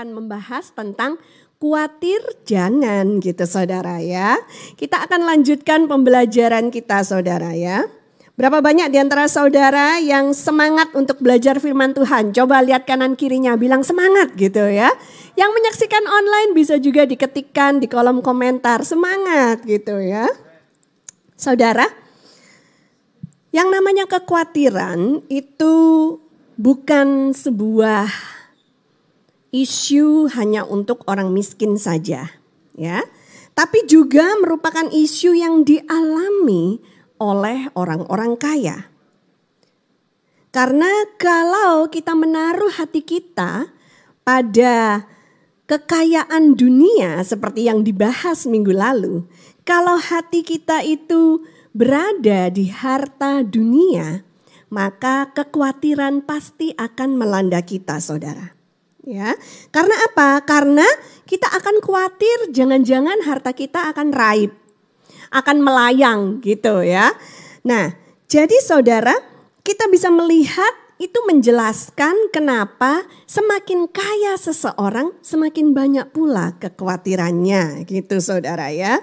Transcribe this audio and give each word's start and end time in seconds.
akan 0.00 0.16
membahas 0.16 0.72
tentang 0.72 1.20
khawatir 1.60 2.24
jangan 2.48 3.20
gitu 3.20 3.44
saudara 3.44 4.00
ya. 4.00 4.40
Kita 4.80 5.04
akan 5.04 5.28
lanjutkan 5.28 5.92
pembelajaran 5.92 6.72
kita 6.72 7.04
saudara 7.04 7.52
ya. 7.52 7.84
Berapa 8.32 8.64
banyak 8.64 8.88
di 8.88 8.96
antara 8.96 9.28
saudara 9.28 10.00
yang 10.00 10.32
semangat 10.32 10.88
untuk 10.96 11.20
belajar 11.20 11.60
firman 11.60 11.92
Tuhan? 11.92 12.32
Coba 12.32 12.64
lihat 12.64 12.88
kanan 12.88 13.12
kirinya, 13.12 13.60
bilang 13.60 13.84
semangat 13.84 14.32
gitu 14.40 14.72
ya. 14.72 14.88
Yang 15.36 15.50
menyaksikan 15.60 16.04
online 16.08 16.56
bisa 16.56 16.80
juga 16.80 17.04
diketikkan 17.04 17.84
di 17.84 17.92
kolom 17.92 18.24
komentar, 18.24 18.80
semangat 18.88 19.60
gitu 19.68 20.00
ya. 20.00 20.32
Saudara, 21.36 21.84
yang 23.52 23.68
namanya 23.68 24.08
kekhawatiran 24.08 25.28
itu 25.28 25.76
bukan 26.56 27.36
sebuah 27.36 28.39
isu 29.50 30.30
hanya 30.34 30.62
untuk 30.66 31.02
orang 31.10 31.34
miskin 31.34 31.74
saja, 31.78 32.30
ya. 32.74 33.02
Tapi 33.54 33.84
juga 33.84 34.38
merupakan 34.40 34.88
isu 34.88 35.36
yang 35.36 35.66
dialami 35.66 36.80
oleh 37.20 37.68
orang-orang 37.76 38.38
kaya. 38.38 38.88
Karena 40.50 40.90
kalau 41.20 41.86
kita 41.86 42.16
menaruh 42.16 42.74
hati 42.74 43.06
kita 43.06 43.70
pada 44.26 45.06
kekayaan 45.70 46.58
dunia 46.58 47.22
seperti 47.22 47.70
yang 47.70 47.86
dibahas 47.86 48.50
minggu 48.50 48.74
lalu, 48.74 49.22
kalau 49.62 49.94
hati 49.94 50.42
kita 50.42 50.82
itu 50.82 51.46
berada 51.70 52.50
di 52.50 52.66
harta 52.66 53.46
dunia, 53.46 54.26
maka 54.74 55.30
kekhawatiran 55.30 56.26
pasti 56.26 56.74
akan 56.74 57.14
melanda 57.14 57.62
kita, 57.62 58.02
saudara. 58.02 58.59
Ya, 59.00 59.32
karena 59.72 59.96
apa? 60.12 60.44
Karena 60.44 60.84
kita 61.24 61.48
akan 61.48 61.80
khawatir 61.80 62.52
jangan-jangan 62.52 63.24
harta 63.24 63.56
kita 63.56 63.88
akan 63.96 64.12
raib, 64.12 64.52
akan 65.32 65.56
melayang 65.64 66.20
gitu 66.44 66.84
ya. 66.84 67.16
Nah, 67.64 67.96
jadi 68.28 68.60
saudara, 68.60 69.16
kita 69.64 69.88
bisa 69.88 70.12
melihat 70.12 70.76
itu 71.00 71.16
menjelaskan 71.24 72.28
kenapa 72.28 73.08
semakin 73.24 73.88
kaya 73.88 74.36
seseorang 74.36 75.16
semakin 75.24 75.72
banyak 75.72 76.12
pula 76.12 76.60
kekhawatirannya 76.60 77.88
gitu 77.88 78.20
saudara 78.20 78.68
ya. 78.68 79.00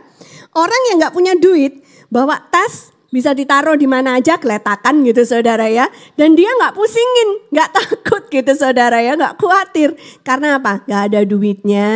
Orang 0.53 0.81
yang 0.93 1.01
nggak 1.01 1.15
punya 1.17 1.33
duit 1.33 1.81
bawa 2.13 2.37
tas 2.53 2.93
bisa 3.17 3.33
ditaruh 3.33 3.73
di 3.73 3.89
mana 3.89 4.21
aja 4.21 4.37
keletakan 4.37 5.01
gitu 5.01 5.25
saudara 5.25 5.65
ya. 5.65 5.89
Dan 6.13 6.37
dia 6.37 6.53
nggak 6.53 6.77
pusingin, 6.77 7.49
nggak 7.49 7.69
takut 7.81 8.23
gitu 8.29 8.53
saudara 8.53 9.01
ya, 9.01 9.17
nggak 9.17 9.41
khawatir. 9.41 9.97
Karena 10.21 10.61
apa? 10.61 10.85
Nggak 10.85 11.01
ada 11.09 11.19
duitnya. 11.25 11.89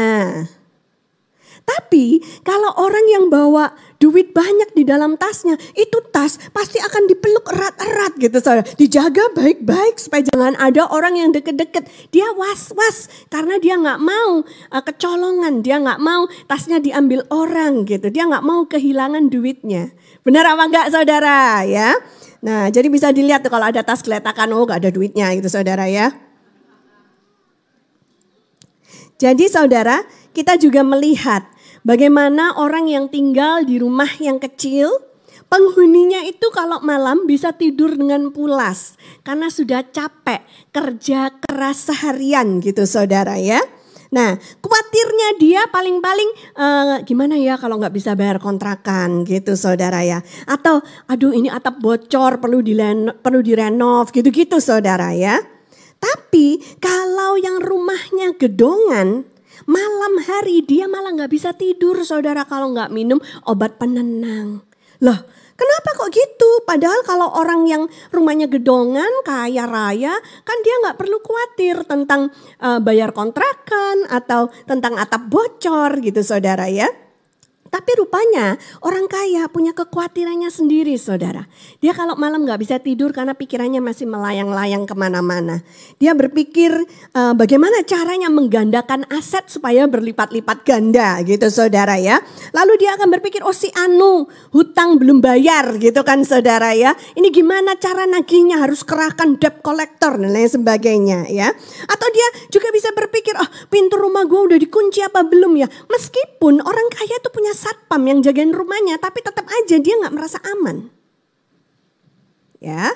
Tapi 1.62 2.20
kalau 2.42 2.74
orang 2.82 3.06
yang 3.06 3.26
bawa 3.30 3.72
duit 4.02 4.34
banyak 4.34 4.74
di 4.74 4.82
dalam 4.82 5.14
tasnya, 5.14 5.56
itu 5.78 6.02
tas 6.10 6.42
pasti 6.50 6.82
akan 6.82 7.06
dipeluk 7.06 7.46
erat-erat 7.54 8.18
gitu 8.18 8.42
saudara. 8.42 8.66
Dijaga 8.76 9.30
baik-baik 9.38 10.02
supaya 10.02 10.26
jangan 10.26 10.58
ada 10.58 10.90
orang 10.90 11.22
yang 11.22 11.30
deket-deket. 11.30 11.86
Dia 12.10 12.34
was-was 12.34 13.08
karena 13.30 13.62
dia 13.62 13.78
nggak 13.78 14.02
mau 14.02 14.42
uh, 14.44 14.84
kecolongan, 14.84 15.62
dia 15.62 15.78
nggak 15.78 16.02
mau 16.02 16.26
tasnya 16.50 16.82
diambil 16.82 17.30
orang 17.30 17.86
gitu. 17.86 18.10
Dia 18.10 18.26
nggak 18.26 18.44
mau 18.44 18.66
kehilangan 18.66 19.30
duitnya. 19.30 19.94
Benar 20.22 20.54
apa 20.54 20.64
enggak 20.70 20.88
saudara 20.94 21.66
ya? 21.66 21.98
Nah 22.46 22.70
jadi 22.70 22.90
bisa 22.90 23.10
dilihat 23.10 23.42
tuh 23.42 23.50
kalau 23.50 23.70
ada 23.70 23.82
tas 23.82 24.06
keletakan, 24.06 24.54
oh 24.54 24.66
gak 24.70 24.86
ada 24.86 24.92
duitnya 24.94 25.34
gitu 25.34 25.50
saudara 25.50 25.90
ya. 25.90 26.14
Jadi 29.22 29.46
saudara 29.50 30.02
kita 30.34 30.58
juga 30.58 30.82
melihat 30.82 31.46
bagaimana 31.86 32.58
orang 32.58 32.90
yang 32.90 33.06
tinggal 33.10 33.62
di 33.62 33.78
rumah 33.78 34.10
yang 34.18 34.42
kecil, 34.42 34.90
penghuninya 35.50 36.26
itu 36.26 36.50
kalau 36.54 36.82
malam 36.82 37.30
bisa 37.30 37.54
tidur 37.54 37.94
dengan 37.94 38.34
pulas 38.34 38.98
karena 39.22 39.50
sudah 39.50 39.86
capek 39.90 40.42
kerja 40.74 41.34
keras 41.38 41.90
seharian 41.90 42.62
gitu 42.62 42.86
saudara 42.90 43.38
ya. 43.38 43.62
Nah, 44.12 44.36
khawatirnya 44.36 45.40
dia 45.40 45.62
paling-paling 45.72 46.30
uh, 46.60 47.00
gimana 47.08 47.40
ya 47.40 47.56
kalau 47.56 47.80
nggak 47.80 47.96
bisa 47.96 48.12
bayar 48.12 48.44
kontrakan 48.44 49.24
gitu 49.24 49.56
saudara 49.56 50.04
ya. 50.04 50.20
Atau 50.44 50.84
aduh 51.08 51.32
ini 51.32 51.48
atap 51.48 51.80
bocor 51.80 52.44
perlu 52.44 52.60
dilen 52.60 53.16
perlu 53.24 53.40
direnov 53.40 54.12
gitu-gitu 54.12 54.60
saudara 54.60 55.16
ya. 55.16 55.40
Tapi 56.02 56.60
kalau 56.84 57.40
yang 57.40 57.64
rumahnya 57.64 58.36
gedongan, 58.36 59.24
malam 59.64 60.14
hari 60.28 60.60
dia 60.68 60.92
malah 60.92 61.16
nggak 61.16 61.32
bisa 61.32 61.56
tidur 61.56 62.04
saudara 62.04 62.44
kalau 62.44 62.76
nggak 62.76 62.92
minum 62.92 63.24
obat 63.48 63.80
penenang. 63.80 64.60
Loh 65.00 65.24
Kenapa 65.62 65.90
kok 65.94 66.10
gitu? 66.10 66.66
Padahal 66.66 67.06
kalau 67.06 67.30
orang 67.38 67.70
yang 67.70 67.86
rumahnya 68.10 68.50
gedongan, 68.50 69.14
kaya 69.22 69.70
raya, 69.70 70.18
kan 70.42 70.58
dia 70.66 70.76
nggak 70.82 70.98
perlu 70.98 71.22
khawatir 71.22 71.86
tentang 71.86 72.34
uh, 72.58 72.82
bayar 72.82 73.14
kontrakan 73.14 74.10
atau 74.10 74.50
tentang 74.66 74.98
atap 74.98 75.30
bocor 75.30 76.02
gitu 76.02 76.26
saudara 76.26 76.66
ya. 76.66 76.90
Tapi 77.72 77.92
rupanya 77.96 78.60
orang 78.84 79.08
kaya 79.08 79.48
punya 79.48 79.72
kekhawatirannya 79.72 80.52
sendiri 80.52 81.00
saudara. 81.00 81.48
Dia 81.80 81.96
kalau 81.96 82.20
malam 82.20 82.44
gak 82.44 82.60
bisa 82.60 82.76
tidur 82.84 83.16
karena 83.16 83.32
pikirannya 83.32 83.80
masih 83.80 84.12
melayang-layang 84.12 84.84
ke 84.84 84.92
mana-mana. 84.92 85.64
Dia 85.96 86.12
berpikir 86.12 86.76
uh, 87.16 87.32
bagaimana 87.32 87.80
caranya 87.88 88.28
menggandakan 88.28 89.08
aset 89.08 89.48
supaya 89.48 89.88
berlipat-lipat 89.88 90.68
ganda 90.68 91.24
gitu 91.24 91.48
saudara 91.48 91.96
ya. 91.96 92.20
Lalu 92.52 92.84
dia 92.84 93.00
akan 93.00 93.08
berpikir 93.08 93.40
oh 93.48 93.56
si 93.56 93.72
Anu 93.72 94.28
hutang 94.52 95.00
belum 95.00 95.24
bayar 95.24 95.80
gitu 95.80 96.04
kan 96.04 96.28
saudara 96.28 96.76
ya. 96.76 96.92
Ini 97.16 97.32
gimana 97.32 97.80
cara 97.80 98.04
nagihnya 98.04 98.60
harus 98.60 98.84
kerahkan 98.84 99.40
debt 99.40 99.64
collector 99.64 100.20
dan 100.20 100.28
lain 100.28 100.52
sebagainya 100.52 101.32
ya. 101.32 101.48
Atau 101.88 102.08
dia 102.12 102.28
juga 102.52 102.68
bisa 102.76 102.92
berpikir 102.92 103.32
oh 103.40 103.48
pintu 103.72 103.96
rumah 103.96 104.28
gue 104.28 104.52
udah 104.52 104.60
dikunci 104.60 105.00
apa 105.08 105.24
belum 105.24 105.56
ya. 105.56 105.72
Meskipun 105.88 106.60
orang 106.60 106.88
kaya 106.92 107.16
itu 107.16 107.32
punya 107.32 107.56
satpam 107.62 108.02
yang 108.10 108.26
jagain 108.26 108.50
rumahnya, 108.50 108.98
tapi 108.98 109.22
tetap 109.22 109.46
aja 109.46 109.78
dia 109.78 109.94
nggak 110.02 110.16
merasa 110.18 110.42
aman. 110.42 110.90
Ya, 112.58 112.90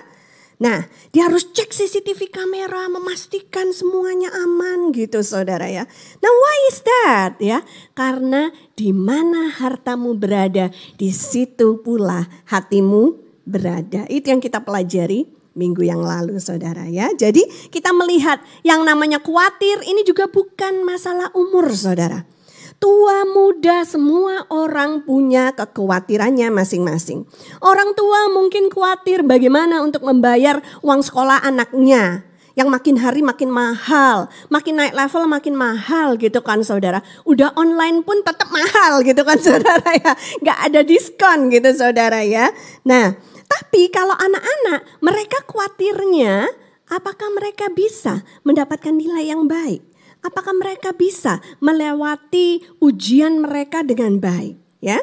Nah, 0.56 0.88
dia 1.12 1.28
harus 1.28 1.52
cek 1.52 1.76
CCTV 1.76 2.32
kamera, 2.32 2.88
memastikan 2.88 3.76
semuanya 3.76 4.32
aman 4.32 4.96
gitu 4.96 5.20
saudara 5.20 5.68
ya. 5.68 5.84
Nah, 6.24 6.32
why 6.32 6.58
is 6.72 6.80
that 6.80 7.34
ya? 7.44 7.60
Karena 7.92 8.56
di 8.80 8.96
mana 8.96 9.52
hartamu 9.52 10.16
berada, 10.16 10.72
di 10.96 11.12
situ 11.12 11.84
pula 11.84 12.24
hatimu 12.48 13.20
berada. 13.44 14.08
Itu 14.08 14.32
yang 14.32 14.40
kita 14.40 14.64
pelajari 14.64 15.28
minggu 15.60 15.84
yang 15.84 16.00
lalu 16.00 16.40
saudara 16.40 16.88
ya. 16.88 17.12
Jadi 17.12 17.44
kita 17.68 17.92
melihat 17.92 18.40
yang 18.64 18.88
namanya 18.88 19.20
khawatir 19.20 19.84
ini 19.84 20.08
juga 20.08 20.32
bukan 20.32 20.88
masalah 20.88 21.36
umur 21.36 21.68
saudara 21.76 22.24
tua 22.80 23.26
muda 23.26 23.84
semua 23.88 24.46
orang 24.52 25.04
punya 25.04 25.52
kekhawatirannya 25.56 26.52
masing-masing. 26.52 27.26
Orang 27.64 27.96
tua 27.98 28.30
mungkin 28.32 28.70
khawatir 28.70 29.26
bagaimana 29.26 29.82
untuk 29.82 30.04
membayar 30.04 30.62
uang 30.86 31.02
sekolah 31.02 31.42
anaknya 31.42 32.26
yang 32.56 32.72
makin 32.72 32.96
hari 32.96 33.20
makin 33.20 33.52
mahal, 33.52 34.32
makin 34.48 34.80
naik 34.80 34.96
level 34.96 35.28
makin 35.28 35.56
mahal 35.60 36.16
gitu 36.16 36.40
kan 36.40 36.64
saudara. 36.64 37.04
Udah 37.28 37.52
online 37.60 38.02
pun 38.02 38.24
tetap 38.24 38.48
mahal 38.48 39.04
gitu 39.04 39.22
kan 39.28 39.40
saudara 39.48 39.90
ya. 40.00 40.14
Gak 40.42 40.60
ada 40.72 40.82
diskon 40.82 41.52
gitu 41.52 41.70
saudara 41.76 42.24
ya. 42.24 42.50
Nah 42.88 43.16
tapi 43.46 43.92
kalau 43.94 44.16
anak-anak 44.16 44.88
mereka 45.04 45.44
khawatirnya 45.46 46.50
apakah 46.90 47.30
mereka 47.34 47.70
bisa 47.70 48.26
mendapatkan 48.48 48.94
nilai 48.96 49.30
yang 49.30 49.46
baik. 49.46 49.95
Apakah 50.26 50.58
mereka 50.58 50.90
bisa 50.90 51.38
melewati 51.62 52.66
ujian 52.82 53.46
mereka 53.46 53.86
dengan 53.86 54.18
baik? 54.18 54.58
Ya, 54.82 54.98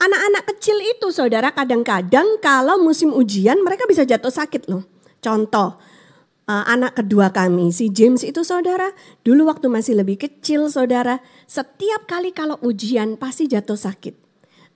anak-anak 0.00 0.48
kecil 0.56 0.80
itu, 0.80 1.12
saudara, 1.12 1.52
kadang-kadang 1.52 2.40
kalau 2.40 2.80
musim 2.80 3.12
ujian 3.12 3.60
mereka 3.60 3.84
bisa 3.84 4.08
jatuh 4.08 4.32
sakit 4.32 4.72
loh. 4.72 4.88
Contoh, 5.20 5.76
uh, 6.48 6.64
anak 6.64 6.96
kedua 7.04 7.28
kami, 7.30 7.68
si 7.68 7.92
James 7.92 8.24
itu 8.24 8.40
saudara, 8.42 8.96
dulu 9.22 9.52
waktu 9.52 9.68
masih 9.68 10.00
lebih 10.00 10.24
kecil 10.24 10.72
saudara, 10.72 11.20
setiap 11.44 12.08
kali 12.08 12.32
kalau 12.32 12.56
ujian 12.64 13.20
pasti 13.20 13.44
jatuh 13.44 13.76
sakit. 13.76 14.16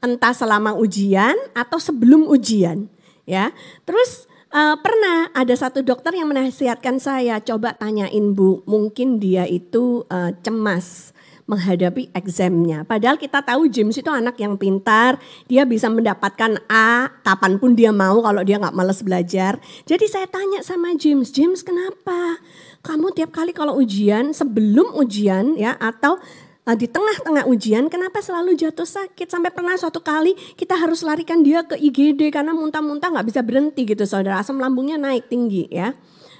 Entah 0.04 0.36
selama 0.36 0.76
ujian 0.76 1.34
atau 1.56 1.80
sebelum 1.80 2.28
ujian. 2.28 2.92
Ya, 3.26 3.50
terus 3.82 4.30
Uh, 4.56 4.72
pernah 4.80 5.28
ada 5.36 5.52
satu 5.52 5.84
dokter 5.84 6.16
yang 6.16 6.32
menasihatkan 6.32 6.96
saya, 6.96 7.36
coba 7.44 7.76
tanyain 7.76 8.32
bu, 8.32 8.64
mungkin 8.64 9.20
dia 9.20 9.44
itu 9.44 10.08
uh, 10.08 10.32
cemas, 10.40 11.12
menghadapi 11.44 12.08
examnya. 12.16 12.80
Padahal 12.88 13.20
kita 13.20 13.44
tahu 13.44 13.68
James 13.68 14.00
itu 14.00 14.08
anak 14.08 14.40
yang 14.40 14.56
pintar, 14.56 15.20
dia 15.44 15.68
bisa 15.68 15.92
mendapatkan 15.92 16.56
A 16.72 17.12
kapan 17.20 17.60
pun 17.60 17.76
dia 17.76 17.92
mau 17.92 18.24
kalau 18.24 18.40
dia 18.48 18.56
nggak 18.56 18.72
males 18.72 19.04
belajar. 19.04 19.60
Jadi 19.84 20.08
saya 20.08 20.24
tanya 20.24 20.64
sama 20.64 20.96
James, 20.96 21.36
James 21.36 21.60
kenapa? 21.60 22.40
Kamu 22.80 23.12
tiap 23.12 23.36
kali 23.36 23.52
kalau 23.52 23.76
ujian, 23.76 24.32
sebelum 24.32 24.96
ujian 24.96 25.60
ya 25.60 25.76
atau 25.76 26.16
eh, 26.66 26.76
di 26.76 26.86
tengah-tengah 26.90 27.46
ujian 27.46 27.86
kenapa 27.86 28.18
selalu 28.18 28.58
jatuh 28.58 28.86
sakit? 28.86 29.30
Sampai 29.30 29.54
pernah 29.54 29.78
suatu 29.78 30.02
kali 30.02 30.34
kita 30.58 30.74
harus 30.74 31.06
larikan 31.06 31.46
dia 31.46 31.62
ke 31.62 31.78
IGD 31.78 32.34
karena 32.34 32.50
muntah-muntah 32.52 33.14
nggak 33.14 33.26
bisa 33.26 33.40
berhenti 33.46 33.86
gitu 33.86 34.02
saudara. 34.02 34.42
Asam 34.42 34.58
lambungnya 34.58 34.98
naik 34.98 35.30
tinggi 35.30 35.70
ya. 35.70 35.94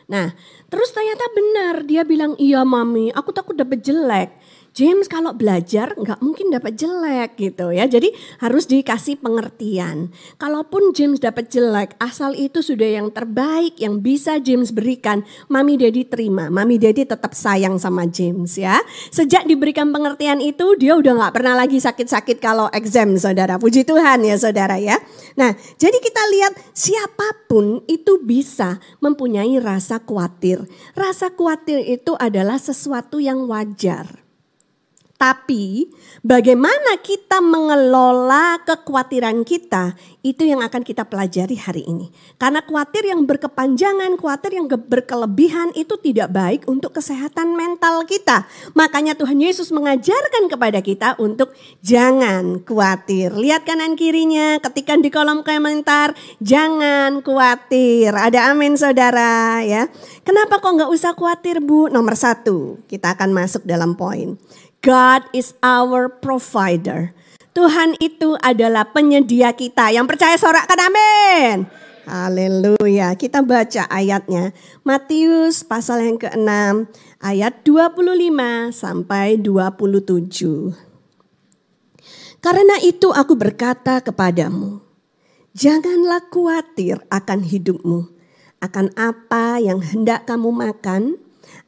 Nah, 0.07 0.31
terus 0.71 0.95
ternyata 0.95 1.27
benar 1.35 1.75
dia 1.83 2.07
bilang, 2.07 2.39
iya 2.39 2.63
mami 2.63 3.11
aku 3.11 3.35
takut 3.35 3.59
dapat 3.59 3.83
jelek. 3.83 4.31
James 4.77 5.09
kalau 5.09 5.33
belajar 5.33 5.97
nggak 5.97 6.21
mungkin 6.21 6.53
dapat 6.53 6.77
jelek 6.77 7.41
gitu 7.41 7.73
ya. 7.73 7.89
Jadi 7.89 8.13
harus 8.45 8.69
dikasih 8.69 9.17
pengertian. 9.25 10.13
Kalaupun 10.37 10.93
James 10.93 11.17
dapat 11.17 11.49
jelek, 11.49 11.97
asal 11.97 12.37
itu 12.37 12.61
sudah 12.61 13.01
yang 13.01 13.09
terbaik 13.09 13.81
yang 13.81 14.05
bisa 14.05 14.37
James 14.37 14.77
berikan, 14.77 15.25
Mami 15.49 15.81
Daddy 15.81 16.05
terima. 16.05 16.53
Mami 16.53 16.77
Daddy 16.77 17.09
tetap 17.09 17.33
sayang 17.33 17.81
sama 17.81 18.05
James 18.05 18.61
ya. 18.61 18.77
Sejak 19.09 19.49
diberikan 19.49 19.89
pengertian 19.97 20.45
itu, 20.45 20.77
dia 20.77 20.93
udah 20.93 21.25
nggak 21.25 21.33
pernah 21.33 21.57
lagi 21.57 21.81
sakit-sakit 21.81 22.37
kalau 22.37 22.69
exam 22.77 23.17
saudara. 23.17 23.57
Puji 23.57 23.89
Tuhan 23.89 24.29
ya 24.29 24.37
saudara 24.37 24.77
ya. 24.77 25.01
Nah 25.41 25.57
jadi 25.81 25.97
kita 26.05 26.23
lihat 26.37 26.53
siapa 26.77 27.49
pun 27.49 27.81
itu 27.89 28.21
bisa 28.21 28.77
mempunyai 29.01 29.57
rasa 29.57 30.05
khawatir. 30.05 30.69
Rasa 30.93 31.33
khawatir 31.33 31.81
itu 31.81 32.13
adalah 32.21 32.61
sesuatu 32.61 33.17
yang 33.17 33.49
wajar. 33.49 34.26
Tapi 35.17 35.89
bagaimana 36.21 37.01
kita 37.01 37.41
mengelola 37.41 38.61
kekhawatiran 38.69 39.49
kita 39.49 39.97
itu 40.21 40.45
yang 40.45 40.61
akan 40.61 40.85
kita 40.85 41.09
pelajari 41.09 41.57
hari 41.57 41.89
ini. 41.89 42.13
Karena 42.37 42.61
khawatir 42.61 43.09
yang 43.09 43.25
berkepanjangan, 43.25 44.21
khawatir 44.21 44.61
yang 44.61 44.69
berkelebihan 44.69 45.73
itu 45.73 45.97
tidak 46.05 46.37
baik 46.37 46.69
untuk 46.69 46.93
kesehatan 46.93 47.57
mental 47.57 48.05
kita. 48.05 48.45
Makanya 48.77 49.17
Tuhan 49.17 49.41
Yesus 49.41 49.73
mengajarkan 49.73 50.53
kepada 50.53 50.85
kita 50.85 51.17
untuk 51.17 51.57
jangan 51.81 52.61
khawatir. 52.61 53.33
Lihat 53.33 53.65
kanan 53.65 53.97
kirinya, 53.97 54.61
ketika 54.61 55.01
di 55.01 55.09
kolom 55.09 55.41
komentar, 55.41 56.13
jangan 56.45 57.25
khawatir. 57.25 58.13
Ada 58.13 58.53
amin 58.53 58.77
saudara 58.77 59.65
ya. 59.65 59.89
Kenapa 60.29 60.61
kok 60.61 60.77
nggak 60.77 60.93
usah 60.93 61.17
khawatir 61.17 61.65
bu? 61.65 61.89
Nomor 61.89 62.21
satu, 62.21 62.85
kita 62.85 63.17
akan 63.17 63.33
masuk 63.33 63.65
dalam 63.65 63.97
poin. 63.97 64.37
God 64.87 65.27
is 65.35 65.59
our 65.67 66.07
provider. 66.07 67.11
Tuhan 67.59 67.99
itu 67.99 68.39
adalah 68.39 68.87
penyedia 68.95 69.51
kita. 69.51 69.91
Yang 69.91 70.15
percaya 70.15 70.39
sorakkan 70.39 70.79
amin. 70.79 71.67
Haleluya. 72.07 73.19
Kita 73.19 73.43
baca 73.43 73.91
ayatnya. 73.91 74.55
Matius 74.87 75.67
pasal 75.67 76.07
yang 76.07 76.23
ke-6 76.23 76.87
ayat 77.19 77.67
25 77.67 78.71
sampai 78.71 79.43
27. 79.43 80.79
Karena 82.39 82.79
itu 82.79 83.11
aku 83.11 83.35
berkata 83.35 83.99
kepadamu, 83.99 84.79
janganlah 85.51 86.23
khawatir 86.31 87.03
akan 87.11 87.43
hidupmu, 87.43 88.07
akan 88.63 88.95
apa 88.95 89.59
yang 89.59 89.83
hendak 89.83 90.31
kamu 90.31 90.55
makan 90.55 91.19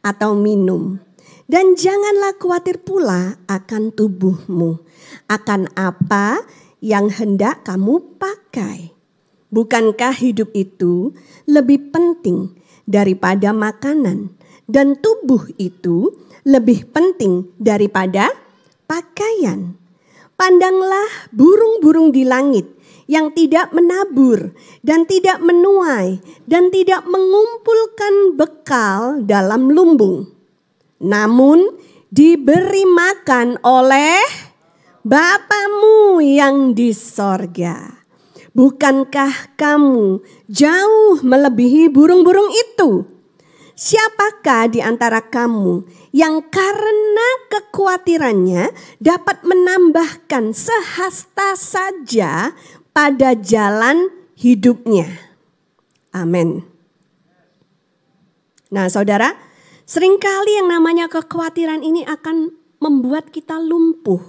atau 0.06 0.38
minum 0.38 1.02
dan 1.48 1.74
janganlah 1.80 2.36
khawatir 2.36 2.76
pula 2.84 3.40
akan 3.48 3.88
tubuhmu, 3.96 4.84
akan 5.32 5.72
apa 5.72 6.44
yang 6.84 7.08
hendak 7.08 7.64
kamu 7.64 8.04
pakai. 8.20 8.92
Bukankah 9.48 10.12
hidup 10.12 10.52
itu 10.52 11.16
lebih 11.48 11.88
penting 11.88 12.52
daripada 12.84 13.56
makanan, 13.56 14.36
dan 14.68 14.92
tubuh 15.00 15.48
itu 15.56 16.12
lebih 16.44 16.84
penting 16.92 17.48
daripada 17.56 18.28
pakaian? 18.84 19.72
Pandanglah 20.36 21.32
burung-burung 21.32 22.12
di 22.12 22.28
langit 22.28 22.68
yang 23.08 23.32
tidak 23.32 23.72
menabur 23.72 24.52
dan 24.84 25.08
tidak 25.08 25.40
menuai 25.40 26.20
dan 26.44 26.68
tidak 26.68 27.08
mengumpulkan 27.08 28.36
bekal 28.36 29.24
dalam 29.24 29.72
lumbung 29.72 30.37
namun 31.02 31.78
diberi 32.10 32.84
makan 32.88 33.60
oleh 33.62 34.48
Bapamu 35.08 36.20
yang 36.20 36.76
di 36.76 36.92
sorga. 36.92 38.04
Bukankah 38.52 39.56
kamu 39.56 40.20
jauh 40.50 41.16
melebihi 41.24 41.88
burung-burung 41.88 42.52
itu? 42.52 43.08
Siapakah 43.72 44.68
di 44.68 44.84
antara 44.84 45.24
kamu 45.24 45.86
yang 46.12 46.44
karena 46.50 47.28
kekhawatirannya 47.48 48.74
dapat 49.00 49.46
menambahkan 49.46 50.52
sehasta 50.52 51.56
saja 51.56 52.52
pada 52.92 53.32
jalan 53.38 54.12
hidupnya? 54.36 55.08
Amin. 56.12 56.66
Nah, 58.68 58.92
saudara, 58.92 59.32
Seringkali 59.88 60.60
yang 60.60 60.68
namanya 60.68 61.08
kekhawatiran 61.08 61.80
ini 61.80 62.04
akan 62.04 62.52
membuat 62.76 63.32
kita 63.32 63.56
lumpuh. 63.56 64.20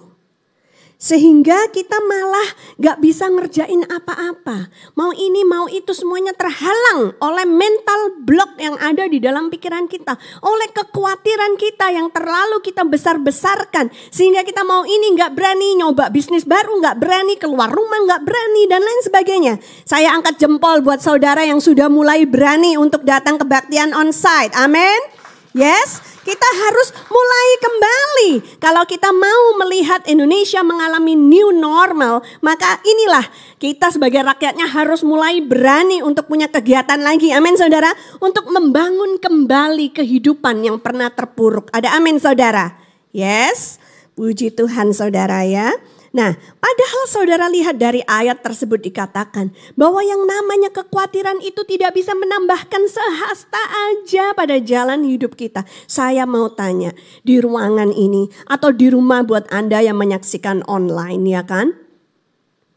Sehingga 0.96 1.68
kita 1.72 2.00
malah 2.00 2.48
gak 2.80 3.04
bisa 3.04 3.28
ngerjain 3.28 3.84
apa-apa. 3.92 4.72
Mau 4.96 5.12
ini 5.12 5.44
mau 5.44 5.68
itu 5.68 5.92
semuanya 5.92 6.32
terhalang 6.32 7.12
oleh 7.20 7.44
mental 7.44 8.24
block 8.24 8.56
yang 8.56 8.80
ada 8.80 9.08
di 9.12 9.20
dalam 9.20 9.52
pikiran 9.52 9.92
kita. 9.92 10.16
Oleh 10.40 10.72
kekhawatiran 10.72 11.60
kita 11.60 11.92
yang 11.92 12.08
terlalu 12.08 12.64
kita 12.64 12.88
besar-besarkan. 12.88 13.92
Sehingga 14.16 14.48
kita 14.48 14.64
mau 14.64 14.88
ini 14.88 15.12
gak 15.20 15.36
berani 15.36 15.76
nyoba 15.76 16.08
bisnis 16.08 16.48
baru, 16.48 16.80
gak 16.80 17.04
berani 17.04 17.36
keluar 17.36 17.68
rumah, 17.68 18.00
gak 18.16 18.24
berani 18.24 18.64
dan 18.72 18.80
lain 18.80 19.02
sebagainya. 19.04 19.54
Saya 19.84 20.16
angkat 20.16 20.40
jempol 20.40 20.80
buat 20.84 21.04
saudara 21.04 21.44
yang 21.44 21.60
sudah 21.60 21.92
mulai 21.92 22.24
berani 22.24 22.80
untuk 22.80 23.04
datang 23.04 23.36
kebaktian 23.36 23.92
on-site. 23.92 24.56
Amin. 24.56 25.19
Yes, 25.50 25.98
kita 26.22 26.46
harus 26.46 26.94
mulai 27.10 27.48
kembali. 27.58 28.32
Kalau 28.62 28.86
kita 28.86 29.10
mau 29.10 29.58
melihat 29.66 30.06
Indonesia 30.06 30.62
mengalami 30.62 31.18
new 31.18 31.50
normal, 31.50 32.22
maka 32.46 32.78
inilah 32.86 33.26
kita 33.58 33.90
sebagai 33.90 34.22
rakyatnya 34.22 34.70
harus 34.70 35.02
mulai 35.02 35.42
berani 35.42 36.06
untuk 36.06 36.30
punya 36.30 36.46
kegiatan 36.46 37.02
lagi. 37.02 37.34
Amin 37.34 37.58
saudara. 37.58 37.90
Untuk 38.22 38.46
membangun 38.46 39.18
kembali 39.18 39.90
kehidupan 39.90 40.70
yang 40.70 40.78
pernah 40.78 41.10
terpuruk. 41.10 41.74
Ada 41.74 41.98
amin 41.98 42.22
saudara. 42.22 42.78
Yes, 43.10 43.82
puji 44.14 44.54
Tuhan 44.54 44.94
saudara 44.94 45.42
ya. 45.50 45.74
Nah, 46.10 46.34
padahal 46.58 47.04
saudara 47.06 47.46
lihat 47.54 47.78
dari 47.78 48.02
ayat 48.10 48.42
tersebut 48.42 48.82
dikatakan 48.82 49.54
bahwa 49.78 50.02
yang 50.02 50.26
namanya 50.26 50.74
kekhawatiran 50.74 51.38
itu 51.46 51.62
tidak 51.70 51.94
bisa 51.94 52.18
menambahkan 52.18 52.90
sehasta 52.90 53.62
aja 53.94 54.34
pada 54.34 54.58
jalan 54.58 55.06
hidup 55.06 55.38
kita. 55.38 55.70
Saya 55.86 56.26
mau 56.26 56.50
tanya, 56.50 56.98
di 57.22 57.38
ruangan 57.38 57.94
ini 57.94 58.26
atau 58.50 58.74
di 58.74 58.90
rumah 58.90 59.22
buat 59.22 59.46
Anda 59.54 59.86
yang 59.86 60.02
menyaksikan 60.02 60.66
online 60.66 61.24
ya 61.30 61.46
kan? 61.46 61.78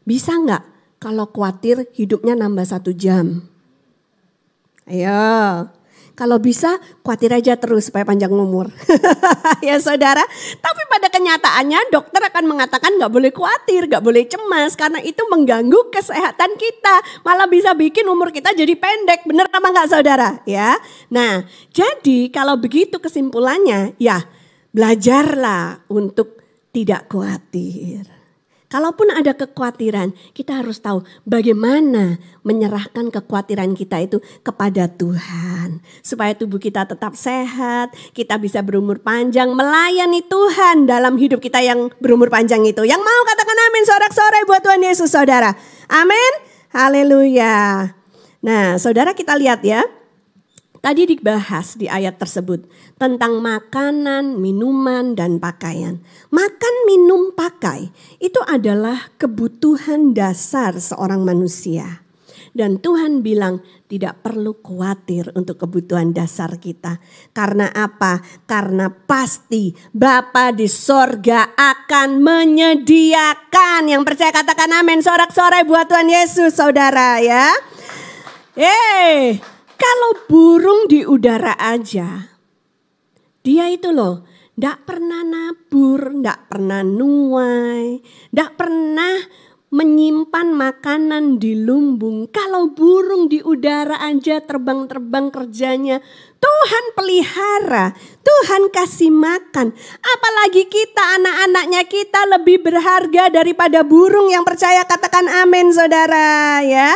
Bisa 0.05 0.37
nggak 0.37 0.63
kalau 1.01 1.25
khawatir 1.33 1.89
hidupnya 1.97 2.37
nambah 2.37 2.69
satu 2.69 2.93
jam? 2.93 3.49
Ayo, 4.85 5.73
kalau 6.13 6.37
bisa 6.37 6.77
khawatir 7.01 7.33
aja 7.33 7.57
terus 7.57 7.89
supaya 7.89 8.05
panjang 8.05 8.29
umur. 8.29 8.69
ya 9.65 9.81
saudara. 9.81 10.21
Tapi 10.61 10.81
pada 10.85 11.09
kenyataannya 11.09 11.89
dokter 11.89 12.21
akan 12.21 12.45
mengatakan 12.45 13.01
gak 13.01 13.09
boleh 13.09 13.33
khawatir, 13.33 13.89
gak 13.89 14.05
boleh 14.05 14.29
cemas. 14.29 14.77
Karena 14.77 15.01
itu 15.01 15.25
mengganggu 15.25 15.89
kesehatan 15.89 16.53
kita. 16.53 17.25
Malah 17.25 17.49
bisa 17.49 17.73
bikin 17.73 18.05
umur 18.05 18.29
kita 18.29 18.53
jadi 18.53 18.77
pendek. 18.77 19.25
Bener 19.25 19.49
apa 19.49 19.67
gak 19.73 19.89
saudara? 19.89 20.37
Ya. 20.45 20.77
Nah 21.09 21.49
jadi 21.73 22.29
kalau 22.29 22.61
begitu 22.61 23.01
kesimpulannya 23.01 23.97
ya 23.97 24.21
belajarlah 24.69 25.81
untuk 25.89 26.45
tidak 26.69 27.09
khawatir. 27.09 28.12
Kalaupun 28.73 29.13
ada 29.13 29.37
kekhawatiran, 29.37 30.17
kita 30.33 30.57
harus 30.57 30.81
tahu 30.81 31.05
bagaimana 31.29 32.17
menyerahkan 32.41 33.13
kekhawatiran 33.13 33.77
kita 33.77 34.01
itu 34.01 34.17
kepada 34.41 34.89
Tuhan. 34.89 35.85
Supaya 36.01 36.33
tubuh 36.33 36.57
kita 36.57 36.89
tetap 36.89 37.13
sehat, 37.13 37.93
kita 38.17 38.41
bisa 38.41 38.65
berumur 38.65 38.97
panjang, 38.97 39.53
melayani 39.53 40.25
Tuhan 40.25 40.89
dalam 40.89 41.21
hidup 41.21 41.37
kita 41.37 41.61
yang 41.61 41.93
berumur 42.01 42.33
panjang 42.33 42.65
itu. 42.65 42.81
Yang 42.81 43.05
mau 43.05 43.21
katakan 43.29 43.57
amin 43.69 43.85
sorak-sore 43.85 44.39
buat 44.49 44.65
Tuhan 44.65 44.81
Yesus 44.81 45.13
saudara. 45.13 45.53
Amin. 45.93 46.33
Haleluya. 46.73 47.93
Nah 48.41 48.81
saudara 48.81 49.13
kita 49.13 49.37
lihat 49.37 49.61
ya. 49.61 49.85
Tadi 50.83 51.07
dibahas 51.07 51.79
di 51.79 51.87
ayat 51.87 52.19
tersebut 52.19 52.67
tentang 52.99 53.39
makanan, 53.39 54.35
minuman, 54.35 55.15
dan 55.15 55.39
pakaian. 55.39 56.03
Makan, 56.27 56.75
minum, 56.83 57.31
pakai 57.31 57.87
itu 58.19 58.43
adalah 58.43 59.07
kebutuhan 59.15 60.11
dasar 60.11 60.75
seorang 60.75 61.23
manusia. 61.23 62.03
Dan 62.51 62.83
Tuhan 62.83 63.23
bilang 63.23 63.63
tidak 63.87 64.27
perlu 64.27 64.59
khawatir 64.59 65.31
untuk 65.39 65.63
kebutuhan 65.63 66.11
dasar 66.11 66.59
kita. 66.59 66.99
Karena 67.31 67.71
apa? 67.71 68.19
Karena 68.43 68.91
pasti 68.91 69.71
Bapa 69.95 70.51
di 70.51 70.67
sorga 70.67 71.55
akan 71.55 72.19
menyediakan. 72.19 73.87
Yang 73.87 74.03
percaya 74.03 74.35
katakan 74.35 74.83
amin. 74.83 74.99
Sorak-sorai 74.99 75.63
buat 75.63 75.87
Tuhan 75.87 76.11
Yesus 76.11 76.53
saudara 76.53 77.23
ya. 77.23 77.55
Eh, 78.53 79.52
kalau 79.83 80.11
burung 80.31 80.87
di 80.87 81.03
udara 81.03 81.59
aja, 81.59 82.31
dia 83.43 83.67
itu 83.67 83.91
loh, 83.91 84.23
ndak 84.55 84.87
pernah 84.87 85.27
nabur, 85.27 86.23
ndak 86.23 86.47
pernah 86.47 86.87
nuai, 86.87 87.99
ndak 88.31 88.55
pernah 88.55 89.19
menyimpan 89.73 90.53
makanan 90.53 91.41
di 91.41 91.57
lumbung. 91.57 92.29
Kalau 92.31 92.71
burung 92.71 93.27
di 93.27 93.43
udara 93.43 93.99
aja 94.05 94.39
terbang-terbang 94.39 95.33
kerjanya, 95.33 95.99
Tuhan 96.37 96.85
pelihara, 96.95 97.91
Tuhan 98.21 98.69
kasih 98.69 99.09
makan. 99.09 99.73
Apalagi 99.99 100.69
kita 100.69 101.19
anak-anaknya 101.19 101.81
kita 101.89 102.21
lebih 102.37 102.61
berharga 102.61 103.33
daripada 103.33 103.81
burung 103.81 104.29
yang 104.29 104.45
percaya 104.45 104.85
katakan 104.85 105.25
amin 105.41 105.73
saudara 105.73 106.61
ya. 106.61 106.93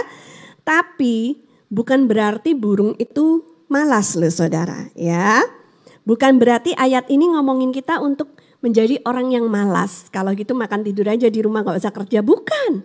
Tapi 0.62 1.47
bukan 1.67 2.07
berarti 2.07 2.55
burung 2.55 2.95
itu 3.00 3.43
malas 3.67 4.15
loh 4.15 4.31
saudara 4.31 4.91
ya. 4.95 5.43
Bukan 6.07 6.39
berarti 6.39 6.71
ayat 6.79 7.12
ini 7.12 7.27
ngomongin 7.27 7.75
kita 7.75 8.00
untuk 8.00 8.31
menjadi 8.63 9.03
orang 9.03 9.36
yang 9.36 9.45
malas. 9.51 10.07
Kalau 10.07 10.31
gitu 10.31 10.55
makan 10.55 10.88
tidur 10.88 11.12
aja 11.12 11.27
di 11.27 11.39
rumah 11.43 11.67
gak 11.67 11.83
usah 11.83 11.91
kerja. 11.91 12.24
Bukan. 12.24 12.83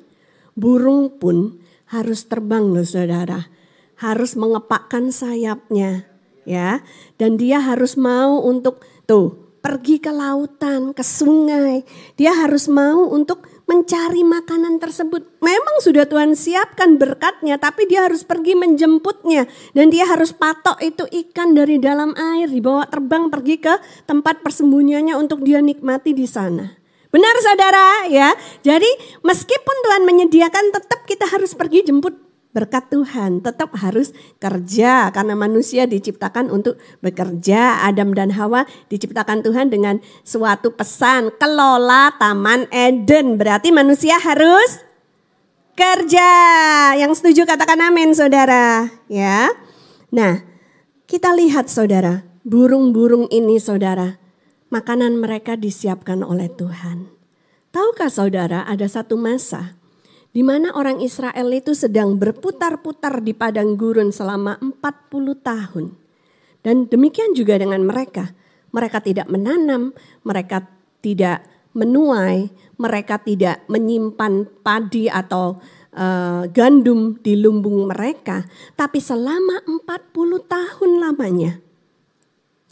Burung 0.58 1.22
pun 1.22 1.62
harus 1.94 2.26
terbang 2.26 2.66
loh 2.66 2.82
saudara. 2.82 3.46
Harus 4.02 4.34
mengepakkan 4.34 5.14
sayapnya 5.14 6.02
ya. 6.42 6.82
Dan 7.14 7.38
dia 7.38 7.62
harus 7.62 7.94
mau 7.94 8.42
untuk 8.42 8.82
tuh 9.06 9.54
pergi 9.62 10.02
ke 10.02 10.10
lautan, 10.10 10.90
ke 10.90 11.06
sungai. 11.06 11.86
Dia 12.18 12.34
harus 12.34 12.66
mau 12.66 13.06
untuk 13.06 13.46
mencari 13.72 14.20
makanan 14.20 14.76
tersebut. 14.76 15.40
Memang 15.40 15.80
sudah 15.80 16.04
Tuhan 16.04 16.36
siapkan 16.36 17.00
berkatnya, 17.00 17.56
tapi 17.56 17.88
dia 17.88 18.04
harus 18.04 18.20
pergi 18.20 18.52
menjemputnya. 18.52 19.48
Dan 19.72 19.88
dia 19.88 20.04
harus 20.04 20.36
patok 20.36 20.76
itu 20.84 21.08
ikan 21.08 21.56
dari 21.56 21.80
dalam 21.80 22.12
air, 22.12 22.52
dibawa 22.52 22.84
terbang 22.84 23.32
pergi 23.32 23.56
ke 23.56 23.80
tempat 24.04 24.44
persembunyiannya 24.44 25.16
untuk 25.16 25.40
dia 25.40 25.64
nikmati 25.64 26.12
di 26.12 26.28
sana. 26.28 26.82
Benar 27.12 27.36
saudara 27.44 28.08
ya. 28.08 28.32
Jadi 28.64 29.20
meskipun 29.24 29.76
Tuhan 29.88 30.02
menyediakan 30.08 30.72
tetap 30.72 31.04
kita 31.04 31.28
harus 31.28 31.52
pergi 31.52 31.84
jemput 31.84 32.21
berkat 32.52 32.92
Tuhan 32.92 33.40
tetap 33.40 33.72
harus 33.80 34.12
kerja 34.36 35.08
karena 35.10 35.32
manusia 35.32 35.88
diciptakan 35.88 36.52
untuk 36.52 36.76
bekerja. 37.00 37.84
Adam 37.88 38.12
dan 38.12 38.32
Hawa 38.36 38.68
diciptakan 38.92 39.40
Tuhan 39.40 39.72
dengan 39.72 39.98
suatu 40.22 40.76
pesan 40.76 41.32
kelola 41.40 42.12
taman 42.20 42.68
Eden. 42.68 43.40
Berarti 43.40 43.72
manusia 43.72 44.20
harus 44.20 44.84
kerja. 45.72 46.30
Yang 47.00 47.24
setuju 47.24 47.48
katakan 47.48 47.80
amin 47.80 48.12
saudara. 48.12 48.92
Ya. 49.08 49.48
Nah 50.12 50.44
kita 51.08 51.32
lihat 51.32 51.72
saudara 51.72 52.22
burung-burung 52.44 53.26
ini 53.32 53.56
saudara. 53.58 54.20
Makanan 54.72 55.20
mereka 55.20 55.52
disiapkan 55.52 56.24
oleh 56.24 56.48
Tuhan. 56.48 57.12
Tahukah 57.72 58.08
saudara 58.08 58.64
ada 58.64 58.88
satu 58.88 59.20
masa 59.20 59.76
di 60.32 60.40
mana 60.40 60.72
orang 60.72 61.04
Israel 61.04 61.52
itu 61.52 61.76
sedang 61.76 62.16
berputar-putar 62.16 63.20
di 63.20 63.36
padang 63.36 63.76
gurun 63.76 64.08
selama 64.08 64.56
40 64.64 64.80
tahun. 65.44 65.84
Dan 66.64 66.88
demikian 66.88 67.36
juga 67.36 67.60
dengan 67.60 67.84
mereka. 67.84 68.32
Mereka 68.72 69.04
tidak 69.04 69.28
menanam, 69.28 69.92
mereka 70.24 70.64
tidak 71.04 71.44
menuai, 71.76 72.48
mereka 72.80 73.20
tidak 73.20 73.60
menyimpan 73.68 74.48
padi 74.64 75.12
atau 75.12 75.60
uh, 75.92 76.48
gandum 76.48 77.20
di 77.20 77.36
lumbung 77.36 77.92
mereka. 77.92 78.48
Tapi 78.72 79.04
selama 79.04 79.60
40 79.68 80.48
tahun 80.48 80.90
lamanya, 80.96 81.60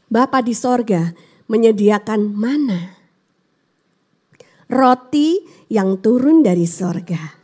Bapa 0.09 0.41
di 0.41 0.57
sorga 0.57 1.13
menyediakan 1.45 2.21
mana? 2.33 2.97
Roti 4.71 5.45
yang 5.69 5.99
turun 5.99 6.47
dari 6.47 6.65
sorga 6.65 7.40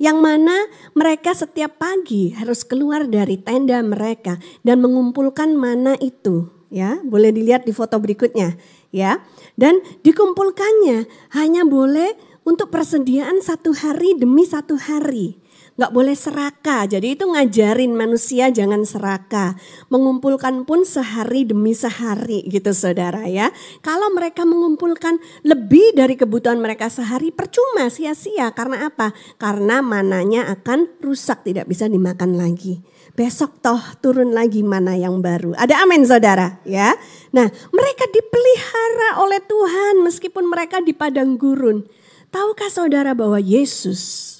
yang 0.00 0.24
mana 0.24 0.66
mereka 0.96 1.36
setiap 1.36 1.76
pagi 1.76 2.32
harus 2.32 2.64
keluar 2.64 3.04
dari 3.04 3.36
tenda 3.36 3.76
mereka 3.84 4.40
dan 4.64 4.80
mengumpulkan 4.80 5.52
mana 5.52 5.94
itu 6.00 6.48
ya. 6.72 6.98
Boleh 7.04 7.30
dilihat 7.36 7.68
di 7.68 7.76
foto 7.76 8.00
berikutnya 8.00 8.56
ya. 8.90 9.20
Dan 9.60 9.84
dikumpulkannya 10.00 11.04
hanya 11.36 11.68
boleh 11.68 12.16
untuk 12.48 12.72
persediaan 12.72 13.44
satu 13.44 13.76
hari 13.76 14.16
demi 14.16 14.48
satu 14.48 14.80
hari 14.80 15.36
nggak 15.80 15.96
boleh 15.96 16.12
serakah. 16.12 16.84
Jadi 16.84 17.16
itu 17.16 17.24
ngajarin 17.24 17.96
manusia 17.96 18.52
jangan 18.52 18.84
serakah. 18.84 19.56
Mengumpulkan 19.88 20.68
pun 20.68 20.84
sehari 20.84 21.48
demi 21.48 21.72
sehari 21.72 22.44
gitu 22.52 22.76
saudara 22.76 23.24
ya. 23.24 23.48
Kalau 23.80 24.12
mereka 24.12 24.44
mengumpulkan 24.44 25.16
lebih 25.40 25.96
dari 25.96 26.20
kebutuhan 26.20 26.60
mereka 26.60 26.92
sehari 26.92 27.32
percuma 27.32 27.88
sia-sia. 27.88 28.52
Karena 28.52 28.92
apa? 28.92 29.16
Karena 29.40 29.80
mananya 29.80 30.52
akan 30.52 31.00
rusak 31.00 31.48
tidak 31.48 31.64
bisa 31.64 31.88
dimakan 31.88 32.36
lagi. 32.36 32.84
Besok 33.16 33.64
toh 33.64 33.80
turun 34.04 34.36
lagi 34.36 34.60
mana 34.60 35.00
yang 35.00 35.24
baru. 35.24 35.56
Ada 35.56 35.88
amin 35.88 36.04
saudara 36.04 36.60
ya. 36.68 36.92
Nah 37.32 37.48
mereka 37.72 38.04
dipelihara 38.12 39.24
oleh 39.24 39.40
Tuhan 39.48 40.04
meskipun 40.04 40.44
mereka 40.44 40.84
di 40.84 40.92
padang 40.92 41.40
gurun. 41.40 41.88
Tahukah 42.28 42.68
saudara 42.68 43.16
bahwa 43.16 43.40
Yesus 43.40 44.39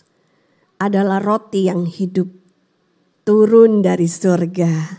adalah 0.80 1.20
roti 1.20 1.68
yang 1.68 1.84
hidup 1.84 2.26
turun 3.28 3.84
dari 3.84 4.08
surga. 4.08 4.98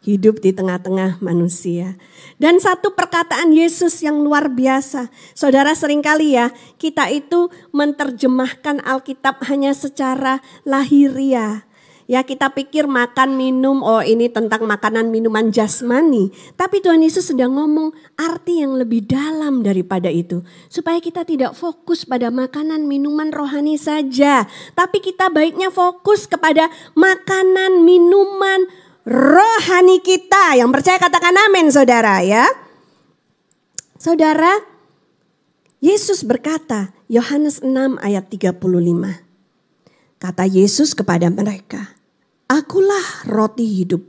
Hidup 0.00 0.40
di 0.40 0.56
tengah-tengah 0.56 1.20
manusia. 1.20 2.00
Dan 2.40 2.56
satu 2.56 2.96
perkataan 2.96 3.52
Yesus 3.52 4.00
yang 4.00 4.24
luar 4.24 4.48
biasa. 4.48 5.12
Saudara 5.36 5.76
sering 5.76 6.00
kali 6.00 6.40
ya, 6.40 6.56
kita 6.80 7.12
itu 7.12 7.52
menerjemahkan 7.76 8.80
Alkitab 8.80 9.44
hanya 9.44 9.76
secara 9.76 10.40
lahiriah 10.64 11.68
Ya 12.10 12.26
kita 12.26 12.50
pikir 12.50 12.90
makan 12.90 13.38
minum, 13.38 13.86
oh 13.86 14.02
ini 14.02 14.26
tentang 14.26 14.66
makanan 14.66 15.14
minuman 15.14 15.54
jasmani. 15.54 16.34
Tapi 16.58 16.82
Tuhan 16.82 17.06
Yesus 17.06 17.30
sedang 17.30 17.54
ngomong 17.54 17.94
arti 18.18 18.66
yang 18.66 18.74
lebih 18.74 19.06
dalam 19.06 19.62
daripada 19.62 20.10
itu. 20.10 20.42
Supaya 20.66 20.98
kita 20.98 21.22
tidak 21.22 21.54
fokus 21.54 22.02
pada 22.02 22.34
makanan 22.34 22.90
minuman 22.90 23.30
rohani 23.30 23.78
saja. 23.78 24.42
Tapi 24.74 24.98
kita 24.98 25.30
baiknya 25.30 25.70
fokus 25.70 26.26
kepada 26.26 26.66
makanan 26.98 27.86
minuman 27.86 28.66
rohani 29.06 30.02
kita. 30.02 30.58
Yang 30.58 30.82
percaya 30.82 30.98
katakan 30.98 31.38
amin 31.46 31.70
saudara 31.70 32.26
ya. 32.26 32.42
Saudara, 34.02 34.58
Yesus 35.78 36.26
berkata, 36.26 36.90
Yohanes 37.06 37.62
6 37.62 38.02
ayat 38.02 38.26
35. 38.26 38.58
Kata 40.18 40.44
Yesus 40.44 40.92
kepada 40.92 41.30
mereka, 41.30 41.99
Akulah 42.50 43.30
roti 43.30 43.62
hidup. 43.62 44.02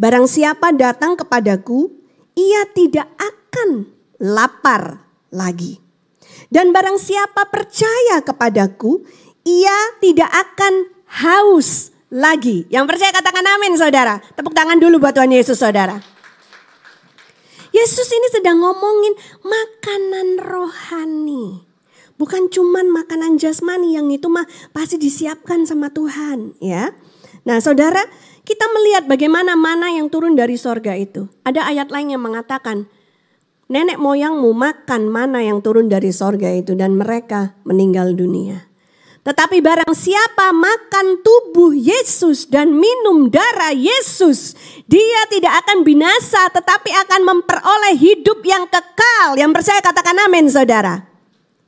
Barang 0.00 0.24
siapa 0.24 0.72
datang 0.72 1.12
kepadaku, 1.12 1.92
ia 2.32 2.64
tidak 2.72 3.04
akan 3.20 3.92
lapar 4.16 5.04
lagi. 5.28 5.76
Dan 6.48 6.72
barang 6.72 6.96
siapa 6.96 7.52
percaya 7.52 8.24
kepadaku, 8.24 9.04
ia 9.44 9.76
tidak 10.00 10.32
akan 10.32 10.88
haus 11.20 11.92
lagi. 12.08 12.64
Yang 12.72 12.96
percaya 12.96 13.12
katakan 13.12 13.44
amin 13.44 13.76
saudara. 13.76 14.24
Tepuk 14.32 14.56
tangan 14.56 14.80
dulu 14.80 14.96
buat 14.96 15.12
Tuhan 15.12 15.36
Yesus 15.36 15.60
saudara. 15.60 16.00
Yesus 17.76 18.08
ini 18.08 18.28
sedang 18.32 18.64
ngomongin 18.64 19.12
makanan 19.44 20.40
rohani. 20.40 21.60
Bukan 22.16 22.48
cuman 22.48 22.88
makanan 22.88 23.36
jasmani 23.36 24.00
yang 24.00 24.08
itu 24.08 24.32
mah 24.32 24.48
pasti 24.72 24.96
disiapkan 24.96 25.68
sama 25.68 25.92
Tuhan 25.92 26.56
ya. 26.64 26.96
Nah 27.46 27.62
saudara, 27.62 28.02
kita 28.42 28.66
melihat 28.74 29.06
bagaimana 29.06 29.54
mana 29.54 29.94
yang 29.94 30.10
turun 30.10 30.34
dari 30.34 30.58
sorga 30.58 30.98
itu. 30.98 31.30
Ada 31.46 31.70
ayat 31.70 31.94
lain 31.94 32.18
yang 32.18 32.22
mengatakan, 32.26 32.90
nenek 33.70 34.02
moyangmu 34.02 34.50
makan 34.50 35.06
mana 35.06 35.42
yang 35.46 35.62
turun 35.62 35.86
dari 35.86 36.10
sorga 36.10 36.50
itu 36.50 36.74
dan 36.74 36.98
mereka 36.98 37.54
meninggal 37.62 38.18
dunia. 38.18 38.66
Tetapi 39.26 39.58
barang 39.58 39.90
siapa 39.90 40.54
makan 40.54 41.18
tubuh 41.18 41.74
Yesus 41.74 42.46
dan 42.46 42.70
minum 42.70 43.26
darah 43.26 43.74
Yesus, 43.74 44.54
dia 44.86 45.26
tidak 45.26 45.66
akan 45.66 45.82
binasa 45.82 46.46
tetapi 46.54 46.94
akan 46.94 47.26
memperoleh 47.26 47.98
hidup 47.98 48.38
yang 48.46 48.70
kekal. 48.70 49.34
Yang 49.34 49.50
percaya 49.50 49.80
katakan 49.82 50.14
amin 50.30 50.46
saudara. 50.46 51.10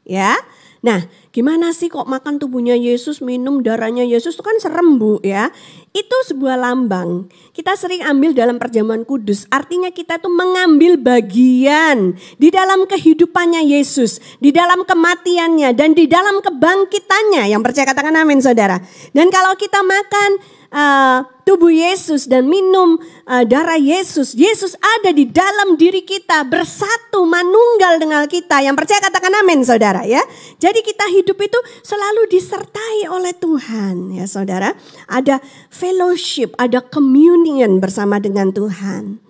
Ya. 0.06 0.38
Nah, 0.87 1.11
gimana 1.30 1.70
sih 1.76 1.92
kok 1.92 2.08
makan 2.08 2.40
tubuhnya 2.40 2.75
Yesus, 2.75 3.20
minum 3.25 3.61
darahnya 3.61 4.04
Yesus 4.04 4.37
itu 4.37 4.44
kan 4.44 4.56
serem 4.58 4.97
bu 4.97 5.20
ya. 5.20 5.52
Itu 5.92 6.14
sebuah 6.28 6.61
lambang. 6.61 7.32
Kita 7.56 7.75
sering 7.75 8.04
ambil 8.04 8.37
dalam 8.37 8.61
perjamuan 8.61 9.02
kudus. 9.08 9.49
Artinya 9.49 9.88
kita 9.90 10.20
tuh 10.20 10.30
mengambil 10.30 11.00
bagian 11.00 12.14
di 12.37 12.49
dalam 12.52 12.85
kehidupannya 12.85 13.64
Yesus. 13.66 14.20
Di 14.38 14.52
dalam 14.52 14.85
kematiannya 14.85 15.73
dan 15.75 15.97
di 15.97 16.04
dalam 16.06 16.44
kebangkitannya. 16.44 17.50
Yang 17.50 17.62
percaya 17.64 17.87
katakan 17.88 18.14
amin 18.20 18.38
saudara. 18.44 18.78
Dan 19.16 19.32
kalau 19.32 19.56
kita 19.56 19.80
makan 19.80 20.57
uh, 20.72 21.25
tubuh 21.44 21.72
Yesus 21.72 22.28
dan 22.28 22.44
minum 22.48 23.00
uh, 23.25 23.44
darah 23.44 23.80
Yesus, 23.80 24.37
Yesus 24.37 24.76
ada 24.76 25.12
di 25.12 25.28
dalam 25.28 25.80
diri 25.80 26.04
kita 26.04 26.44
bersatu 26.44 27.25
manunggal 27.25 28.00
dengan 28.00 28.25
kita. 28.28 28.60
Yang 28.60 28.76
percaya 28.84 29.00
katakan 29.04 29.32
amin 29.44 29.64
saudara 29.64 30.04
ya. 30.04 30.20
Jadi 30.60 30.84
kita 30.84 31.08
hidup 31.08 31.38
itu 31.40 31.58
selalu 31.80 32.28
disertai 32.28 33.08
oleh 33.08 33.32
Tuhan 33.37 34.12
ya 34.16 34.28
saudara. 34.28 34.76
Ada 35.08 35.40
fellowship, 35.72 36.52
ada 36.60 36.84
communion 36.84 37.80
bersama 37.80 38.20
dengan 38.20 38.52
Tuhan. 38.52 39.20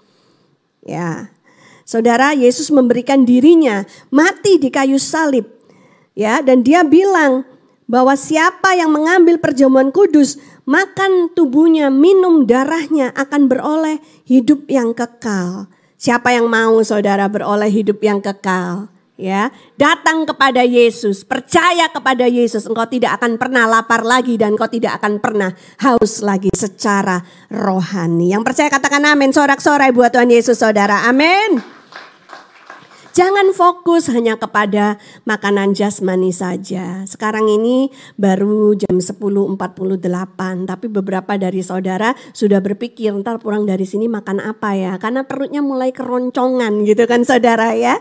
Ya. 0.82 1.30
Saudara, 1.88 2.36
Yesus 2.36 2.68
memberikan 2.68 3.24
dirinya 3.24 3.88
mati 4.12 4.60
di 4.60 4.68
kayu 4.68 5.00
salib. 5.00 5.48
Ya, 6.12 6.44
dan 6.44 6.60
dia 6.60 6.84
bilang 6.84 7.48
bahwa 7.88 8.12
siapa 8.12 8.76
yang 8.76 8.92
mengambil 8.92 9.40
perjamuan 9.40 9.88
kudus 9.88 10.36
makan 10.68 11.32
tubuhnya, 11.32 11.88
minum 11.88 12.44
darahnya 12.44 13.16
akan 13.16 13.48
beroleh 13.48 13.96
hidup 14.28 14.68
yang 14.68 14.92
kekal. 14.92 15.72
Siapa 15.96 16.36
yang 16.36 16.46
mau 16.46 16.78
saudara 16.84 17.24
beroleh 17.26 17.72
hidup 17.72 18.04
yang 18.04 18.20
kekal? 18.20 18.92
Ya, 19.18 19.50
datang 19.74 20.22
kepada 20.30 20.62
Yesus, 20.62 21.26
percaya 21.26 21.90
kepada 21.90 22.30
Yesus, 22.30 22.70
engkau 22.70 22.86
tidak 22.86 23.18
akan 23.18 23.34
pernah 23.34 23.66
lapar 23.66 24.06
lagi 24.06 24.38
dan 24.38 24.54
engkau 24.54 24.70
tidak 24.70 24.94
akan 25.02 25.18
pernah 25.18 25.50
haus 25.82 26.22
lagi 26.22 26.54
secara 26.54 27.26
rohani. 27.50 28.30
Yang 28.30 28.46
percaya 28.46 28.70
katakan 28.70 29.02
amin, 29.02 29.34
sorak-sorai 29.34 29.90
buat 29.90 30.14
Tuhan 30.14 30.30
Yesus 30.30 30.62
saudara. 30.62 31.10
Amin. 31.10 31.77
Jangan 33.18 33.50
fokus 33.50 34.06
hanya 34.14 34.38
kepada 34.38 34.94
makanan 35.26 35.74
jasmani 35.74 36.30
saja. 36.30 37.02
Sekarang 37.02 37.50
ini 37.50 37.90
baru 38.14 38.78
jam 38.78 39.02
10.48, 39.02 39.58
tapi 40.70 40.86
beberapa 40.86 41.34
dari 41.34 41.58
saudara 41.66 42.14
sudah 42.30 42.62
berpikir 42.62 43.10
ntar 43.18 43.42
pulang 43.42 43.66
dari 43.66 43.82
sini 43.82 44.06
makan 44.06 44.38
apa 44.38 44.78
ya. 44.78 44.94
Karena 45.02 45.26
perutnya 45.26 45.58
mulai 45.66 45.90
keroncongan 45.90 46.86
gitu 46.86 47.10
kan 47.10 47.26
saudara 47.26 47.74
ya. 47.74 47.98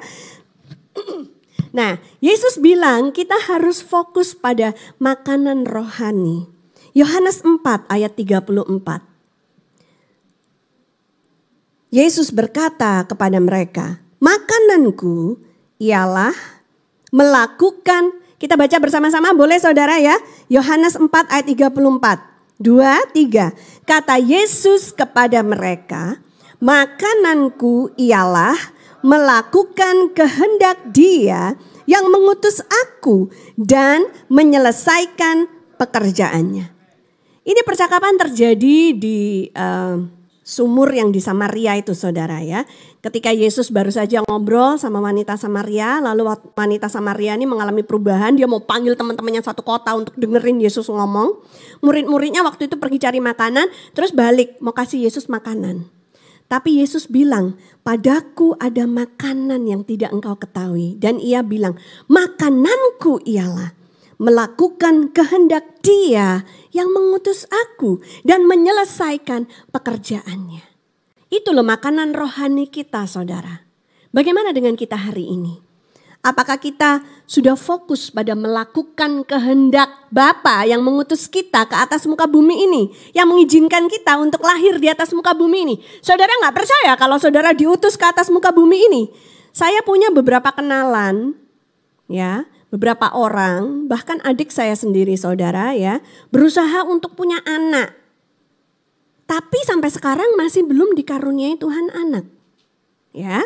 Nah, 1.67 2.01
Yesus 2.24 2.57
bilang 2.57 3.13
kita 3.13 3.38
harus 3.38 3.86
fokus 3.86 4.33
pada 4.33 4.74
makanan 4.97 5.67
rohani. 5.67 6.50
Yohanes 6.97 7.45
4 7.45 7.86
ayat 7.91 8.17
34. 8.17 8.57
Yesus 11.93 12.33
berkata 12.33 13.05
kepada 13.05 13.38
mereka, 13.38 14.07
Makananku 14.17 15.38
ialah 15.77 16.33
melakukan 17.13 18.17
kita 18.38 18.53
baca 18.53 18.77
bersama-sama 18.77 19.33
boleh 19.33 19.57
saudara 19.57 19.97
ya. 19.97 20.13
Yohanes 20.45 20.93
4 20.93 21.09
ayat 21.09 21.45
34. 21.45 22.38
2 22.57 23.13
3. 23.13 23.86
Kata 23.86 24.15
Yesus 24.17 24.93
kepada 24.93 25.41
mereka, 25.45 26.21
"Makananku 26.62 27.93
ialah 27.97 28.57
melakukan 29.05 30.13
kehendak 30.13 30.81
Dia 30.89 31.53
yang 31.86 32.09
mengutus 32.09 32.62
aku 32.65 33.29
dan 33.57 34.05
menyelesaikan 34.29 35.50
pekerjaannya." 35.77 36.65
Ini 37.47 37.62
percakapan 37.63 38.19
terjadi 38.19 38.77
di 38.97 39.47
uh, 39.53 39.97
sumur 40.48 40.88
yang 40.96 41.12
di 41.12 41.20
Samaria 41.20 41.75
itu 41.75 41.92
saudara 41.92 42.39
ya. 42.39 42.63
Ketika 43.04 43.36
Yesus 43.36 43.67
baru 43.67 43.91
saja 43.91 44.24
ngobrol 44.24 44.80
sama 44.80 45.04
wanita 45.04 45.36
Samaria, 45.36 46.00
lalu 46.00 46.32
wanita 46.56 46.88
Samaria 46.88 47.36
ini 47.36 47.43
mengalami 47.43 47.84
perubahan, 47.84 48.39
dia 48.39 48.48
mau 48.48 48.63
panggil 48.63 48.95
teman-temannya 48.95 49.43
satu 49.43 49.60
kota 49.67 49.91
untuk 49.91 50.15
dengerin 50.15 50.63
Yesus 50.63 50.88
ngomong. 50.88 51.43
Murid-muridnya 51.84 52.48
waktu 52.48 52.71
itu 52.71 52.80
pergi 52.80 53.04
cari 53.04 53.19
makanan, 53.19 53.67
terus 53.91 54.15
balik 54.15 54.56
mau 54.63 54.71
kasih 54.71 55.04
Yesus 55.04 55.28
makanan. 55.28 55.91
Tapi 56.48 56.80
Yesus 56.80 57.12
bilang, 57.12 57.60
padaku 57.84 58.56
ada 58.56 58.88
makanan 58.88 59.67
yang 59.67 59.84
tidak 59.84 60.15
engkau 60.15 60.39
ketahui. 60.39 60.95
Dan 60.95 61.19
ia 61.19 61.43
bilang, 61.43 61.76
makananku 62.08 63.19
ialah 63.28 63.77
melakukan 64.17 65.13
kehendak 65.13 65.82
dia 65.86 66.45
yang 66.73 66.89
mengutus 66.93 67.45
aku 67.49 68.01
dan 68.25 68.45
menyelesaikan 68.45 69.45
pekerjaannya. 69.69 70.65
Itu 71.30 71.53
loh 71.53 71.65
makanan 71.65 72.13
rohani 72.17 72.69
kita 72.69 73.06
saudara. 73.06 73.65
Bagaimana 74.13 74.56
dengan 74.56 74.73
kita 74.73 74.97
hari 74.97 75.30
ini? 75.30 75.67
Apakah 76.25 76.60
kita 76.60 77.06
sudah 77.30 77.56
fokus 77.56 78.12
pada 78.12 78.34
melakukan 78.34 79.23
kehendak 79.23 79.88
Bapa 80.12 80.65
yang 80.65 80.84
mengutus 80.84 81.30
kita 81.30 81.63
ke 81.69 81.75
atas 81.77 82.03
muka 82.03 82.25
bumi 82.27 82.67
ini, 82.67 82.84
yang 83.15 83.32
mengizinkan 83.32 83.88
kita 83.88 84.17
untuk 84.19 84.43
lahir 84.43 84.75
di 84.82 84.91
atas 84.91 85.13
muka 85.13 85.32
bumi 85.32 85.63
ini? 85.63 85.75
Saudara 86.03 86.32
nggak 86.41 86.56
percaya 86.58 86.91
kalau 86.99 87.15
saudara 87.21 87.53
diutus 87.56 87.95
ke 87.95 88.03
atas 88.03 88.27
muka 88.34 88.51
bumi 88.51 88.75
ini? 88.91 89.01
Saya 89.56 89.80
punya 89.86 90.12
beberapa 90.12 90.51
kenalan, 90.51 91.38
ya, 92.12 92.43
beberapa 92.73 93.12
orang, 93.15 93.88
bahkan 93.88 94.19
adik 94.23 94.51
saya 94.51 94.75
sendiri 94.75 95.15
saudara 95.15 95.71
ya, 95.75 96.03
berusaha 96.32 96.84
untuk 96.88 97.15
punya 97.15 97.39
anak. 97.47 97.95
Tapi 99.27 99.60
sampai 99.67 99.91
sekarang 99.91 100.39
masih 100.39 100.63
belum 100.63 100.95
dikaruniai 100.95 101.60
Tuhan 101.60 101.91
anak. 101.91 102.25
Ya. 103.12 103.43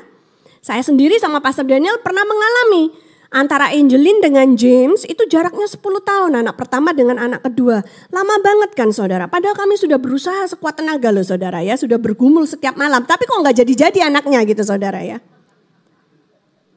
Saya 0.61 0.85
sendiri 0.85 1.17
sama 1.17 1.41
Pastor 1.41 1.65
Daniel 1.65 1.97
pernah 2.05 2.21
mengalami 2.21 2.93
antara 3.33 3.73
Angelin 3.73 4.21
dengan 4.21 4.53
James 4.53 5.07
itu 5.09 5.25
jaraknya 5.25 5.65
10 5.65 5.81
tahun 5.81 6.31
anak 6.45 6.53
pertama 6.59 6.93
dengan 6.93 7.17
anak 7.17 7.41
kedua. 7.49 7.81
Lama 8.13 8.35
banget 8.45 8.77
kan 8.77 8.93
saudara. 8.93 9.25
Padahal 9.25 9.57
kami 9.57 9.79
sudah 9.79 9.97
berusaha 9.97 10.45
sekuat 10.53 10.77
tenaga 10.77 11.09
loh 11.09 11.25
saudara 11.25 11.65
ya. 11.65 11.73
Sudah 11.73 11.97
bergumul 11.97 12.45
setiap 12.45 12.77
malam. 12.77 13.01
Tapi 13.09 13.25
kok 13.25 13.41
nggak 13.41 13.65
jadi-jadi 13.65 14.05
anaknya 14.05 14.45
gitu 14.45 14.61
saudara 14.61 15.01
ya. 15.01 15.17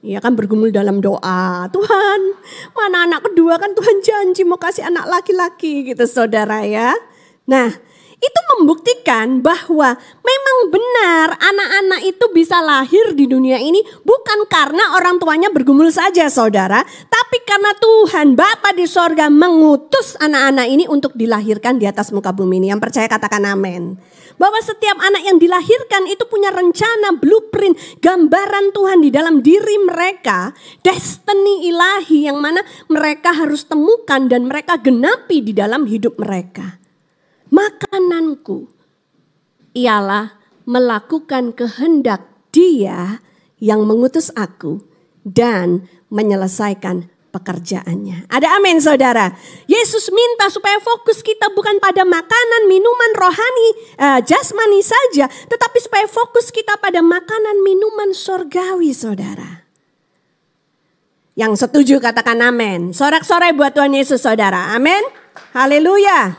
Ya 0.04 0.20
kan 0.20 0.36
bergumul 0.36 0.68
dalam 0.68 1.00
doa. 1.00 1.64
Tuhan, 1.72 2.20
mana 2.76 3.08
anak 3.08 3.32
kedua 3.32 3.56
kan 3.56 3.72
Tuhan 3.72 4.04
janji 4.04 4.44
mau 4.44 4.60
kasih 4.60 4.84
anak 4.84 5.08
laki-laki 5.08 5.80
gitu 5.80 6.04
saudara 6.04 6.60
ya. 6.60 6.92
Nah 7.48 7.72
itu 8.20 8.40
membuktikan 8.52 9.40
bahwa 9.40 9.96
memang 10.20 10.56
benar 10.68 11.40
anak-anak 11.40 12.00
itu 12.04 12.24
bisa 12.36 12.60
lahir 12.60 13.16
di 13.16 13.24
dunia 13.24 13.56
ini 13.56 13.80
bukan 14.04 14.44
karena 14.44 14.92
orang 14.92 15.16
tuanya 15.16 15.48
bergumul 15.48 15.88
saja 15.88 16.28
saudara. 16.28 16.84
Tapi 16.84 17.40
karena 17.48 17.72
Tuhan 17.72 18.36
Bapa 18.36 18.76
di 18.76 18.84
sorga 18.84 19.32
mengutus 19.32 20.20
anak-anak 20.20 20.68
ini 20.68 20.84
untuk 20.84 21.16
dilahirkan 21.16 21.80
di 21.80 21.88
atas 21.88 22.12
muka 22.12 22.28
bumi 22.28 22.60
ini. 22.60 22.68
Yang 22.76 22.92
percaya 22.92 23.08
katakan 23.08 23.48
amin 23.48 23.96
bahwa 24.36 24.58
setiap 24.60 24.98
anak 24.98 25.22
yang 25.24 25.38
dilahirkan 25.38 26.10
itu 26.10 26.26
punya 26.26 26.50
rencana, 26.50 27.14
blueprint, 27.16 27.78
gambaran 28.02 28.74
Tuhan 28.74 28.98
di 29.02 29.10
dalam 29.14 29.40
diri 29.40 29.78
mereka, 29.82 30.50
destiny 30.82 31.70
ilahi 31.70 32.26
yang 32.26 32.38
mana 32.42 32.60
mereka 32.90 33.30
harus 33.34 33.64
temukan 33.66 34.26
dan 34.26 34.50
mereka 34.50 34.78
genapi 34.78 35.40
di 35.40 35.52
dalam 35.54 35.86
hidup 35.86 36.18
mereka. 36.18 36.82
Makananku 37.54 38.66
ialah 39.78 40.34
melakukan 40.66 41.54
kehendak 41.54 42.26
Dia 42.54 43.18
yang 43.58 43.86
mengutus 43.86 44.30
aku 44.34 44.82
dan 45.26 45.86
menyelesaikan 46.12 47.13
pekerjaannya. 47.34 48.30
Ada 48.30 48.62
amin 48.62 48.78
saudara. 48.78 49.34
Yesus 49.66 50.14
minta 50.14 50.46
supaya 50.46 50.78
fokus 50.78 51.18
kita 51.26 51.50
bukan 51.50 51.82
pada 51.82 52.06
makanan, 52.06 52.70
minuman 52.70 53.12
rohani, 53.18 53.68
uh, 53.98 54.20
jasmani 54.22 54.78
saja. 54.78 55.26
Tetapi 55.26 55.78
supaya 55.82 56.06
fokus 56.06 56.54
kita 56.54 56.78
pada 56.78 57.02
makanan, 57.02 57.66
minuman 57.66 58.14
sorgawi 58.14 58.94
saudara. 58.94 59.66
Yang 61.34 61.66
setuju 61.66 61.98
katakan 61.98 62.38
amin. 62.38 62.94
Sorak-sorai 62.94 63.50
buat 63.58 63.74
Tuhan 63.74 63.90
Yesus 63.90 64.22
saudara. 64.22 64.70
Amin. 64.78 65.02
Haleluya. 65.50 66.38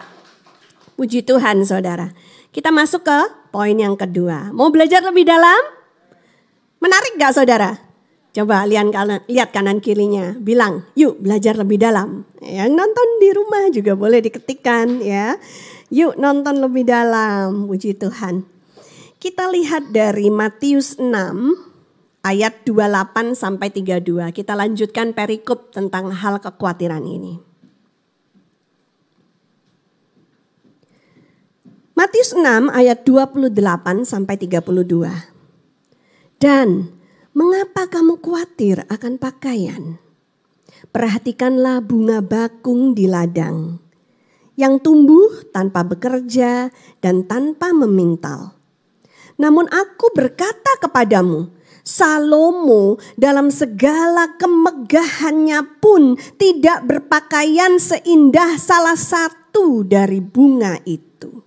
Puji 0.96 1.28
Tuhan 1.28 1.68
saudara. 1.68 2.16
Kita 2.56 2.72
masuk 2.72 3.04
ke 3.04 3.20
poin 3.52 3.76
yang 3.76 4.00
kedua. 4.00 4.56
Mau 4.56 4.72
belajar 4.72 5.04
lebih 5.04 5.28
dalam? 5.28 5.60
Menarik 6.80 7.20
gak 7.20 7.36
saudara? 7.36 7.85
Coba 8.36 8.68
lihat 8.68 8.92
kanan, 8.92 9.24
lihat 9.32 9.56
kanan 9.56 9.80
kirinya, 9.80 10.36
bilang, 10.36 10.84
yuk 10.92 11.24
belajar 11.24 11.56
lebih 11.56 11.80
dalam. 11.80 12.28
Yang 12.44 12.76
nonton 12.76 13.08
di 13.24 13.30
rumah 13.32 13.64
juga 13.72 13.96
boleh 13.96 14.20
diketikkan 14.20 15.00
ya. 15.00 15.40
Yuk 15.88 16.20
nonton 16.20 16.60
lebih 16.60 16.84
dalam, 16.84 17.64
puji 17.64 17.96
Tuhan. 17.96 18.44
Kita 19.24 19.48
lihat 19.48 19.96
dari 19.96 20.28
Matius 20.28 21.00
6 21.00 21.16
ayat 22.28 22.68
28 22.68 23.40
sampai 23.40 23.72
32. 23.72 24.04
Kita 24.36 24.52
lanjutkan 24.52 25.16
perikop 25.16 25.72
tentang 25.72 26.12
hal 26.12 26.44
kekhawatiran 26.44 27.08
ini. 27.08 27.40
Matius 31.96 32.36
6 32.36 32.68
ayat 32.68 33.08
28 33.08 34.04
sampai 34.04 34.36
32. 34.36 34.68
Dan 36.36 36.95
Mengapa 37.36 37.92
kamu 37.92 38.24
khawatir 38.24 38.88
akan 38.88 39.20
pakaian? 39.20 40.00
Perhatikanlah 40.96 41.84
bunga 41.84 42.24
bakung 42.24 42.96
di 42.96 43.12
ladang 43.12 43.76
yang 44.56 44.80
tumbuh 44.80 45.44
tanpa 45.52 45.84
bekerja 45.84 46.72
dan 47.04 47.28
tanpa 47.28 47.76
memintal. 47.76 48.56
Namun 49.36 49.68
aku 49.68 50.16
berkata 50.16 50.80
kepadamu, 50.80 51.52
Salomo 51.84 53.04
dalam 53.20 53.52
segala 53.52 54.40
kemegahannya 54.40 55.60
pun 55.84 56.16
tidak 56.40 56.88
berpakaian 56.88 57.76
seindah 57.84 58.56
salah 58.56 58.96
satu 58.96 59.84
dari 59.84 60.24
bunga 60.24 60.80
itu. 60.88 61.44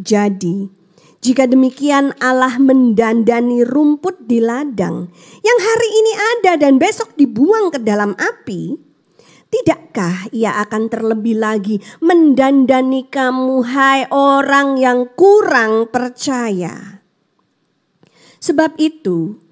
Jadi, 0.00 0.77
jika 1.18 1.50
demikian 1.50 2.14
Allah 2.22 2.62
mendandani 2.62 3.66
rumput 3.66 4.30
di 4.30 4.38
ladang 4.38 5.10
yang 5.42 5.58
hari 5.58 5.88
ini 5.90 6.12
ada 6.14 6.52
dan 6.62 6.78
besok 6.78 7.18
dibuang 7.18 7.74
ke 7.74 7.82
dalam 7.82 8.14
api, 8.14 8.78
tidakkah 9.50 10.30
ia 10.30 10.54
akan 10.62 10.86
terlebih 10.86 11.42
lagi 11.42 11.82
mendandani 11.98 13.10
kamu 13.10 13.66
hai 13.66 14.06
orang 14.14 14.78
yang 14.78 15.10
kurang 15.18 15.90
percaya? 15.90 17.02
Sebab 18.38 18.78
itu, 18.78 19.42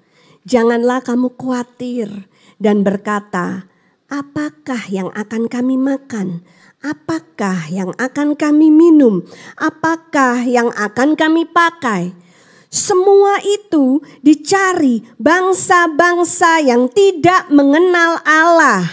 janganlah 0.47 1.03
kamu 1.03 1.35
khawatir 1.35 2.31
dan 2.55 2.87
berkata, 2.87 3.67
apakah 4.07 4.87
yang 4.87 5.11
akan 5.11 5.51
kami 5.51 5.75
makan? 5.75 6.47
Apakah 6.87 7.67
yang 7.67 7.91
akan 7.99 8.39
kami 8.39 8.71
minum? 8.71 9.19
Apakah 9.59 10.47
yang 10.47 10.71
akan 10.71 11.19
kami 11.19 11.43
pakai? 11.43 12.15
Semua 12.71 13.43
itu 13.43 13.99
dicari 14.23 15.03
bangsa-bangsa 15.19 16.63
yang 16.63 16.87
tidak 16.87 17.51
mengenal 17.51 18.23
Allah. 18.23 18.87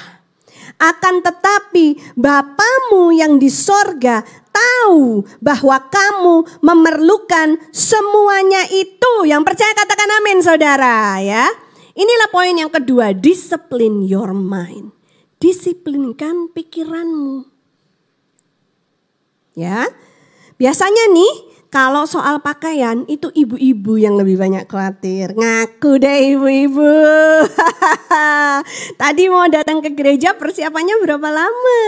Akan 0.83 1.23
tetapi 1.23 2.19
Bapamu 2.19 3.15
yang 3.15 3.39
di 3.39 3.47
sorga 3.47 4.27
tahu 4.51 5.23
bahwa 5.39 5.79
kamu 5.87 6.67
memerlukan 6.67 7.63
semuanya 7.71 8.67
itu. 8.75 9.23
Yang 9.23 9.55
percaya 9.55 9.71
katakan 9.71 10.11
amin 10.19 10.43
saudara 10.43 11.23
ya. 11.23 11.47
Inilah 11.95 12.27
poin 12.35 12.59
yang 12.59 12.75
kedua, 12.75 13.15
discipline 13.15 14.03
your 14.03 14.35
mind. 14.35 14.91
Disiplinkan 15.39 16.51
pikiranmu. 16.51 17.54
Ya. 19.55 19.87
Biasanya 20.59 21.11
nih 21.15 21.54
kalau 21.75 22.07
soal 22.07 22.39
pakaian 22.39 23.03
itu 23.11 23.35
ibu-ibu 23.35 23.99
yang 23.99 24.15
lebih 24.15 24.39
banyak 24.39 24.71
khawatir. 24.71 25.35
Ngaku 25.35 25.99
deh 25.99 26.39
ibu-ibu. 26.39 26.95
Tadi 29.03 29.27
mau 29.27 29.43
datang 29.51 29.83
ke 29.83 29.91
gereja 29.91 30.39
persiapannya 30.39 31.03
berapa 31.03 31.29
lama? 31.35 31.83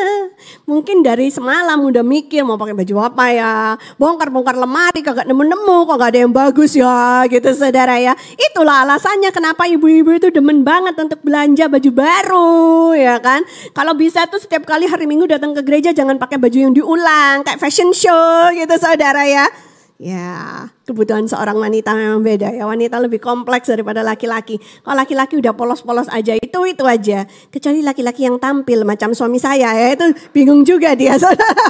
Mungkin 0.67 1.07
dari 1.07 1.31
semalam 1.31 1.79
udah 1.79 2.03
mikir 2.03 2.43
mau 2.43 2.59
pakai 2.59 2.75
baju 2.75 2.95
apa 2.99 3.25
ya. 3.31 3.55
Bongkar-bongkar 3.95 4.59
lemari 4.59 5.07
kagak 5.07 5.31
nemu-nemu 5.31 5.77
kok 5.87 5.95
gak 6.03 6.11
ada 6.11 6.19
yang 6.19 6.35
bagus 6.35 6.75
ya 6.75 7.23
gitu 7.31 7.47
saudara 7.55 7.95
ya. 8.03 8.19
Itulah 8.35 8.83
alasannya 8.83 9.31
kenapa 9.31 9.71
ibu-ibu 9.71 10.19
itu 10.19 10.35
demen 10.35 10.67
banget 10.67 10.99
untuk 10.99 11.23
belanja 11.23 11.71
baju 11.71 11.91
baru 11.95 12.59
ya 12.99 13.23
kan. 13.23 13.47
Kalau 13.71 13.95
bisa 13.95 14.27
tuh 14.27 14.43
setiap 14.43 14.67
kali 14.67 14.91
hari 14.91 15.07
minggu 15.07 15.31
datang 15.31 15.55
ke 15.55 15.63
gereja 15.63 15.95
jangan 15.95 16.19
pakai 16.19 16.43
baju 16.43 16.59
yang 16.59 16.75
diulang 16.75 17.47
kayak 17.47 17.63
fashion 17.63 17.95
show 17.95 18.51
gitu 18.51 18.75
saudara 18.83 19.23
ya. 19.31 19.47
Ya, 19.97 20.69
kebutuhan 20.85 21.25
seorang 21.25 21.57
wanita 21.57 21.97
memang 21.97 22.21
beda 22.21 22.53
ya. 22.53 22.69
Wanita 22.69 23.01
lebih 23.01 23.17
kompleks 23.17 23.73
daripada 23.73 24.05
laki-laki. 24.05 24.61
Kalau 24.85 24.93
laki-laki 24.93 25.41
udah 25.41 25.57
polos-polos 25.57 26.13
aja, 26.13 26.37
itu 26.37 26.59
itu 26.69 26.85
aja. 26.85 27.25
Kecuali 27.49 27.81
laki-laki 27.81 28.29
yang 28.29 28.37
tampil 28.37 28.85
macam 28.85 29.17
suami 29.17 29.41
saya 29.41 29.73
ya, 29.73 29.97
itu 29.97 30.13
bingung 30.37 30.69
juga 30.69 30.93
dia, 30.93 31.17
saudara. 31.23 31.65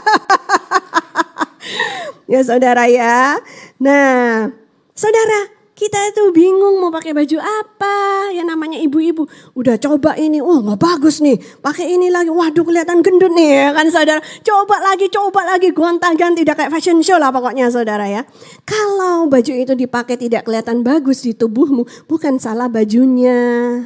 ya 2.26 2.40
saudara 2.42 2.84
ya. 2.90 3.38
Nah, 3.78 4.50
saudara, 4.90 5.55
kita 5.76 6.00
itu 6.08 6.32
bingung 6.32 6.80
mau 6.80 6.88
pakai 6.88 7.12
baju 7.12 7.36
apa. 7.36 8.32
Ya 8.32 8.48
namanya 8.48 8.80
ibu-ibu. 8.80 9.28
Udah 9.52 9.76
coba 9.76 10.16
ini. 10.16 10.40
Oh 10.40 10.64
nggak 10.64 10.80
bagus 10.80 11.20
nih. 11.20 11.36
Pakai 11.60 11.92
ini 11.92 12.08
lagi. 12.08 12.32
Waduh 12.32 12.64
kelihatan 12.64 13.04
gendut 13.04 13.28
nih 13.36 13.50
ya 13.52 13.68
kan 13.76 13.86
saudara. 13.92 14.24
Coba 14.40 14.80
lagi, 14.80 15.12
coba 15.12 15.44
lagi. 15.44 15.76
Gonta 15.76 16.08
ganti. 16.16 16.48
Udah 16.48 16.56
kayak 16.56 16.72
fashion 16.72 17.04
show 17.04 17.20
lah 17.20 17.28
pokoknya 17.28 17.68
saudara 17.68 18.08
ya. 18.08 18.24
Kalau 18.64 19.28
baju 19.28 19.52
itu 19.52 19.76
dipakai 19.76 20.16
tidak 20.16 20.48
kelihatan 20.48 20.80
bagus 20.80 21.20
di 21.28 21.36
tubuhmu. 21.36 21.84
Bukan 22.08 22.40
salah 22.40 22.72
bajunya. 22.72 23.84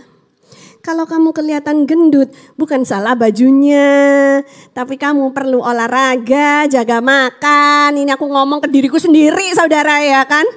Kalau 0.81 1.05
kamu 1.05 1.37
kelihatan 1.37 1.85
gendut, 1.85 2.33
bukan 2.57 2.89
salah 2.89 3.13
bajunya, 3.13 4.41
tapi 4.73 4.97
kamu 4.97 5.37
perlu 5.37 5.61
olahraga, 5.61 6.65
jaga 6.73 7.05
makan. 7.05 8.01
Ini 8.01 8.17
aku 8.17 8.25
ngomong 8.25 8.65
ke 8.65 8.69
diriku 8.73 8.97
sendiri, 8.97 9.53
saudara 9.53 10.01
ya 10.01 10.25
kan? 10.25 10.49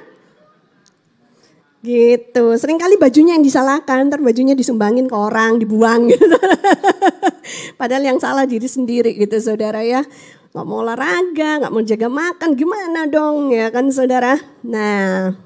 Gitu. 1.84 2.44
Sering 2.56 2.80
kali 2.80 2.96
bajunya 2.96 3.36
yang 3.36 3.44
disalahkan, 3.44 4.08
ntar 4.08 4.24
bajunya 4.24 4.56
disumbangin 4.56 5.04
ke 5.04 5.12
orang, 5.12 5.60
dibuang 5.60 6.08
gitu. 6.08 6.32
Padahal 7.80 8.00
yang 8.08 8.16
salah 8.16 8.48
diri 8.48 8.64
sendiri 8.64 9.12
gitu 9.12 9.36
saudara 9.36 9.84
ya. 9.84 10.00
Gak 10.56 10.64
mau 10.64 10.80
olahraga, 10.80 11.60
gak 11.60 11.68
mau 11.68 11.84
jaga 11.84 12.08
makan, 12.08 12.56
gimana 12.56 13.04
dong 13.04 13.52
ya 13.52 13.68
kan 13.68 13.92
saudara. 13.92 14.40
Nah, 14.64 15.36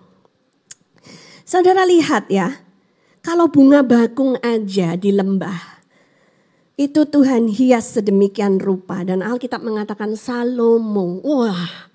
saudara 1.42 1.82
lihat 1.82 2.30
ya. 2.30 2.62
Kalau 3.18 3.50
bunga 3.50 3.82
bakung 3.82 4.38
aja 4.38 4.94
di 4.94 5.10
lembah, 5.10 5.82
itu 6.78 7.02
Tuhan 7.02 7.50
hias 7.50 7.98
sedemikian 7.98 8.62
rupa. 8.62 9.02
Dan 9.02 9.26
Alkitab 9.26 9.66
mengatakan 9.66 10.14
Salomo, 10.14 11.18
wah 11.26 11.87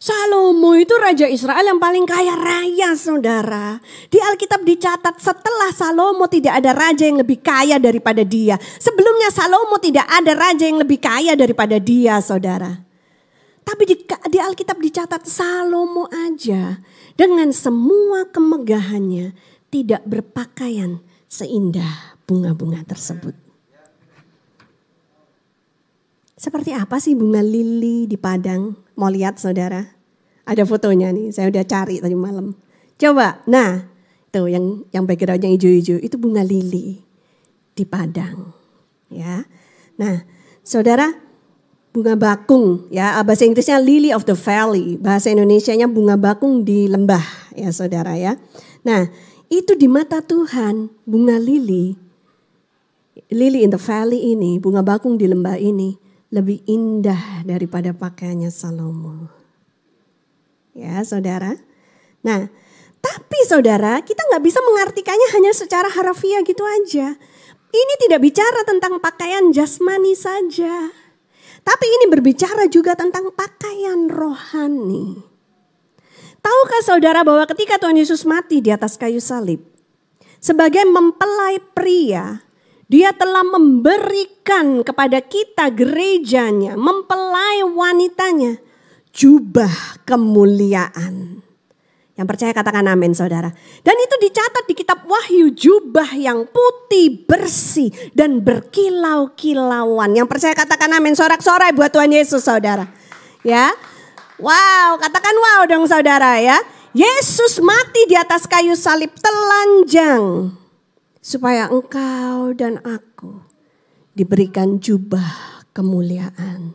Salomo 0.00 0.72
itu 0.80 0.96
raja 0.96 1.28
Israel 1.28 1.60
yang 1.60 1.76
paling 1.76 2.08
kaya 2.08 2.32
raya 2.32 2.96
saudara. 2.96 3.76
Di 4.08 4.16
Alkitab 4.16 4.64
dicatat 4.64 5.20
setelah 5.20 5.68
Salomo 5.76 6.24
tidak 6.24 6.56
ada 6.56 6.72
raja 6.72 7.04
yang 7.04 7.20
lebih 7.20 7.44
kaya 7.44 7.76
daripada 7.76 8.24
dia. 8.24 8.56
Sebelumnya 8.80 9.28
Salomo 9.28 9.76
tidak 9.76 10.08
ada 10.08 10.32
raja 10.32 10.64
yang 10.64 10.80
lebih 10.80 11.04
kaya 11.04 11.36
daripada 11.36 11.76
dia 11.76 12.16
saudara. 12.24 12.80
Tapi 13.60 13.82
di, 13.84 14.00
di 14.32 14.38
Alkitab 14.40 14.80
dicatat 14.80 15.28
Salomo 15.28 16.08
aja 16.08 16.80
dengan 17.12 17.52
semua 17.52 18.24
kemegahannya 18.24 19.36
tidak 19.68 20.00
berpakaian 20.08 21.04
seindah 21.28 22.16
bunga-bunga 22.24 22.88
tersebut. 22.88 23.36
Seperti 26.40 26.72
apa 26.72 26.96
sih 26.96 27.12
bunga 27.12 27.44
lili 27.44 28.08
di 28.08 28.16
Padang? 28.16 28.72
Mau 29.00 29.08
lihat 29.08 29.40
saudara? 29.40 29.96
Ada 30.44 30.68
fotonya 30.68 31.08
nih, 31.08 31.32
saya 31.32 31.48
udah 31.48 31.64
cari 31.64 32.04
tadi 32.04 32.12
malam. 32.12 32.52
Coba, 33.00 33.40
nah 33.48 33.88
itu 34.28 34.44
yang 34.52 34.84
yang 34.92 35.08
backgroundnya 35.08 35.48
hijau-hijau 35.56 36.04
itu 36.04 36.20
bunga 36.20 36.44
lili 36.44 37.00
di 37.72 37.88
Padang. 37.88 38.52
Ya, 39.08 39.48
nah 39.96 40.28
saudara 40.60 41.16
bunga 41.90 42.14
bakung 42.14 42.86
ya 42.94 43.18
bahasa 43.26 43.42
Inggrisnya 43.42 43.82
lily 43.82 44.14
of 44.14 44.22
the 44.22 44.38
valley 44.38 44.94
bahasa 45.00 45.34
Indonesia-nya 45.34 45.90
bunga 45.90 46.14
bakung 46.14 46.62
di 46.62 46.86
lembah 46.86 47.24
ya 47.56 47.72
saudara 47.74 48.14
ya. 48.14 48.38
Nah 48.86 49.10
itu 49.50 49.74
di 49.74 49.90
mata 49.90 50.22
Tuhan 50.22 50.92
bunga 51.02 51.40
lili 51.42 51.98
lily 53.34 53.66
in 53.66 53.74
the 53.74 53.80
valley 53.80 54.30
ini 54.30 54.62
bunga 54.62 54.86
bakung 54.86 55.18
di 55.18 55.26
lembah 55.26 55.58
ini 55.58 55.98
lebih 56.30 56.62
indah 56.66 57.42
daripada 57.42 57.90
pakaiannya 57.90 58.50
Salomo. 58.54 59.30
Ya 60.74 61.02
saudara. 61.02 61.58
Nah 62.22 62.46
tapi 63.00 63.38
saudara 63.48 63.98
kita 64.04 64.22
nggak 64.30 64.44
bisa 64.44 64.60
mengartikannya 64.62 65.28
hanya 65.34 65.52
secara 65.52 65.90
harafiah 65.90 66.42
gitu 66.46 66.62
aja. 66.62 67.18
Ini 67.70 67.94
tidak 68.02 68.20
bicara 68.22 68.66
tentang 68.66 68.98
pakaian 68.98 69.54
jasmani 69.54 70.18
saja. 70.18 70.90
Tapi 71.60 71.86
ini 71.86 72.06
berbicara 72.10 72.66
juga 72.66 72.96
tentang 72.98 73.30
pakaian 73.30 74.10
rohani. 74.10 75.22
Tahukah 76.40 76.82
saudara 76.82 77.20
bahwa 77.20 77.44
ketika 77.52 77.76
Tuhan 77.76 78.00
Yesus 78.00 78.24
mati 78.24 78.64
di 78.64 78.72
atas 78.72 78.96
kayu 78.96 79.20
salib, 79.20 79.60
sebagai 80.40 80.88
mempelai 80.88 81.60
pria, 81.76 82.40
dia 82.90 83.14
telah 83.14 83.46
memberikan 83.46 84.82
kepada 84.82 85.22
kita 85.22 85.70
gerejanya, 85.70 86.74
mempelai 86.74 87.62
wanitanya, 87.62 88.58
jubah 89.14 90.02
kemuliaan. 90.02 91.38
Yang 92.18 92.26
percaya 92.26 92.52
katakan 92.52 92.84
amin 92.90 93.14
saudara. 93.14 93.48
Dan 93.86 93.96
itu 93.96 94.14
dicatat 94.26 94.66
di 94.66 94.74
kitab 94.76 95.06
Wahyu 95.06 95.54
jubah 95.54 96.12
yang 96.18 96.44
putih 96.50 97.24
bersih 97.24 97.94
dan 98.12 98.42
berkilau-kilauan. 98.42 100.12
Yang 100.12 100.28
percaya 100.28 100.52
katakan 100.52 100.90
amin 100.90 101.16
sorak-sorai 101.16 101.72
buat 101.72 101.88
Tuhan 101.94 102.10
Yesus 102.10 102.42
saudara. 102.42 102.90
Ya. 103.46 103.72
Wow, 104.36 105.00
katakan 105.00 105.32
wow 105.32 105.64
dong 105.64 105.86
saudara 105.88 106.42
ya. 106.42 106.58
Yesus 106.92 107.62
mati 107.62 108.04
di 108.10 108.18
atas 108.18 108.44
kayu 108.50 108.74
salib 108.74 109.14
telanjang. 109.16 110.59
Supaya 111.20 111.68
engkau 111.68 112.56
dan 112.56 112.80
aku 112.80 113.44
diberikan 114.16 114.80
jubah 114.80 115.62
kemuliaan. 115.76 116.72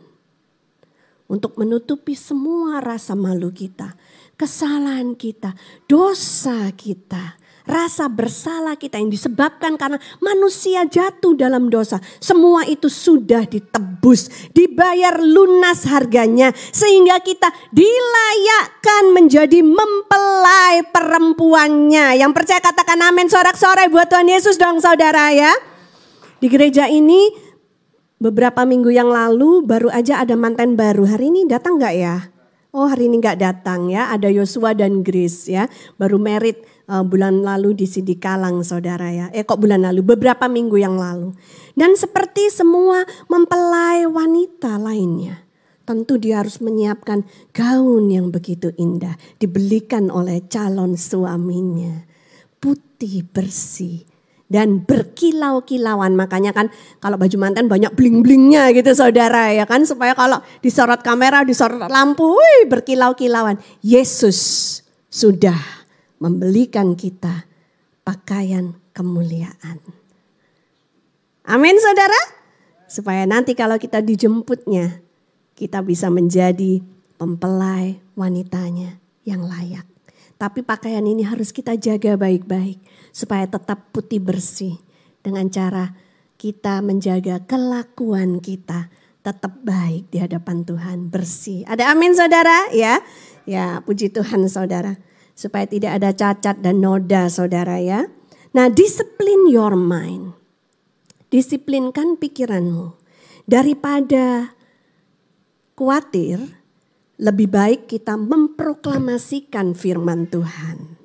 Untuk 1.26 1.58
menutupi 1.58 2.14
semua 2.14 2.78
rasa 2.78 3.18
malu 3.18 3.50
kita 3.50 3.98
kesalahan 4.36 5.16
kita, 5.16 5.56
dosa 5.88 6.70
kita, 6.76 7.40
rasa 7.66 8.06
bersalah 8.06 8.78
kita 8.78 8.96
yang 8.96 9.10
disebabkan 9.10 9.74
karena 9.74 9.98
manusia 10.22 10.86
jatuh 10.86 11.34
dalam 11.34 11.68
dosa. 11.68 11.98
Semua 12.22 12.62
itu 12.64 12.86
sudah 12.86 13.44
ditebus, 13.44 14.50
dibayar 14.54 15.18
lunas 15.20 15.84
harganya 15.90 16.54
sehingga 16.54 17.18
kita 17.20 17.50
dilayakkan 17.74 19.12
menjadi 19.12 19.60
mempelai 19.60 20.86
perempuannya. 20.94 22.16
Yang 22.22 22.32
percaya 22.32 22.62
katakan 22.62 23.02
amin 23.02 23.26
sorak-sorai 23.26 23.90
buat 23.90 24.06
Tuhan 24.08 24.30
Yesus 24.30 24.56
dong 24.56 24.78
saudara 24.78 25.34
ya. 25.34 25.52
Di 26.38 26.46
gereja 26.46 26.86
ini 26.86 27.28
beberapa 28.16 28.64
minggu 28.64 28.88
yang 28.94 29.10
lalu 29.10 29.66
baru 29.66 29.92
aja 29.92 30.22
ada 30.22 30.38
mantan 30.38 30.78
baru. 30.78 31.04
Hari 31.04 31.28
ini 31.28 31.40
datang 31.50 31.76
nggak 31.76 31.96
ya? 31.98 32.16
Oh 32.76 32.84
hari 32.84 33.08
ini 33.08 33.24
nggak 33.24 33.40
datang 33.40 33.88
ya, 33.88 34.12
ada 34.12 34.28
Yosua 34.28 34.76
dan 34.76 35.00
Grace 35.00 35.48
ya, 35.48 35.64
baru 35.96 36.20
merit 36.20 36.60
uh, 36.90 37.04
bulan 37.06 37.42
lalu 37.42 37.74
di 37.74 37.86
Sidi 37.86 38.16
Kalang 38.18 38.62
saudara 38.62 39.10
ya. 39.10 39.26
Eh 39.34 39.42
kok 39.46 39.58
bulan 39.60 39.84
lalu, 39.86 40.02
beberapa 40.16 40.46
minggu 40.50 40.78
yang 40.78 40.96
lalu. 40.98 41.34
Dan 41.76 41.94
seperti 41.94 42.48
semua 42.48 43.04
mempelai 43.28 44.08
wanita 44.08 44.80
lainnya, 44.80 45.44
tentu 45.84 46.16
dia 46.16 46.40
harus 46.40 46.62
menyiapkan 46.64 47.26
gaun 47.52 48.08
yang 48.08 48.32
begitu 48.32 48.72
indah, 48.80 49.14
dibelikan 49.36 50.08
oleh 50.08 50.42
calon 50.48 50.96
suaminya. 50.96 52.08
Putih 52.56 53.28
bersih, 53.28 54.08
dan 54.48 54.82
berkilau-kilauan. 54.82 56.16
Makanya 56.16 56.56
kan 56.56 56.72
kalau 57.02 57.20
baju 57.20 57.36
mantan 57.36 57.68
banyak 57.68 57.92
bling-blingnya 57.92 58.72
gitu 58.72 58.94
saudara 58.96 59.52
ya 59.52 59.68
kan. 59.68 59.84
Supaya 59.84 60.16
kalau 60.16 60.40
disorot 60.62 61.02
kamera, 61.04 61.42
disorot 61.44 61.86
lampu, 61.90 62.34
berkilau-kilauan. 62.70 63.60
Yesus 63.84 64.80
sudah 65.10 65.85
membelikan 66.18 66.96
kita 66.96 67.44
pakaian 68.06 68.78
kemuliaan. 68.96 69.82
Amin 71.46 71.76
saudara. 71.78 72.18
Supaya 72.86 73.26
nanti 73.26 73.58
kalau 73.58 73.78
kita 73.78 73.98
dijemputnya, 74.02 75.02
kita 75.58 75.82
bisa 75.82 76.06
menjadi 76.10 76.82
pempelai 77.18 77.98
wanitanya 78.14 78.98
yang 79.26 79.42
layak. 79.46 79.84
Tapi 80.36 80.60
pakaian 80.60 81.02
ini 81.02 81.24
harus 81.24 81.50
kita 81.50 81.74
jaga 81.80 82.14
baik-baik 82.20 82.78
supaya 83.08 83.48
tetap 83.48 83.88
putih 83.90 84.20
bersih 84.20 84.76
dengan 85.24 85.48
cara 85.48 85.96
kita 86.36 86.84
menjaga 86.84 87.40
kelakuan 87.48 88.44
kita 88.44 88.92
tetap 89.24 89.58
baik 89.66 90.06
di 90.12 90.22
hadapan 90.22 90.62
Tuhan, 90.62 91.10
bersih. 91.10 91.66
Ada 91.66 91.90
amin 91.90 92.14
saudara 92.14 92.70
ya? 92.70 93.02
Ya, 93.42 93.82
puji 93.82 94.12
Tuhan 94.14 94.46
saudara. 94.46 94.94
Supaya 95.36 95.68
tidak 95.68 96.00
ada 96.00 96.16
cacat 96.16 96.64
dan 96.64 96.80
noda 96.80 97.28
saudara 97.28 97.76
ya. 97.76 98.08
Nah, 98.56 98.72
disiplin 98.72 99.52
your 99.52 99.76
mind. 99.76 100.32
Disiplinkan 101.28 102.16
pikiranmu. 102.16 102.96
Daripada 103.44 104.56
khawatir, 105.76 106.40
lebih 107.20 107.52
baik 107.52 107.80
kita 107.84 108.16
memproklamasikan 108.16 109.76
firman 109.76 110.24
Tuhan 110.32 110.96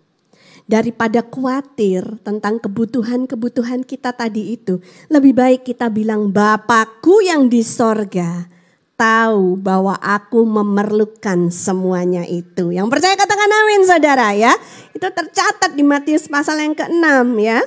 daripada 0.71 1.19
khawatir 1.19 2.23
tentang 2.23 2.63
kebutuhan-kebutuhan 2.63 3.83
kita 3.83 4.15
tadi 4.15 4.55
itu. 4.55 4.79
Lebih 5.11 5.35
baik 5.35 5.61
kita 5.67 5.91
bilang 5.91 6.31
Bapakku 6.31 7.19
yang 7.19 7.51
di 7.51 7.59
sorga 7.59 8.47
tahu 9.01 9.57
bahwa 9.57 9.97
aku 9.97 10.45
memerlukan 10.45 11.49
semuanya 11.49 12.21
itu. 12.29 12.69
Yang 12.69 12.93
percaya 12.93 13.17
katakan 13.17 13.49
amin 13.49 13.81
saudara 13.81 14.29
ya. 14.37 14.53
Itu 14.93 15.09
tercatat 15.09 15.73
di 15.73 15.81
Matius 15.81 16.29
pasal 16.29 16.61
yang 16.61 16.77
ke-6 16.77 17.25
ya. 17.41 17.65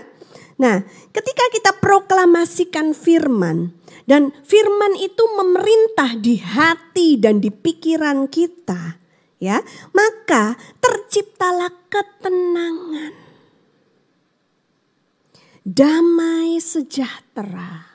Nah 0.63 0.87
ketika 1.11 1.45
kita 1.51 1.71
proklamasikan 1.83 2.95
firman 2.95 3.75
dan 4.07 4.31
firman 4.47 4.95
itu 5.03 5.27
memerintah 5.35 6.15
di 6.23 6.39
hati 6.39 7.19
dan 7.19 7.43
di 7.43 7.51
pikiran 7.51 8.31
kita 8.31 9.03
ya, 9.43 9.59
maka 9.91 10.55
terciptalah 10.79 11.75
ketenangan. 11.91 13.27
Damai 15.67 16.63
sejahtera. 16.63 17.94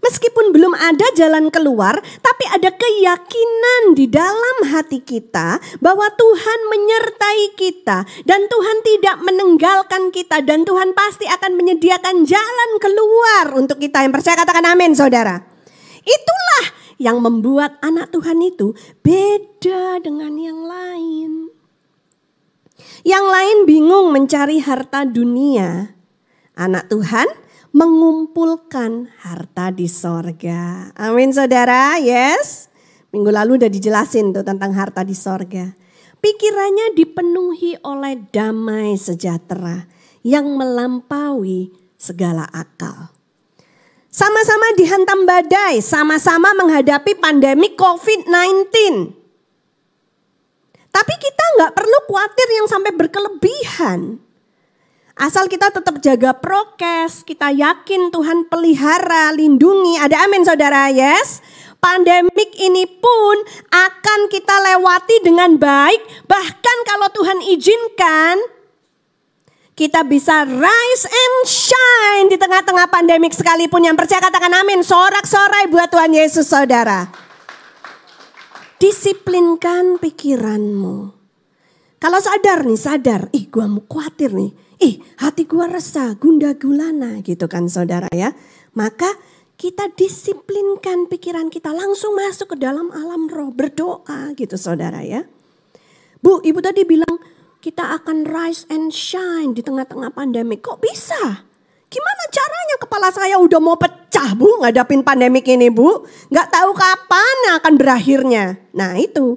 Meskipun 0.00 0.56
belum 0.56 0.72
ada 0.72 1.04
jalan 1.12 1.52
keluar, 1.52 2.00
tapi 2.24 2.44
ada 2.48 2.72
keyakinan 2.72 3.92
di 3.92 4.08
dalam 4.08 4.72
hati 4.72 5.04
kita 5.04 5.60
bahwa 5.84 6.08
Tuhan 6.16 6.60
menyertai 6.72 7.52
kita 7.52 8.08
dan 8.24 8.40
Tuhan 8.48 8.76
tidak 8.80 9.16
meninggalkan 9.20 10.08
kita 10.08 10.40
dan 10.40 10.64
Tuhan 10.64 10.96
pasti 10.96 11.28
akan 11.28 11.52
menyediakan 11.52 12.24
jalan 12.24 12.70
keluar 12.80 13.52
untuk 13.52 13.76
kita 13.76 14.00
yang 14.00 14.12
percaya 14.16 14.40
katakan 14.40 14.72
amin 14.72 14.96
saudara. 14.96 15.44
Itulah 16.00 16.64
yang 16.96 17.20
membuat 17.20 17.76
anak 17.84 18.08
Tuhan 18.08 18.40
itu 18.40 18.72
beda 19.04 20.00
dengan 20.00 20.32
yang 20.40 20.64
lain. 20.64 21.52
Yang 23.04 23.26
lain 23.28 23.58
bingung 23.68 24.12
mencari 24.12 24.64
harta 24.64 25.04
dunia. 25.04 25.92
Anak 26.56 26.92
Tuhan 26.92 27.28
mengumpulkan 27.70 29.10
harta 29.22 29.70
di 29.70 29.86
sorga. 29.86 30.90
Amin 30.98 31.30
saudara, 31.30 31.98
yes. 32.02 32.66
Minggu 33.10 33.30
lalu 33.30 33.62
udah 33.62 33.70
dijelasin 33.70 34.34
tuh 34.34 34.46
tentang 34.46 34.70
harta 34.74 35.02
di 35.02 35.14
sorga. 35.14 35.74
Pikirannya 36.20 36.92
dipenuhi 36.94 37.80
oleh 37.82 38.20
damai 38.30 38.94
sejahtera 38.94 39.88
yang 40.20 40.52
melampaui 40.52 41.72
segala 41.96 42.44
akal. 42.52 43.08
Sama-sama 44.10 44.74
dihantam 44.74 45.22
badai, 45.22 45.78
sama-sama 45.78 46.50
menghadapi 46.58 47.14
pandemi 47.22 47.72
COVID-19. 47.78 48.74
Tapi 50.90 51.14
kita 51.14 51.44
nggak 51.56 51.72
perlu 51.78 51.98
khawatir 52.10 52.48
yang 52.58 52.66
sampai 52.66 52.92
berkelebihan. 52.98 54.18
Asal 55.20 55.52
kita 55.52 55.68
tetap 55.68 56.00
jaga 56.00 56.32
prokes, 56.32 57.28
kita 57.28 57.52
yakin 57.52 58.08
Tuhan 58.08 58.48
pelihara, 58.48 59.36
lindungi. 59.36 60.00
Ada 60.00 60.24
amin 60.24 60.48
saudara, 60.48 60.88
yes? 60.88 61.44
Pandemik 61.76 62.56
ini 62.56 62.88
pun 62.88 63.36
akan 63.68 64.20
kita 64.32 64.56
lewati 64.72 65.20
dengan 65.20 65.60
baik. 65.60 66.24
Bahkan 66.24 66.76
kalau 66.88 67.12
Tuhan 67.12 67.36
izinkan, 67.52 68.40
kita 69.76 70.08
bisa 70.08 70.48
rise 70.48 71.04
and 71.04 71.36
shine 71.44 72.26
di 72.32 72.40
tengah-tengah 72.40 72.88
pandemik 72.88 73.36
sekalipun. 73.36 73.84
Yang 73.84 74.00
percaya 74.00 74.24
katakan 74.24 74.56
amin. 74.56 74.80
Sorak-sorai 74.80 75.68
buat 75.68 75.92
Tuhan 75.92 76.16
Yesus 76.16 76.48
saudara. 76.48 77.12
Disiplinkan 78.80 80.00
pikiranmu. 80.00 80.96
Kalau 82.00 82.20
sadar 82.24 82.64
nih, 82.64 82.80
sadar. 82.80 83.28
Ih 83.36 83.52
gua 83.52 83.68
mau 83.68 83.84
khawatir 83.84 84.32
nih. 84.32 84.69
Ih 84.80 85.04
hati 85.20 85.44
gua 85.44 85.68
resah, 85.68 86.16
gunda 86.16 86.56
gulana 86.56 87.20
gitu 87.20 87.44
kan 87.46 87.68
saudara 87.68 88.08
ya. 88.16 88.32
Maka 88.72 89.12
kita 89.60 89.92
disiplinkan 89.92 91.04
pikiran 91.12 91.52
kita 91.52 91.68
langsung 91.76 92.16
masuk 92.16 92.56
ke 92.56 92.64
dalam 92.64 92.88
alam 92.88 93.28
roh 93.28 93.52
berdoa 93.52 94.32
gitu 94.32 94.56
saudara 94.56 95.04
ya. 95.04 95.28
Bu, 96.24 96.40
ibu 96.40 96.64
tadi 96.64 96.88
bilang 96.88 97.20
kita 97.60 97.92
akan 98.00 98.24
rise 98.24 98.64
and 98.72 98.88
shine 98.88 99.52
di 99.52 99.60
tengah-tengah 99.60 100.16
pandemi. 100.16 100.56
Kok 100.56 100.80
bisa? 100.80 101.44
Gimana 101.92 102.22
caranya 102.32 102.76
kepala 102.80 103.08
saya 103.12 103.36
udah 103.36 103.60
mau 103.60 103.76
pecah 103.76 104.32
bu 104.32 104.64
ngadapin 104.64 105.04
pandemik 105.04 105.44
ini 105.44 105.68
bu. 105.68 106.08
Gak 106.32 106.48
tahu 106.56 106.72
kapan 106.72 107.36
akan 107.60 107.74
berakhirnya. 107.76 108.56
Nah 108.72 108.96
itu, 108.96 109.36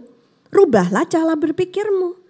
rubahlah 0.55 1.03
cara 1.03 1.35
berpikirmu. 1.35 2.22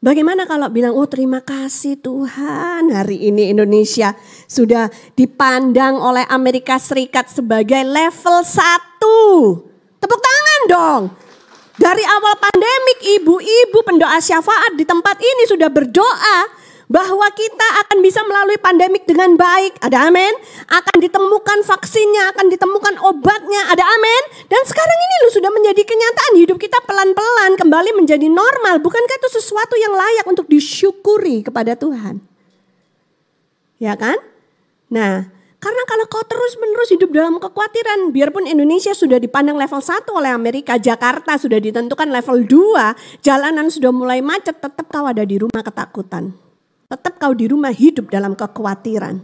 Bagaimana 0.00 0.48
kalau 0.48 0.72
bilang, 0.72 0.96
oh 0.96 1.04
terima 1.04 1.44
kasih 1.44 2.00
Tuhan 2.00 2.88
hari 2.88 3.20
ini 3.20 3.52
Indonesia 3.52 4.16
sudah 4.48 4.88
dipandang 5.12 6.00
oleh 6.00 6.24
Amerika 6.32 6.80
Serikat 6.80 7.28
sebagai 7.28 7.84
level 7.84 8.40
1. 8.40 10.00
Tepuk 10.00 10.20
tangan 10.24 10.60
dong. 10.72 11.02
Dari 11.76 12.00
awal 12.00 12.32
pandemik 12.40 12.98
ibu-ibu 13.20 13.78
pendoa 13.84 14.16
syafaat 14.24 14.72
di 14.80 14.88
tempat 14.88 15.20
ini 15.20 15.44
sudah 15.44 15.68
berdoa 15.68 16.59
bahwa 16.90 17.22
kita 17.30 17.86
akan 17.86 18.02
bisa 18.02 18.18
melalui 18.26 18.58
pandemik 18.58 19.06
dengan 19.06 19.38
baik. 19.38 19.78
Ada 19.78 20.10
amin. 20.10 20.34
Akan 20.66 20.98
ditemukan 20.98 21.62
vaksinnya, 21.62 22.34
akan 22.34 22.50
ditemukan 22.50 22.98
obatnya. 23.06 23.62
Ada 23.70 23.86
amin. 23.86 24.22
Dan 24.50 24.62
sekarang 24.66 24.98
ini 24.98 25.14
lu 25.22 25.30
sudah 25.30 25.50
menjadi 25.54 25.82
kenyataan 25.86 26.34
hidup 26.42 26.58
kita 26.58 26.82
pelan-pelan 26.82 27.54
kembali 27.54 27.94
menjadi 27.94 28.26
normal. 28.26 28.82
Bukankah 28.82 29.16
itu 29.22 29.30
sesuatu 29.38 29.78
yang 29.78 29.94
layak 29.94 30.26
untuk 30.26 30.50
disyukuri 30.50 31.46
kepada 31.46 31.78
Tuhan? 31.78 32.18
Ya 33.78 33.94
kan? 33.94 34.18
Nah, 34.90 35.30
karena 35.62 35.82
kalau 35.86 36.10
kau 36.10 36.26
terus-menerus 36.26 36.90
hidup 36.90 37.14
dalam 37.14 37.38
kekhawatiran, 37.38 38.10
biarpun 38.10 38.50
Indonesia 38.50 38.90
sudah 38.90 39.22
dipandang 39.22 39.54
level 39.54 39.78
1 39.78 40.10
oleh 40.10 40.34
Amerika, 40.34 40.74
Jakarta 40.74 41.38
sudah 41.38 41.62
ditentukan 41.62 42.10
level 42.10 42.42
2, 42.50 43.22
jalanan 43.22 43.70
sudah 43.70 43.94
mulai 43.94 44.18
macet, 44.18 44.58
tetap 44.58 44.90
kau 44.90 45.06
ada 45.06 45.22
di 45.22 45.38
rumah 45.38 45.62
ketakutan. 45.62 46.49
Tetap 46.90 47.22
kau 47.22 47.30
di 47.38 47.46
rumah 47.46 47.70
hidup 47.70 48.10
dalam 48.10 48.34
kekhawatiran. 48.34 49.22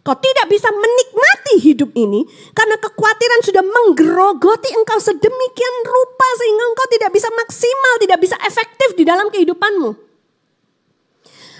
Kau 0.00 0.16
tidak 0.16 0.46
bisa 0.48 0.70
menikmati 0.70 1.54
hidup 1.60 1.90
ini 1.92 2.24
karena 2.54 2.78
kekhawatiran 2.78 3.42
sudah 3.42 3.60
menggerogoti 3.60 4.70
engkau 4.72 5.02
sedemikian 5.02 5.76
rupa 5.82 6.28
sehingga 6.40 6.64
engkau 6.72 6.86
tidak 6.88 7.10
bisa 7.10 7.28
maksimal, 7.34 7.92
tidak 8.00 8.18
bisa 8.22 8.36
efektif 8.46 8.94
di 8.94 9.02
dalam 9.02 9.28
kehidupanmu. 9.28 9.90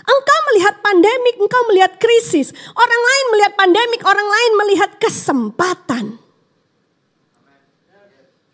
Engkau 0.06 0.38
melihat 0.54 0.78
pandemik, 0.78 1.34
engkau 1.42 1.62
melihat 1.66 1.98
krisis. 1.98 2.54
Orang 2.78 3.02
lain 3.02 3.26
melihat 3.34 3.52
pandemik, 3.58 4.02
orang 4.06 4.28
lain 4.30 4.52
melihat 4.62 4.90
kesempatan. 5.02 6.22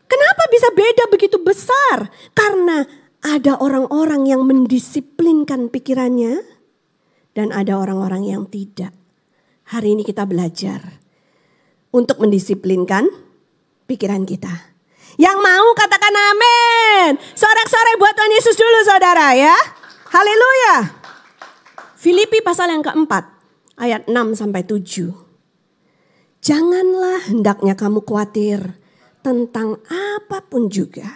Kenapa 0.09 0.43
bisa 0.49 0.69
beda 0.73 1.05
begitu 1.13 1.37
besar? 1.37 2.09
Karena 2.33 2.85
ada 3.21 3.61
orang-orang 3.61 4.25
yang 4.25 4.49
mendisiplinkan 4.49 5.69
pikirannya, 5.69 6.52
dan 7.33 7.53
ada 7.53 7.77
orang-orang 7.77 8.29
yang 8.29 8.45
tidak. 8.49 8.93
Hari 9.69 9.97
ini 9.97 10.05
kita 10.05 10.29
belajar 10.29 11.01
untuk 11.93 12.21
mendisiplinkan 12.21 13.09
pikiran 13.89 14.25
kita. 14.25 14.73
Yang 15.21 15.39
mau 15.45 15.67
katakan 15.77 16.13
amin. 16.13 17.21
Sorak-sorai 17.37 18.01
buat 18.01 18.17
Tuhan 18.17 18.33
Yesus 18.33 18.57
dulu 18.57 18.79
saudara 18.85 19.37
ya. 19.37 19.53
Haleluya. 20.09 21.03
Filipi 22.01 22.41
pasal 22.41 22.73
yang 22.73 22.83
keempat 22.83 23.29
ayat 23.77 24.09
6 24.09 24.41
sampai 24.41 24.65
7. 24.65 25.13
Janganlah 26.43 27.31
hendaknya 27.31 27.79
kamu 27.79 28.03
khawatir 28.03 28.75
tentang 29.23 29.79
apa 29.87 30.43
pun 30.43 30.67
juga. 30.67 31.07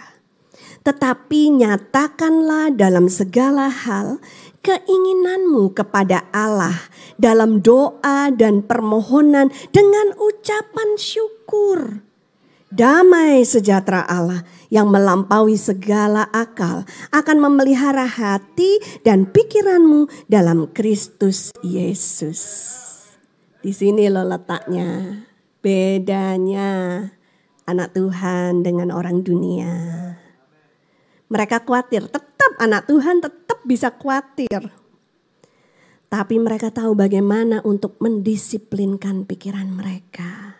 Tetapi 0.87 1.51
nyatakanlah 1.59 2.71
dalam 2.71 3.11
segala 3.11 3.67
hal 3.67 4.23
keinginanmu 4.65 5.73
kepada 5.73 6.27
Allah 6.33 6.75
dalam 7.15 7.63
doa 7.63 8.29
dan 8.33 8.63
permohonan 8.65 9.49
dengan 9.73 10.13
ucapan 10.17 10.97
syukur. 10.97 12.03
Damai 12.67 13.47
sejahtera 13.47 14.03
Allah 14.03 14.43
yang 14.67 14.91
melampaui 14.91 15.55
segala 15.55 16.27
akal 16.35 16.83
akan 17.15 17.37
memelihara 17.39 18.03
hati 18.03 18.83
dan 19.07 19.23
pikiranmu 19.23 20.27
dalam 20.27 20.67
Kristus 20.75 21.55
Yesus. 21.63 22.43
Di 23.63 23.71
sini 23.71 24.11
lo 24.11 24.27
letaknya, 24.27 25.23
bedanya 25.63 27.07
anak 27.63 27.95
Tuhan 27.95 28.67
dengan 28.67 28.91
orang 28.91 29.23
dunia. 29.23 29.75
Mereka 31.27 31.67
khawatir, 31.67 32.07
tetap 32.07 32.51
anak 32.57 32.87
Tuhan 32.87 33.21
tetap 33.21 33.59
bisa 33.67 33.93
khawatir. 33.93 34.71
Tapi 36.07 36.35
mereka 36.39 36.71
tahu 36.71 36.95
bagaimana 36.95 37.59
untuk 37.67 37.99
mendisiplinkan 37.99 39.27
pikiran 39.27 39.67
mereka. 39.67 40.56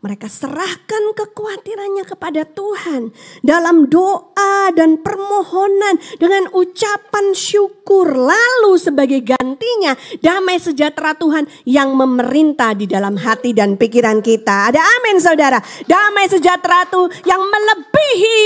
Mereka 0.00 0.32
serahkan 0.32 1.12
kekhawatirannya 1.12 2.08
kepada 2.08 2.48
Tuhan 2.48 3.12
dalam 3.44 3.84
doa 3.84 4.72
dan 4.72 4.96
permohonan 4.96 6.00
dengan 6.16 6.48
ucapan 6.56 7.36
syukur. 7.36 8.08
Lalu 8.08 8.80
sebagai 8.80 9.20
gantinya 9.20 9.92
damai 10.24 10.56
sejahtera 10.56 11.12
Tuhan 11.20 11.44
yang 11.68 11.92
memerintah 11.92 12.72
di 12.72 12.88
dalam 12.88 13.20
hati 13.20 13.52
dan 13.52 13.76
pikiran 13.76 14.24
kita. 14.24 14.72
Ada 14.72 14.80
amin 14.80 15.20
saudara. 15.20 15.60
Damai 15.84 16.32
sejahtera 16.32 16.88
itu 16.88 17.04
yang 17.28 17.44
melebihi, 17.44 18.40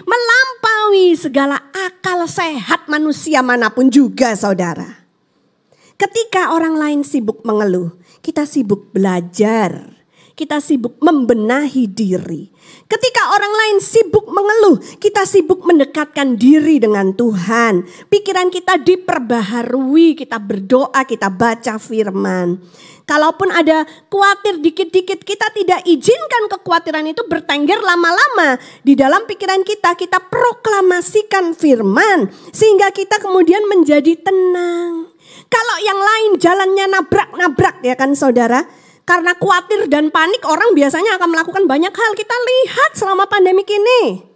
melampaui 0.00 1.12
segala 1.12 1.60
akal 1.76 2.24
sehat 2.24 2.88
manusia 2.88 3.44
mana 3.44 3.68
pun 3.68 3.92
juga 3.92 4.32
saudara. 4.32 5.04
Ketika 6.00 6.56
orang 6.56 6.80
lain 6.80 7.00
sibuk 7.04 7.44
mengeluh, 7.44 7.92
kita 8.24 8.48
sibuk 8.48 8.96
belajar 8.96 9.95
kita 10.36 10.60
sibuk 10.60 11.00
membenahi 11.00 11.88
diri. 11.88 12.52
Ketika 12.84 13.32
orang 13.32 13.50
lain 13.56 13.76
sibuk 13.80 14.28
mengeluh, 14.28 14.76
kita 15.00 15.24
sibuk 15.24 15.64
mendekatkan 15.64 16.36
diri 16.36 16.76
dengan 16.76 17.16
Tuhan. 17.16 17.88
Pikiran 18.12 18.52
kita 18.52 18.76
diperbaharui, 18.76 20.12
kita 20.12 20.36
berdoa, 20.36 21.08
kita 21.08 21.32
baca 21.32 21.80
firman. 21.80 22.60
Kalaupun 23.08 23.48
ada 23.48 23.88
khawatir 24.12 24.60
dikit-dikit, 24.60 25.24
kita 25.24 25.48
tidak 25.56 25.80
izinkan 25.88 26.52
kekhawatiran 26.52 27.08
itu 27.08 27.24
bertengger 27.24 27.80
lama-lama. 27.80 28.60
Di 28.84 28.92
dalam 28.92 29.24
pikiran 29.24 29.64
kita, 29.64 29.96
kita 29.96 30.20
proklamasikan 30.20 31.56
firman. 31.56 32.28
Sehingga 32.52 32.92
kita 32.92 33.24
kemudian 33.24 33.64
menjadi 33.72 34.20
tenang. 34.20 35.16
Kalau 35.46 35.76
yang 35.86 36.00
lain 36.02 36.30
jalannya 36.42 36.86
nabrak-nabrak 36.90 37.78
ya 37.86 37.94
kan 37.94 38.18
saudara 38.18 38.66
karena 39.06 39.38
khawatir 39.38 39.86
dan 39.86 40.10
panik 40.10 40.42
orang 40.42 40.74
biasanya 40.74 41.14
akan 41.14 41.30
melakukan 41.30 41.64
banyak 41.70 41.94
hal. 41.94 42.12
Kita 42.18 42.34
lihat 42.34 42.90
selama 42.98 43.30
pandemi 43.30 43.62
ini. 43.62 44.34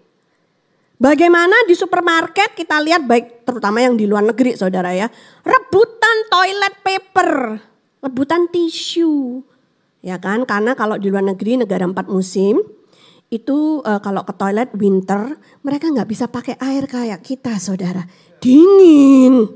Bagaimana 1.00 1.66
di 1.66 1.74
supermarket 1.74 2.54
kita 2.54 2.78
lihat 2.78 3.02
baik 3.02 3.42
terutama 3.42 3.82
yang 3.82 3.98
di 3.98 4.06
luar 4.06 4.22
negeri 4.30 4.54
saudara 4.54 4.94
ya. 4.94 5.10
Rebutan 5.42 6.16
toilet 6.30 6.74
paper, 6.86 7.58
rebutan 7.98 8.46
tisu. 8.46 9.42
Ya 10.06 10.22
kan 10.22 10.46
karena 10.46 10.78
kalau 10.78 10.96
di 10.96 11.10
luar 11.10 11.26
negeri 11.26 11.60
negara 11.60 11.84
empat 11.84 12.06
musim 12.06 12.62
itu 13.28 13.82
uh, 13.82 13.98
kalau 14.00 14.22
ke 14.22 14.32
toilet 14.38 14.70
winter 14.78 15.34
mereka 15.66 15.90
nggak 15.90 16.08
bisa 16.08 16.30
pakai 16.30 16.54
air 16.62 16.86
kayak 16.86 17.26
kita 17.26 17.58
saudara. 17.58 18.06
Dingin. 18.38 19.50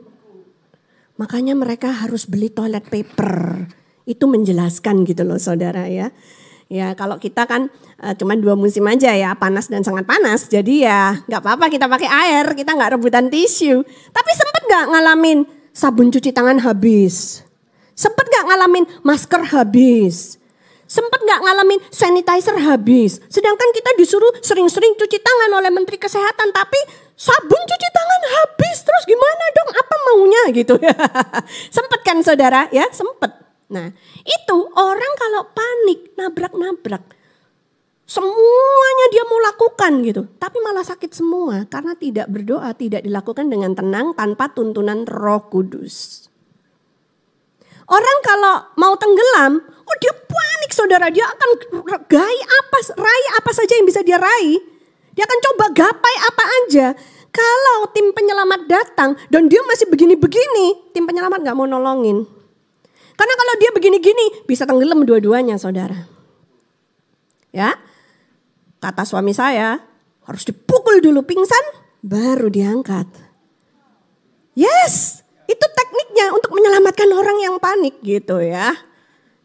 Makanya 1.22 1.55
mereka 1.55 1.92
harus 2.03 2.27
beli 2.27 2.50
toilet 2.50 2.83
paper 2.90 3.62
itu 4.05 4.25
menjelaskan 4.29 5.05
gitu 5.09 5.25
loh 5.25 5.40
saudara 5.40 5.88
ya. 5.88 6.12
Ya 6.73 6.97
kalau 6.97 7.21
kita 7.21 7.45
kan 7.45 7.69
uh, 8.01 8.17
cuman 8.17 8.40
dua 8.40 8.57
musim 8.57 8.88
aja 8.88 9.12
ya 9.12 9.37
panas 9.37 9.69
dan 9.69 9.85
sangat 9.85 10.09
panas 10.09 10.49
jadi 10.49 10.75
ya 10.88 11.01
nggak 11.29 11.45
apa-apa 11.45 11.69
kita 11.69 11.85
pakai 11.85 12.09
air 12.09 12.57
kita 12.57 12.73
nggak 12.73 12.97
rebutan 12.97 13.29
tisu. 13.29 13.85
Tapi 13.85 14.31
sempet 14.33 14.62
nggak 14.69 14.85
ngalamin 14.97 15.38
sabun 15.77 16.09
cuci 16.09 16.33
tangan 16.33 16.64
habis? 16.64 17.45
Sempet 17.93 18.27
nggak 18.27 18.45
ngalamin 18.49 18.85
masker 19.05 19.43
habis? 19.53 20.40
Sempet 20.88 21.21
nggak 21.21 21.40
ngalamin 21.45 21.81
sanitizer 21.93 22.57
habis? 22.61 23.21
Sedangkan 23.29 23.69
kita 23.73 23.90
disuruh 24.01 24.33
sering-sering 24.40 24.97
cuci 24.97 25.21
tangan 25.21 25.51
oleh 25.61 25.69
Menteri 25.73 26.01
Kesehatan 26.01 26.49
tapi 26.53 26.81
sabun 27.14 27.61
cuci 27.61 27.88
tangan 27.93 28.23
habis 28.40 28.77
terus 28.83 29.05
gimana 29.05 29.45
dong? 29.53 29.71
Apa 29.79 29.95
maunya 30.11 30.43
gitu? 30.57 30.75
Sempet 31.77 32.01
kan 32.05 32.19
saudara 32.25 32.73
ya 32.73 32.88
sempet 32.88 33.44
Nah, 33.75 33.91
itu 34.23 34.59
orang 34.79 35.13
kalau 35.19 35.43
panik, 35.51 36.15
nabrak-nabrak. 36.15 37.03
Semuanya 38.05 39.07
dia 39.11 39.25
mau 39.27 39.41
lakukan 39.43 40.05
gitu, 40.05 40.29
tapi 40.39 40.61
malah 40.63 40.85
sakit 40.87 41.11
semua 41.11 41.65
karena 41.67 41.97
tidak 41.99 42.31
berdoa, 42.31 42.71
tidak 42.77 43.03
dilakukan 43.03 43.49
dengan 43.51 43.73
tenang 43.75 44.15
tanpa 44.15 44.53
tuntunan 44.53 45.03
Roh 45.09 45.49
Kudus. 45.51 46.29
Orang 47.89 48.19
kalau 48.23 48.71
mau 48.77 48.95
tenggelam, 48.95 49.59
oh 49.67 49.96
dia 49.98 50.13
panik 50.15 50.71
saudara, 50.71 51.09
dia 51.09 51.25
akan 51.27 51.51
gai 52.07 52.38
apa, 52.44 52.79
raih 52.94 53.29
apa 53.40 53.51
saja 53.57 53.73
yang 53.73 53.88
bisa 53.88 54.05
dia 54.05 54.21
raih. 54.21 54.61
Dia 55.17 55.25
akan 55.25 55.40
coba 55.51 55.65
gapai 55.73 56.15
apa 56.29 56.44
aja. 56.63 56.87
Kalau 57.35 57.90
tim 57.90 58.15
penyelamat 58.15 58.71
datang 58.71 59.19
dan 59.33 59.51
dia 59.51 59.65
masih 59.67 59.90
begini-begini, 59.90 60.92
tim 60.94 61.09
penyelamat 61.09 61.40
nggak 61.42 61.57
mau 61.57 61.67
nolongin. 61.67 62.44
Karena 63.15 63.35
kalau 63.38 63.54
dia 63.62 63.71
begini-gini 63.71 64.46
bisa 64.46 64.67
tenggelam 64.67 65.06
dua-duanya 65.06 65.54
saudara. 65.58 66.10
Ya, 67.54 67.79
kata 68.83 69.06
suami 69.06 69.31
saya 69.31 69.79
harus 70.27 70.42
dipukul 70.42 70.98
dulu 70.98 71.23
pingsan 71.23 71.62
baru 72.02 72.50
diangkat. 72.50 73.06
Yes, 74.58 75.23
itu 75.46 75.67
tekniknya 75.67 76.35
untuk 76.35 76.50
menyelamatkan 76.54 77.10
orang 77.15 77.38
yang 77.42 77.56
panik 77.62 78.02
gitu 78.02 78.42
ya. 78.42 78.75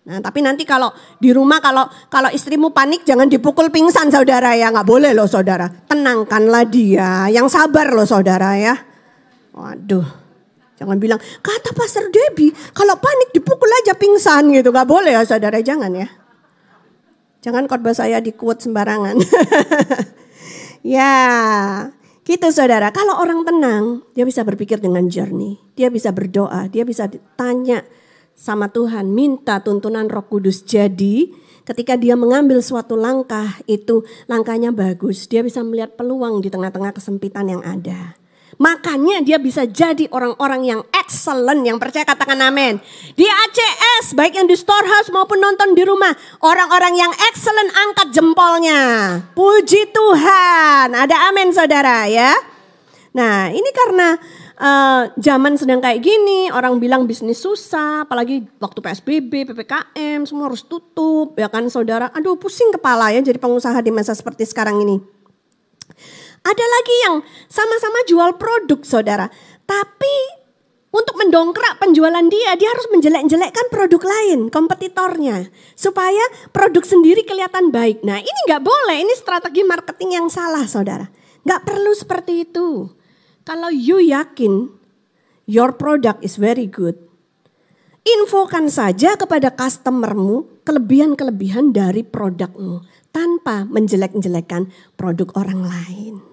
Nah, 0.09 0.17
tapi 0.25 0.41
nanti 0.41 0.65
kalau 0.65 0.89
di 1.21 1.29
rumah 1.29 1.61
kalau 1.61 1.85
kalau 2.09 2.33
istrimu 2.33 2.73
panik 2.73 3.05
jangan 3.05 3.29
dipukul 3.29 3.69
pingsan 3.69 4.09
saudara 4.09 4.57
ya, 4.57 4.73
nggak 4.73 4.87
boleh 4.89 5.13
loh 5.13 5.29
saudara. 5.29 5.69
Tenangkanlah 5.69 6.65
dia, 6.65 7.29
yang 7.29 7.45
sabar 7.45 7.93
loh 7.93 8.09
saudara 8.09 8.57
ya. 8.57 8.73
Waduh, 9.53 10.07
jangan 10.79 10.95
bilang 10.95 11.19
kata 11.19 11.75
Pastor 11.75 12.07
Debbie 12.07 12.55
kalau 12.71 12.95
panik 12.95 13.35
dipukul 13.35 13.67
aja 13.83 13.91
pingsan 13.99 14.55
gitu, 14.55 14.71
nggak 14.71 14.87
boleh 14.87 15.11
ya 15.19 15.27
saudara, 15.27 15.59
jangan 15.59 15.91
ya. 15.91 16.07
Jangan 17.39 17.71
khotbah 17.71 17.95
saya 17.95 18.19
di 18.19 18.35
quote 18.35 18.59
sembarangan. 18.67 19.15
ya, 20.83 21.15
gitu 22.27 22.47
saudara. 22.51 22.91
Kalau 22.91 23.15
orang 23.15 23.47
tenang, 23.47 24.03
dia 24.11 24.27
bisa 24.27 24.43
berpikir 24.43 24.83
dengan 24.83 25.07
jernih. 25.07 25.55
Dia 25.79 25.87
bisa 25.87 26.11
berdoa, 26.11 26.67
dia 26.67 26.83
bisa 26.83 27.07
tanya 27.39 27.87
sama 28.35 28.67
Tuhan, 28.67 29.15
minta 29.15 29.63
tuntunan 29.63 30.11
Roh 30.11 30.27
Kudus. 30.27 30.67
Jadi, 30.67 31.31
ketika 31.63 31.95
dia 31.95 32.19
mengambil 32.19 32.59
suatu 32.59 32.99
langkah, 32.99 33.55
itu 33.71 34.03
langkahnya 34.27 34.75
bagus. 34.75 35.31
Dia 35.31 35.39
bisa 35.39 35.63
melihat 35.63 35.95
peluang 35.95 36.43
di 36.43 36.51
tengah-tengah 36.51 36.91
kesempitan 36.91 37.47
yang 37.47 37.63
ada. 37.63 38.18
Makanya 38.59 39.23
dia 39.23 39.39
bisa 39.39 39.63
jadi 39.63 40.11
orang-orang 40.11 40.67
yang 40.67 40.81
excellent, 40.91 41.63
yang 41.63 41.79
percaya 41.79 42.03
katakan 42.03 42.35
amin. 42.43 42.75
Di 43.15 43.23
ACS, 43.23 44.11
baik 44.19 44.35
yang 44.35 44.51
di 44.51 44.59
storehouse 44.59 45.07
maupun 45.15 45.39
nonton 45.39 45.71
di 45.71 45.87
rumah. 45.87 46.11
Orang-orang 46.43 46.99
yang 46.99 47.11
excellent 47.31 47.71
angkat 47.71 48.11
jempolnya. 48.11 48.81
Puji 49.31 49.95
Tuhan, 49.95 50.91
ada 50.91 51.31
amin 51.31 51.55
saudara 51.55 52.11
ya. 52.11 52.35
Nah 53.15 53.47
ini 53.47 53.71
karena 53.71 54.19
uh, 54.59 55.07
zaman 55.15 55.55
sedang 55.55 55.79
kayak 55.79 56.03
gini, 56.03 56.51
orang 56.51 56.83
bilang 56.83 57.07
bisnis 57.07 57.39
susah, 57.39 58.03
apalagi 58.03 58.43
waktu 58.59 58.79
PSBB, 58.83 59.55
PPKM, 59.55 60.27
semua 60.27 60.51
harus 60.51 60.67
tutup, 60.67 61.31
ya 61.39 61.47
kan 61.47 61.63
saudara. 61.71 62.11
Aduh 62.11 62.35
pusing 62.35 62.75
kepala 62.75 63.15
ya 63.15 63.23
jadi 63.23 63.39
pengusaha 63.39 63.79
di 63.79 63.95
masa 63.95 64.11
seperti 64.11 64.43
sekarang 64.43 64.83
ini. 64.83 65.18
Ada 66.49 66.65
lagi 66.65 66.95
yang 67.05 67.15
sama-sama 67.45 68.01
jual 68.09 68.33
produk 68.41 68.81
saudara. 68.81 69.29
Tapi 69.69 70.41
untuk 70.89 71.21
mendongkrak 71.21 71.77
penjualan 71.77 72.25
dia, 72.25 72.57
dia 72.57 72.73
harus 72.73 72.89
menjelek-jelekkan 72.89 73.69
produk 73.69 74.01
lain, 74.01 74.49
kompetitornya. 74.49 75.45
Supaya 75.77 76.25
produk 76.49 76.81
sendiri 76.81 77.21
kelihatan 77.21 77.69
baik. 77.69 78.01
Nah 78.01 78.17
ini 78.17 78.39
nggak 78.49 78.65
boleh, 78.65 78.97
ini 78.97 79.13
strategi 79.13 79.61
marketing 79.61 80.17
yang 80.17 80.27
salah 80.33 80.65
saudara. 80.65 81.05
Nggak 81.45 81.69
perlu 81.69 81.93
seperti 81.93 82.49
itu. 82.49 82.89
Kalau 83.45 83.69
you 83.69 84.01
yakin 84.01 84.73
your 85.45 85.69
product 85.77 86.25
is 86.25 86.41
very 86.41 86.65
good, 86.65 86.97
infokan 88.01 88.73
saja 88.73 89.13
kepada 89.13 89.53
customermu 89.53 90.65
kelebihan-kelebihan 90.65 91.69
dari 91.69 92.01
produkmu 92.01 92.81
tanpa 93.13 93.69
menjelek-jelekan 93.69 94.73
produk 94.97 95.29
orang 95.37 95.61
lain. 95.61 96.28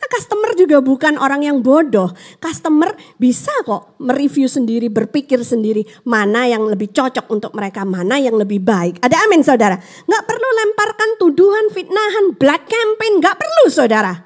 Karena 0.00 0.16
customer 0.16 0.56
juga 0.56 0.80
bukan 0.80 1.20
orang 1.20 1.44
yang 1.44 1.60
bodoh. 1.60 2.08
Customer 2.40 2.96
bisa 3.20 3.52
kok 3.68 4.00
mereview 4.00 4.48
sendiri, 4.48 4.88
berpikir 4.88 5.44
sendiri 5.44 5.84
mana 6.08 6.48
yang 6.48 6.64
lebih 6.64 6.88
cocok 6.88 7.28
untuk 7.28 7.52
mereka, 7.52 7.84
mana 7.84 8.16
yang 8.16 8.32
lebih 8.32 8.64
baik. 8.64 8.96
Ada 9.04 9.28
amin 9.28 9.44
saudara. 9.44 9.76
Nggak 10.08 10.24
perlu 10.24 10.48
lemparkan 10.64 11.10
tuduhan, 11.20 11.68
fitnahan, 11.68 12.32
black 12.32 12.64
campaign, 12.64 13.20
nggak 13.20 13.36
perlu 13.36 13.64
saudara. 13.68 14.24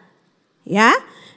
Ya, 0.62 0.94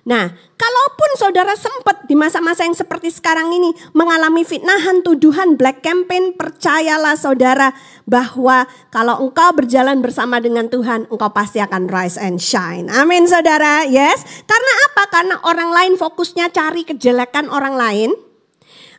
Nah, 0.08 0.32
kalaupun 0.56 1.10
saudara 1.20 1.52
sempat 1.60 2.08
di 2.08 2.16
masa-masa 2.16 2.64
yang 2.64 2.72
seperti 2.72 3.12
sekarang 3.12 3.52
ini 3.52 3.76
mengalami 3.92 4.48
fitnahan, 4.48 5.04
tuduhan, 5.04 5.60
black 5.60 5.84
campaign, 5.84 6.32
percayalah 6.32 7.20
saudara 7.20 7.76
bahwa 8.08 8.64
kalau 8.88 9.28
engkau 9.28 9.52
berjalan 9.52 10.00
bersama 10.00 10.40
dengan 10.40 10.72
Tuhan, 10.72 11.12
engkau 11.12 11.28
pasti 11.36 11.60
akan 11.60 11.92
rise 11.92 12.16
and 12.16 12.40
shine. 12.40 12.88
Amin 12.88 13.28
saudara, 13.28 13.84
yes. 13.84 14.24
Karena 14.48 14.74
apa? 14.88 15.04
Karena 15.12 15.36
orang 15.44 15.76
lain 15.76 15.94
fokusnya 16.00 16.56
cari 16.56 16.88
kejelekan 16.88 17.52
orang 17.52 17.76
lain. 17.76 18.16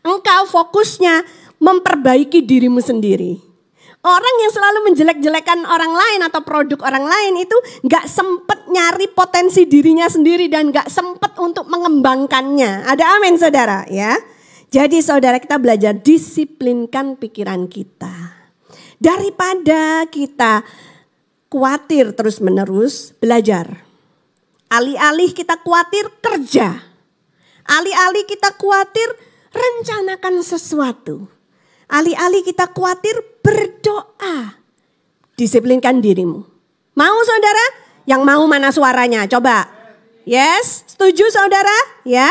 Engkau 0.05 0.45
fokusnya 0.45 1.25
memperbaiki 1.57 2.45
dirimu 2.45 2.85
sendiri. 2.85 3.48
Orang 3.99 4.35
yang 4.39 4.53
selalu 4.55 4.79
menjelek-jelekan 4.91 5.67
orang 5.67 5.91
lain 5.91 6.21
atau 6.23 6.41
produk 6.47 6.79
orang 6.87 7.03
lain 7.03 7.43
itu 7.43 7.57
nggak 7.83 8.07
sempet 8.07 8.71
nyari 8.71 9.11
potensi 9.11 9.67
dirinya 9.67 10.07
sendiri 10.07 10.47
dan 10.47 10.71
nggak 10.71 10.87
sempet 10.87 11.35
untuk 11.43 11.67
mengembangkannya. 11.67 12.87
Ada 12.87 13.19
amin 13.19 13.35
saudara 13.35 13.83
ya. 13.91 14.15
Jadi 14.71 15.03
saudara 15.03 15.43
kita 15.43 15.59
belajar 15.59 15.99
disiplinkan 15.99 17.19
pikiran 17.19 17.67
kita. 17.67 18.39
Daripada 19.03 20.07
kita 20.07 20.63
khawatir 21.51 22.15
terus 22.15 22.39
menerus 22.39 23.17
belajar. 23.19 23.83
Alih-alih 24.69 25.35
kita 25.35 25.59
khawatir 25.59 26.07
kerja. 26.21 26.87
Alih-alih 27.67 28.25
kita 28.31 28.55
khawatir 28.55 29.09
rencanakan 29.51 30.45
sesuatu. 30.45 31.27
Alih-alih 31.89 32.45
kita 32.45 32.69
khawatir 32.69 33.17
berdoa. 33.43 34.59
Disiplinkan 35.39 36.03
dirimu. 36.03 36.43
Mau 36.99 37.19
saudara? 37.23 37.65
Yang 38.09 38.23
mau 38.27 38.43
mana 38.51 38.75
suaranya? 38.75 39.29
Coba. 39.31 39.71
Yes, 40.29 40.85
setuju 40.91 41.31
saudara? 41.31 42.03
Ya. 42.03 42.29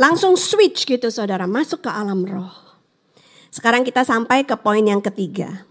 Langsung 0.00 0.34
switch 0.40 0.88
gitu 0.88 1.12
saudara, 1.12 1.44
masuk 1.44 1.84
ke 1.84 1.90
alam 1.92 2.24
roh. 2.24 2.50
Sekarang 3.52 3.84
kita 3.84 4.00
sampai 4.00 4.48
ke 4.48 4.56
poin 4.56 4.80
yang 4.80 5.04
ketiga. 5.04 5.68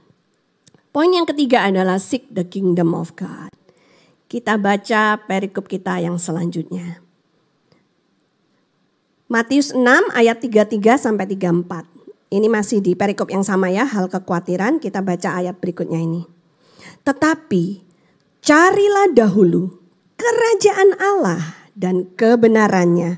Poin 0.93 1.09
yang 1.09 1.25
ketiga 1.25 1.65
adalah 1.65 1.97
seek 1.97 2.29
the 2.29 2.45
kingdom 2.45 2.93
of 2.93 3.17
God. 3.17 3.49
Kita 4.29 4.61
baca 4.61 5.17
perikop 5.25 5.65
kita 5.65 5.97
yang 5.97 6.21
selanjutnya. 6.21 7.01
Matius 9.29 9.73
6 9.73 9.81
ayat 10.13 10.37
33 10.41 10.97
sampai 10.97 11.25
34. 11.25 11.98
Ini 12.29 12.45
masih 12.45 12.77
di 12.85 12.93
perikop 12.93 13.33
yang 13.33 13.41
sama 13.41 13.73
ya, 13.73 13.89
hal 13.89 14.05
kekhawatiran. 14.05 14.77
Kita 14.77 15.01
baca 15.01 15.41
ayat 15.41 15.57
berikutnya 15.57 15.97
ini. 15.97 16.21
Tetapi 17.01 17.81
carilah 18.45 19.09
dahulu 19.09 19.73
kerajaan 20.13 20.93
Allah 21.01 21.41
dan 21.73 22.05
kebenarannya. 22.13 23.17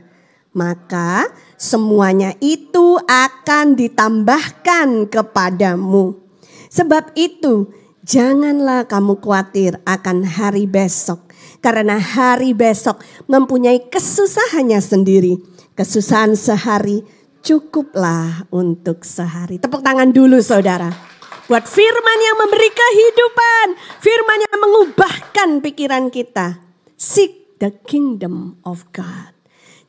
Maka 0.56 1.28
semuanya 1.60 2.40
itu 2.40 3.00
akan 3.04 3.76
ditambahkan 3.76 5.12
kepadamu. 5.12 6.16
Sebab 6.72 7.12
itu 7.20 7.68
janganlah 8.08 8.88
kamu 8.88 9.20
khawatir 9.20 9.76
akan 9.84 10.24
hari 10.24 10.72
besok. 10.72 11.28
Karena 11.60 12.00
hari 12.00 12.56
besok 12.56 13.04
mempunyai 13.28 13.92
kesusahannya 13.92 14.80
sendiri. 14.80 15.36
Kesusahan 15.76 16.36
sehari 16.36 17.04
cukuplah 17.42 18.48
untuk 18.54 19.02
sehari. 19.04 19.58
Tepuk 19.58 19.82
tangan 19.82 20.14
dulu 20.14 20.40
saudara. 20.40 20.90
Buat 21.50 21.68
firman 21.68 22.20
yang 22.22 22.38
memberi 22.40 22.70
kehidupan. 22.72 23.68
Firman 24.00 24.40
yang 24.48 24.60
mengubahkan 24.62 25.50
pikiran 25.60 26.08
kita. 26.14 26.62
Seek 26.96 27.60
the 27.60 27.76
kingdom 27.84 28.62
of 28.64 28.88
God. 28.96 29.36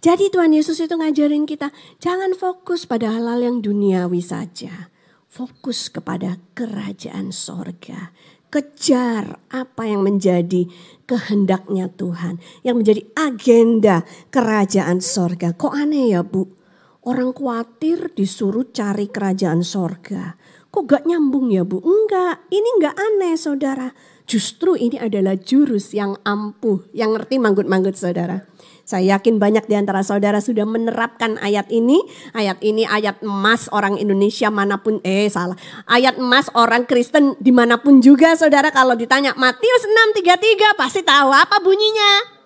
Jadi 0.03 0.35
Tuhan 0.35 0.51
Yesus 0.51 0.83
itu 0.83 0.91
ngajarin 0.91 1.47
kita 1.47 1.71
jangan 2.03 2.35
fokus 2.35 2.83
pada 2.91 3.15
hal-hal 3.15 3.39
yang 3.39 3.63
duniawi 3.63 4.19
saja. 4.19 4.91
Fokus 5.31 5.87
kepada 5.87 6.43
kerajaan 6.59 7.31
sorga. 7.31 8.11
Kejar 8.53 9.39
apa 9.49 9.87
yang 9.87 10.03
menjadi 10.03 10.67
kehendaknya 11.07 11.89
Tuhan. 11.95 12.43
Yang 12.67 12.77
menjadi 12.83 13.03
agenda 13.15 13.97
kerajaan 14.35 14.99
sorga. 14.99 15.55
Kok 15.55 15.73
aneh 15.73 16.13
ya 16.13 16.27
Bu? 16.27 16.62
Orang 17.03 17.35
khawatir 17.35 18.15
disuruh 18.15 18.71
cari 18.71 19.11
kerajaan 19.11 19.67
sorga. 19.67 20.39
Kok 20.71 20.87
gak 20.87 21.03
nyambung 21.03 21.51
ya 21.51 21.67
bu? 21.67 21.83
Enggak, 21.83 22.47
ini 22.55 22.69
enggak 22.79 22.95
aneh 22.95 23.35
saudara. 23.35 23.91
Justru 24.23 24.79
ini 24.79 25.03
adalah 25.03 25.35
jurus 25.35 25.91
yang 25.99 26.15
ampuh, 26.23 26.87
yang 26.95 27.11
ngerti 27.19 27.43
manggut-manggut 27.43 27.99
saudara. 27.99 28.47
Saya 28.87 29.19
yakin 29.19 29.43
banyak 29.43 29.67
di 29.67 29.75
antara 29.75 30.07
saudara 30.07 30.39
sudah 30.39 30.63
menerapkan 30.63 31.43
ayat 31.43 31.67
ini. 31.75 31.99
Ayat 32.39 32.63
ini 32.63 32.87
ayat 32.87 33.19
emas 33.27 33.67
orang 33.75 33.99
Indonesia 33.99 34.47
mana 34.55 34.79
pun, 34.79 35.03
eh 35.03 35.27
salah. 35.27 35.59
Ayat 35.91 36.23
emas 36.23 36.55
orang 36.55 36.87
Kristen 36.87 37.35
di 37.43 37.51
mana 37.51 37.83
pun 37.83 37.99
juga 37.99 38.39
saudara. 38.39 38.71
Kalau 38.71 38.95
ditanya 38.95 39.35
Matius 39.35 39.91
6.33 40.23 40.79
pasti 40.79 41.03
tahu 41.03 41.35
apa 41.35 41.59
bunyinya. 41.59 42.41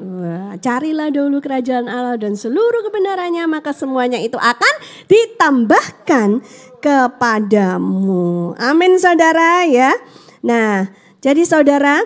Wah, 0.00 0.56
carilah 0.56 1.12
dulu 1.12 1.44
kerajaan 1.44 1.84
Allah 1.84 2.16
dan 2.16 2.32
seluruh 2.32 2.88
kebenarannya 2.88 3.44
maka 3.44 3.76
semuanya 3.76 4.16
itu 4.16 4.40
akan 4.40 4.74
ditambahkan 5.12 6.40
kepadamu. 6.80 8.56
Amin 8.56 8.96
saudara 8.96 9.68
ya. 9.68 9.92
Nah, 10.40 10.88
jadi 11.20 11.44
saudara 11.44 12.00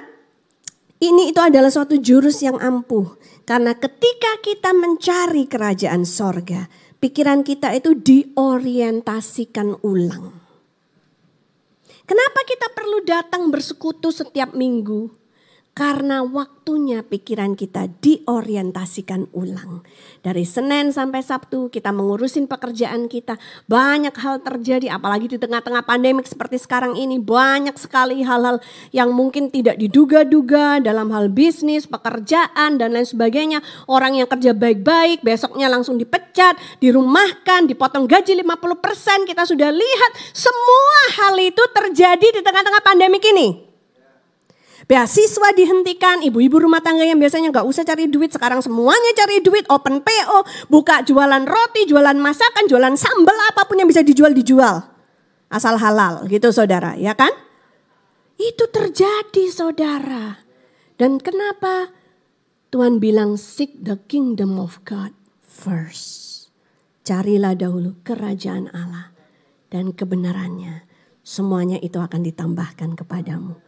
Ini 1.04 1.36
itu 1.36 1.40
adalah 1.42 1.68
suatu 1.68 2.00
jurus 2.00 2.40
yang 2.40 2.56
ampuh. 2.56 3.20
Karena 3.44 3.76
ketika 3.76 4.40
kita 4.40 4.72
mencari 4.72 5.44
kerajaan 5.44 6.08
sorga, 6.08 6.64
pikiran 6.96 7.44
kita 7.44 7.76
itu 7.76 7.92
diorientasikan 7.92 9.84
ulang. 9.84 10.32
Kenapa 12.08 12.40
kita 12.48 12.72
perlu 12.72 13.04
datang 13.04 13.52
bersekutu 13.52 14.08
setiap 14.08 14.56
minggu? 14.56 15.23
Karena 15.74 16.22
waktunya 16.22 17.02
pikiran 17.02 17.58
kita 17.58 17.90
diorientasikan 17.98 19.34
ulang. 19.34 19.82
Dari 20.22 20.46
Senin 20.46 20.94
sampai 20.94 21.18
Sabtu 21.18 21.66
kita 21.66 21.90
mengurusin 21.90 22.46
pekerjaan 22.46 23.10
kita. 23.10 23.42
Banyak 23.66 24.14
hal 24.14 24.38
terjadi 24.46 24.94
apalagi 24.94 25.34
di 25.34 25.34
tengah-tengah 25.34 25.82
pandemik 25.82 26.30
seperti 26.30 26.62
sekarang 26.62 26.94
ini. 26.94 27.18
Banyak 27.18 27.74
sekali 27.74 28.22
hal-hal 28.22 28.62
yang 28.94 29.10
mungkin 29.10 29.50
tidak 29.50 29.74
diduga-duga 29.74 30.78
dalam 30.78 31.10
hal 31.10 31.26
bisnis, 31.34 31.90
pekerjaan 31.90 32.78
dan 32.78 32.94
lain 32.94 33.10
sebagainya. 33.10 33.58
Orang 33.90 34.14
yang 34.14 34.30
kerja 34.30 34.54
baik-baik 34.54 35.26
besoknya 35.26 35.66
langsung 35.66 35.98
dipecat, 35.98 36.54
dirumahkan, 36.78 37.66
dipotong 37.66 38.06
gaji 38.06 38.38
50%. 38.46 39.26
Kita 39.26 39.42
sudah 39.42 39.74
lihat 39.74 40.12
semua 40.30 40.98
hal 41.18 41.34
itu 41.42 41.66
terjadi 41.74 42.30
di 42.30 42.40
tengah-tengah 42.46 42.82
pandemik 42.86 43.26
ini. 43.26 43.73
Beasiswa 44.84 45.48
dihentikan, 45.56 46.20
ibu-ibu 46.20 46.60
rumah 46.60 46.84
tangga 46.84 47.08
yang 47.08 47.16
biasanya 47.16 47.48
nggak 47.48 47.64
usah 47.64 47.88
cari 47.88 48.04
duit, 48.04 48.36
sekarang 48.36 48.60
semuanya 48.60 49.16
cari 49.16 49.40
duit, 49.40 49.64
open 49.72 50.04
PO, 50.04 50.68
buka 50.68 51.00
jualan 51.00 51.40
roti, 51.48 51.88
jualan 51.88 52.16
masakan, 52.20 52.68
jualan 52.68 52.92
sambal, 52.92 53.32
apa 53.48 53.64
pun 53.64 53.80
yang 53.80 53.88
bisa 53.88 54.04
dijual, 54.04 54.36
dijual. 54.36 54.84
Asal 55.48 55.80
halal 55.80 56.28
gitu 56.28 56.52
saudara, 56.52 57.00
ya 57.00 57.16
kan? 57.16 57.32
Itu 58.36 58.68
terjadi 58.68 59.48
saudara. 59.48 60.44
Dan 61.00 61.16
kenapa 61.16 61.88
Tuhan 62.68 63.00
bilang 63.00 63.40
seek 63.40 63.80
the 63.80 63.96
kingdom 64.04 64.60
of 64.60 64.84
God 64.84 65.16
first. 65.40 66.52
Carilah 67.08 67.56
dahulu 67.56 67.96
kerajaan 68.04 68.68
Allah 68.76 69.16
dan 69.72 69.96
kebenarannya. 69.96 70.84
Semuanya 71.24 71.80
itu 71.80 71.96
akan 71.96 72.20
ditambahkan 72.20 73.00
kepadamu 73.00 73.63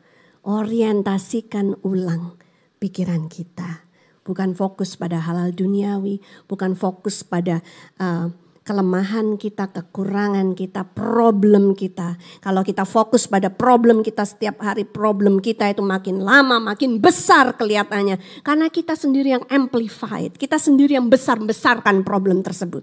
orientasikan 0.47 1.75
ulang 1.83 2.39
pikiran 2.79 3.27
kita. 3.27 3.83
Bukan 4.23 4.55
fokus 4.55 4.99
pada 4.99 5.23
halal 5.23 5.55
duniawi, 5.55 6.19
bukan 6.51 6.75
fokus 6.75 7.23
pada 7.23 7.63
uh, 8.03 8.27
kelemahan 8.67 9.39
kita, 9.39 9.71
kekurangan 9.71 10.59
kita, 10.59 10.83
problem 10.83 11.79
kita. 11.79 12.19
Kalau 12.43 12.67
kita 12.67 12.83
fokus 12.83 13.31
pada 13.31 13.55
problem 13.55 14.03
kita 14.03 14.27
setiap 14.27 14.59
hari, 14.67 14.83
problem 14.83 15.39
kita 15.39 15.71
itu 15.71 15.79
makin 15.79 16.27
lama, 16.27 16.59
makin 16.59 16.99
besar 16.99 17.55
kelihatannya. 17.55 18.19
Karena 18.43 18.67
kita 18.67 18.99
sendiri 18.99 19.39
yang 19.39 19.47
amplified, 19.47 20.35
kita 20.35 20.59
sendiri 20.59 20.99
yang 20.99 21.07
besar-besarkan 21.07 22.03
problem 22.03 22.43
tersebut. 22.43 22.83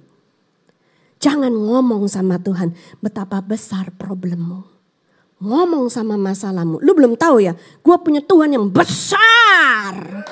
Jangan 1.20 1.52
ngomong 1.52 2.08
sama 2.08 2.40
Tuhan 2.40 2.76
betapa 3.04 3.44
besar 3.44 3.92
problemmu 3.96 4.73
ngomong 5.44 5.92
sama 5.92 6.16
masalahmu. 6.16 6.80
Lu 6.80 6.96
belum 6.96 7.20
tahu 7.20 7.44
ya, 7.44 7.54
gue 7.60 7.96
punya 8.00 8.24
Tuhan 8.24 8.56
yang 8.56 8.72
besar. 8.72 10.24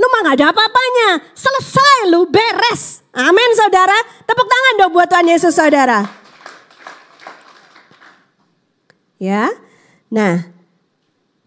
Lu 0.00 0.06
mah 0.08 0.32
gak 0.32 0.36
ada 0.40 0.48
apa-apanya. 0.48 1.20
Selesai 1.36 2.08
lu 2.08 2.24
beres. 2.32 3.04
Amin 3.12 3.52
saudara. 3.52 3.92
Tepuk 4.24 4.48
tangan 4.48 4.74
dong 4.80 4.92
buat 4.96 5.12
Tuhan 5.12 5.28
Yesus 5.28 5.52
saudara. 5.52 6.08
Ya. 9.20 9.52
Nah, 10.08 10.48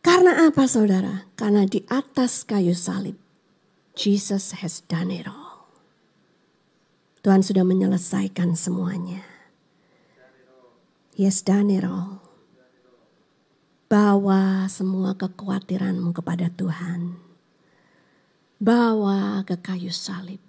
karena 0.06 0.46
apa 0.46 0.70
saudara? 0.70 1.26
Karena 1.34 1.66
di 1.66 1.82
atas 1.90 2.46
kayu 2.46 2.78
salib, 2.78 3.18
Jesus 3.98 4.62
has 4.62 4.86
done 4.86 5.10
it 5.10 5.26
all. 5.26 5.66
Tuhan 7.26 7.42
sudah 7.42 7.66
menyelesaikan 7.66 8.54
semuanya. 8.54 9.33
Yes, 11.14 11.46
done 11.46 11.70
it 11.70 11.86
all. 11.86 12.26
Bawa 13.86 14.66
semua 14.66 15.14
kekhawatiranmu 15.14 16.10
kepada 16.10 16.50
Tuhan. 16.50 17.22
Bawa 18.58 19.46
ke 19.46 19.62
kayu 19.62 19.94
salib. 19.94 20.42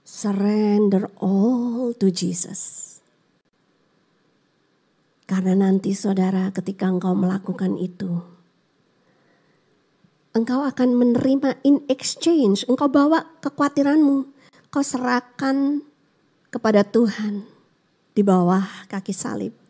Surrender 0.00 1.12
all 1.20 1.92
to 2.00 2.08
Jesus. 2.08 2.88
Karena 5.28 5.68
nanti 5.68 5.92
saudara 5.92 6.48
ketika 6.56 6.88
engkau 6.88 7.12
melakukan 7.12 7.76
itu. 7.76 8.16
Engkau 10.32 10.64
akan 10.64 10.96
menerima 10.96 11.60
in 11.68 11.84
exchange. 11.92 12.64
Engkau 12.64 12.88
bawa 12.88 13.28
kekhawatiranmu. 13.44 14.24
Kau 14.72 14.80
serahkan 14.80 15.84
kepada 16.48 16.80
Tuhan 16.80 17.44
di 18.16 18.24
bawah 18.24 18.88
kaki 18.88 19.12
salib. 19.12 19.61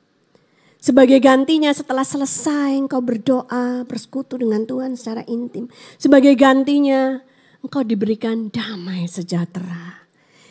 Sebagai 0.83 1.23
gantinya 1.23 1.71
setelah 1.71 2.03
selesai 2.03 2.75
engkau 2.75 2.99
berdoa, 2.99 3.87
bersekutu 3.87 4.35
dengan 4.35 4.67
Tuhan 4.67 4.99
secara 4.99 5.23
intim. 5.31 5.71
Sebagai 5.95 6.35
gantinya 6.35 7.23
engkau 7.63 7.87
diberikan 7.87 8.51
damai 8.51 9.07
sejahtera. 9.07 10.03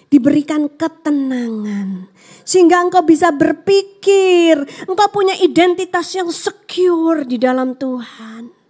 Diberikan 0.08 0.72
ketenangan. 0.72 2.08
Sehingga 2.48 2.80
engkau 2.80 3.04
bisa 3.04 3.36
berpikir, 3.36 4.56
engkau 4.88 5.08
punya 5.12 5.36
identitas 5.44 6.16
yang 6.16 6.32
secure 6.32 7.28
di 7.28 7.36
dalam 7.36 7.76
Tuhan 7.76 8.61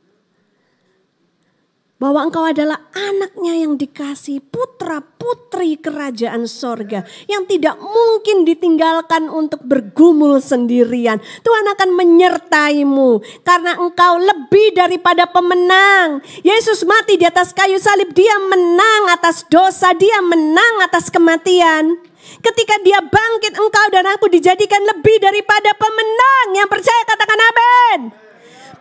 bahwa 2.02 2.26
engkau 2.26 2.42
adalah 2.50 2.82
anaknya 2.98 3.62
yang 3.62 3.78
dikasih 3.78 4.42
putra 4.50 5.06
putri 5.22 5.78
kerajaan 5.78 6.50
sorga 6.50 7.06
yang 7.30 7.46
tidak 7.46 7.78
mungkin 7.78 8.42
ditinggalkan 8.42 9.30
untuk 9.30 9.62
bergumul 9.62 10.42
sendirian. 10.42 11.22
Tuhan 11.46 11.66
akan 11.78 11.90
menyertaimu 11.94 13.22
karena 13.46 13.78
engkau 13.78 14.18
lebih 14.18 14.74
daripada 14.74 15.30
pemenang. 15.30 16.26
Yesus 16.42 16.82
mati 16.90 17.22
di 17.22 17.30
atas 17.30 17.54
kayu 17.54 17.78
salib, 17.78 18.10
dia 18.18 18.34
menang 18.50 19.14
atas 19.14 19.46
dosa, 19.46 19.94
dia 19.94 20.26
menang 20.26 20.82
atas 20.82 21.14
kematian. 21.14 22.02
Ketika 22.42 22.82
dia 22.82 22.98
bangkit 22.98 23.54
engkau 23.54 23.86
dan 23.94 24.10
aku 24.10 24.26
dijadikan 24.26 24.82
lebih 24.90 25.22
daripada 25.22 25.70
pemenang. 25.78 26.58
Yang 26.58 26.70
percaya 26.74 27.02
katakan 27.06 27.40
amin. 27.46 28.00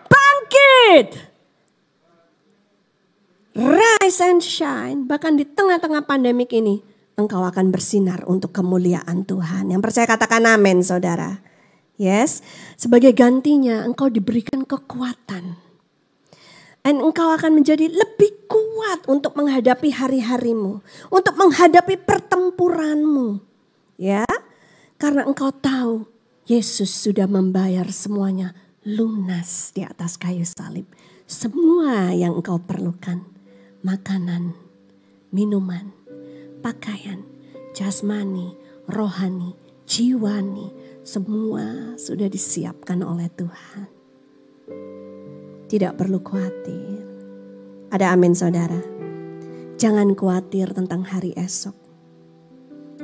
Bangkit 0.09 1.30
rise 3.61 4.21
and 4.25 4.41
shine, 4.41 5.05
bahkan 5.05 5.37
di 5.37 5.45
tengah-tengah 5.45 6.09
pandemik 6.09 6.49
ini, 6.57 6.81
engkau 7.21 7.45
akan 7.45 7.69
bersinar 7.69 8.25
untuk 8.25 8.57
kemuliaan 8.57 9.29
Tuhan. 9.29 9.69
Yang 9.69 9.81
percaya 9.85 10.07
katakan 10.09 10.49
amin 10.49 10.81
saudara. 10.81 11.45
Yes, 12.01 12.41
sebagai 12.81 13.13
gantinya 13.13 13.85
engkau 13.85 14.09
diberikan 14.09 14.65
kekuatan. 14.65 15.61
Dan 16.81 16.97
engkau 17.05 17.29
akan 17.29 17.61
menjadi 17.61 17.93
lebih 17.93 18.49
kuat 18.49 19.05
untuk 19.05 19.37
menghadapi 19.37 19.93
hari-harimu. 19.93 20.81
Untuk 21.13 21.37
menghadapi 21.37 22.01
pertempuranmu. 22.01 23.37
Ya, 24.01 24.25
karena 24.97 25.29
engkau 25.29 25.53
tahu 25.53 26.09
Yesus 26.49 26.89
sudah 26.89 27.29
membayar 27.29 27.85
semuanya 27.93 28.57
lunas 28.81 29.77
di 29.77 29.85
atas 29.85 30.17
kayu 30.17 30.49
salib. 30.49 30.89
Semua 31.29 32.17
yang 32.17 32.41
engkau 32.41 32.57
perlukan 32.57 33.30
makanan, 33.81 34.53
minuman, 35.33 35.89
pakaian, 36.61 37.25
jasmani, 37.73 38.53
rohani, 38.85 39.57
jiwani, 39.89 40.69
semua 41.01 41.97
sudah 41.97 42.29
disiapkan 42.29 43.01
oleh 43.01 43.33
Tuhan. 43.33 43.89
Tidak 45.65 45.97
perlu 45.97 46.21
khawatir. 46.21 47.01
Ada 47.89 48.13
amin 48.13 48.37
saudara. 48.37 48.81
Jangan 49.81 50.13
khawatir 50.13 50.77
tentang 50.77 51.01
hari 51.09 51.33
esok. 51.33 51.73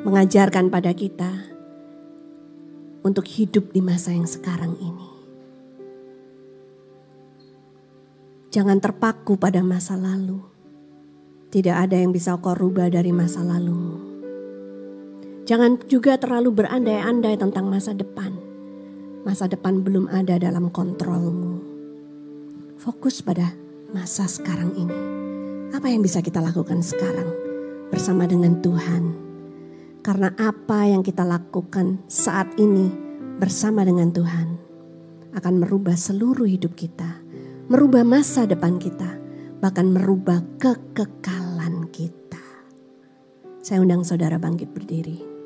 Mengajarkan 0.05 0.69
pada 0.69 0.93
kita 0.93 1.57
untuk 3.01 3.25
hidup 3.25 3.73
di 3.73 3.81
masa 3.81 4.13
yang 4.13 4.29
sekarang 4.29 4.77
ini. 4.77 5.09
Jangan 8.53 8.77
terpaku 8.77 9.41
pada 9.41 9.65
masa 9.65 9.97
lalu 9.97 10.56
tidak 11.47 11.87
ada 11.87 11.97
yang 11.97 12.11
bisa 12.11 12.35
kau 12.43 12.59
rubah 12.59 12.91
dari 12.91 13.15
masa 13.15 13.47
lalu. 13.47 14.03
Jangan 15.47 15.79
juga 15.87 16.19
terlalu 16.19 16.51
berandai-andai 16.59 17.39
tentang 17.39 17.71
masa 17.71 17.95
depan. 17.95 18.35
Masa 19.23 19.47
depan 19.47 19.79
belum 19.79 20.11
ada 20.11 20.43
dalam 20.43 20.75
kontrolmu. 20.75 21.63
Fokus 22.83 23.23
pada 23.23 23.55
masa 23.95 24.27
sekarang 24.27 24.75
ini. 24.75 24.99
Apa 25.71 25.87
yang 25.87 26.03
bisa 26.03 26.19
kita 26.19 26.43
lakukan 26.43 26.83
sekarang 26.83 27.31
bersama 27.95 28.27
dengan 28.27 28.59
Tuhan? 28.59 29.15
Karena 30.03 30.35
apa 30.35 30.87
yang 30.87 31.07
kita 31.07 31.23
lakukan 31.23 32.03
saat 32.11 32.51
ini 32.59 32.91
bersama 33.39 33.87
dengan 33.87 34.11
Tuhan 34.11 34.59
akan 35.35 35.55
merubah 35.63 35.95
seluruh 35.95 36.47
hidup 36.47 36.75
kita, 36.75 37.23
merubah 37.71 38.03
masa 38.03 38.47
depan 38.51 38.79
kita, 38.83 39.26
bahkan 39.61 39.89
merubah 39.89 40.45
kekekalan 40.61 41.89
kita. 41.93 42.43
Saya 43.65 43.83
undang 43.83 44.07
saudara 44.07 44.39
bangkit 44.39 44.71
berdiri. 44.71 45.37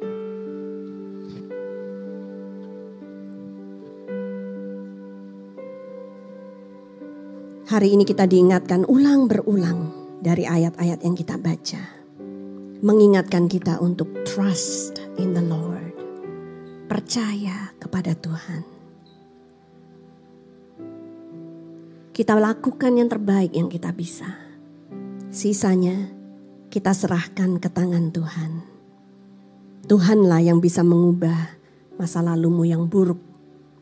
Hari 7.71 7.95
ini 7.95 8.03
kita 8.03 8.27
diingatkan 8.27 8.83
ulang 8.91 9.31
berulang 9.31 9.95
dari 10.19 10.43
ayat-ayat 10.43 11.07
yang 11.07 11.15
kita 11.15 11.39
baca. 11.39 11.79
Mengingatkan 12.83 13.47
kita 13.47 13.79
untuk 13.79 14.11
trust 14.27 14.99
in 15.23 15.39
the 15.39 15.45
Lord. 15.45 15.95
Percaya 16.91 17.71
kepada 17.79 18.19
Tuhan. 18.19 18.70
Kita 22.11 22.35
lakukan 22.37 22.99
yang 22.99 23.09
terbaik 23.09 23.55
yang 23.55 23.71
kita 23.71 23.95
bisa. 23.95 24.29
Sisanya 25.31 26.11
kita 26.69 26.91
serahkan 26.91 27.63
ke 27.63 27.69
tangan 27.71 28.11
Tuhan. 28.11 28.67
Tuhanlah 29.87 30.43
yang 30.43 30.59
bisa 30.59 30.83
mengubah 30.83 31.57
masa 31.95 32.23
lalumu 32.23 32.67
yang 32.67 32.87
buruk 32.91 33.19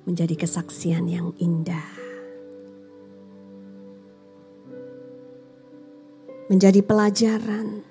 menjadi 0.04 0.34
kesaksian 0.36 1.08
yang 1.08 1.32
indah. 1.40 2.08
menjadi 6.48 6.80
pelajaran. 6.80 7.84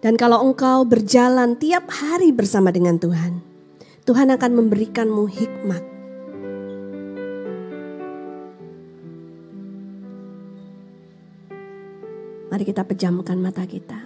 Dan 0.00 0.16
kalau 0.20 0.44
engkau 0.44 0.84
berjalan 0.84 1.56
tiap 1.56 1.88
hari 1.88 2.32
bersama 2.32 2.72
dengan 2.72 3.00
Tuhan, 3.00 3.40
Tuhan 4.04 4.28
akan 4.32 4.52
memberikanmu 4.52 5.24
hikmat. 5.28 5.95
Mari 12.56 12.72
kita 12.72 12.88
pejamkan 12.88 13.36
mata 13.36 13.68
kita. 13.68 14.00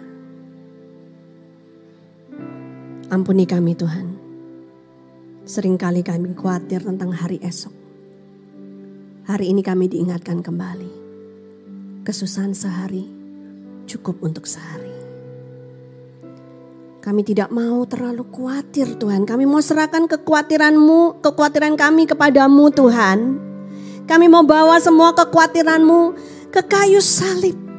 Ampuni 3.14 3.46
kami 3.46 3.78
Tuhan. 3.78 4.10
Seringkali 5.46 6.02
kami 6.02 6.34
khawatir 6.34 6.82
tentang 6.82 7.14
hari 7.14 7.38
esok. 7.46 7.70
Hari 9.30 9.54
ini 9.54 9.62
kami 9.62 9.86
diingatkan 9.86 10.42
kembali. 10.42 10.90
Kesusahan 12.02 12.50
sehari, 12.50 13.06
cukup 13.86 14.18
untuk 14.18 14.50
sehari. 14.50 14.98
Kami 17.06 17.22
tidak 17.22 17.54
mau 17.54 17.86
terlalu 17.86 18.26
khawatir 18.34 18.98
Tuhan. 18.98 19.30
Kami 19.30 19.46
mau 19.46 19.62
serahkan 19.62 20.10
kekhawatiranmu, 20.10 21.22
kekhawatiran 21.22 21.78
kami 21.78 22.10
kepadamu 22.10 22.66
Tuhan. 22.74 23.18
Kami 24.10 24.26
mau 24.26 24.42
bawa 24.42 24.82
semua 24.82 25.14
kekhawatiranmu 25.14 26.18
ke 26.50 26.66
kayu 26.66 26.98
salib. 26.98 27.69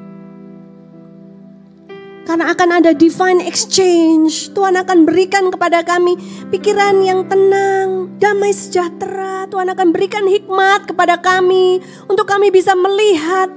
Karena 2.31 2.47
akan 2.55 2.79
ada 2.79 2.95
divine 2.95 3.43
exchange. 3.43 4.55
Tuhan 4.55 4.79
akan 4.79 5.03
berikan 5.03 5.51
kepada 5.51 5.83
kami 5.83 6.15
pikiran 6.47 7.03
yang 7.03 7.27
tenang, 7.27 8.07
damai 8.23 8.55
sejahtera. 8.55 9.51
Tuhan 9.51 9.67
akan 9.67 9.91
berikan 9.91 10.23
hikmat 10.23 10.87
kepada 10.87 11.19
kami 11.19 11.83
untuk 12.07 12.23
kami 12.23 12.47
bisa 12.47 12.71
melihat 12.71 13.51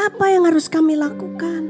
apa 0.00 0.24
yang 0.24 0.48
harus 0.48 0.72
kami 0.72 0.96
lakukan. 0.96 1.68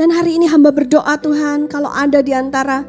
Dan 0.00 0.08
hari 0.08 0.40
ini 0.40 0.48
hamba 0.48 0.72
berdoa 0.72 1.20
Tuhan 1.20 1.68
kalau 1.68 1.92
ada 1.92 2.24
di 2.24 2.32
antara 2.32 2.88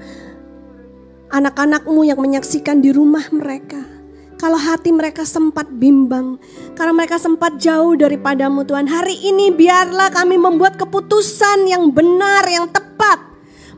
anak-anakmu 1.28 2.08
yang 2.08 2.24
menyaksikan 2.24 2.80
di 2.80 2.96
rumah 2.96 3.28
mereka. 3.36 3.97
Kalau 4.38 4.62
hati 4.62 4.94
mereka 4.94 5.26
sempat 5.26 5.66
bimbang, 5.66 6.38
karena 6.78 6.94
mereka 6.94 7.18
sempat 7.18 7.58
jauh 7.58 7.98
daripadamu 7.98 8.62
Tuhan. 8.70 8.86
Hari 8.86 9.34
ini 9.34 9.50
biarlah 9.50 10.14
kami 10.14 10.38
membuat 10.38 10.78
keputusan 10.78 11.66
yang 11.66 11.90
benar, 11.90 12.46
yang 12.46 12.70
tepat. 12.70 13.18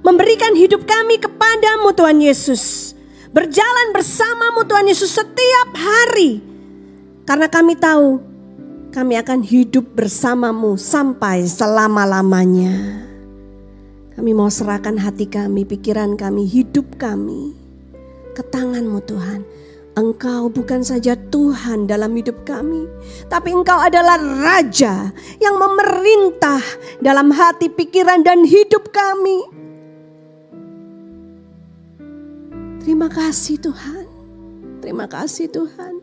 Memberikan 0.03 0.51
hidup 0.59 0.83
kami 0.83 1.15
kepadamu 1.15 1.95
Tuhan 1.95 2.19
Yesus. 2.19 2.91
Berjalan 3.31 3.95
bersamamu 3.95 4.67
Tuhan 4.67 4.91
Yesus 4.91 5.15
setiap 5.15 5.69
hari. 5.79 6.43
Karena 7.23 7.47
kami 7.47 7.79
tahu 7.79 8.19
kami 8.91 9.15
akan 9.15 9.39
hidup 9.45 9.95
bersamamu 9.95 10.75
sampai 10.75 11.47
selama-lamanya. 11.47 13.05
Kami 14.17 14.35
mau 14.35 14.51
serahkan 14.51 14.99
hati 14.99 15.23
kami, 15.23 15.63
pikiran 15.63 16.19
kami, 16.19 16.43
hidup 16.43 16.99
kami 16.99 17.55
ke 18.35 18.43
tanganmu 18.43 18.99
Tuhan. 19.07 19.58
Engkau 19.99 20.47
bukan 20.47 20.79
saja 20.79 21.19
Tuhan 21.27 21.83
dalam 21.83 22.15
hidup 22.15 22.47
kami, 22.47 22.87
tapi 23.27 23.51
Engkau 23.51 23.75
adalah 23.75 24.15
Raja 24.15 25.11
yang 25.43 25.55
memerintah 25.59 26.63
dalam 27.03 27.35
hati, 27.35 27.67
pikiran, 27.67 28.23
dan 28.23 28.47
hidup 28.47 28.95
kami. 28.95 29.43
Terima 32.79 33.11
kasih 33.11 33.59
Tuhan, 33.59 34.07
terima 34.79 35.05
kasih 35.05 35.51
Tuhan. 35.51 35.99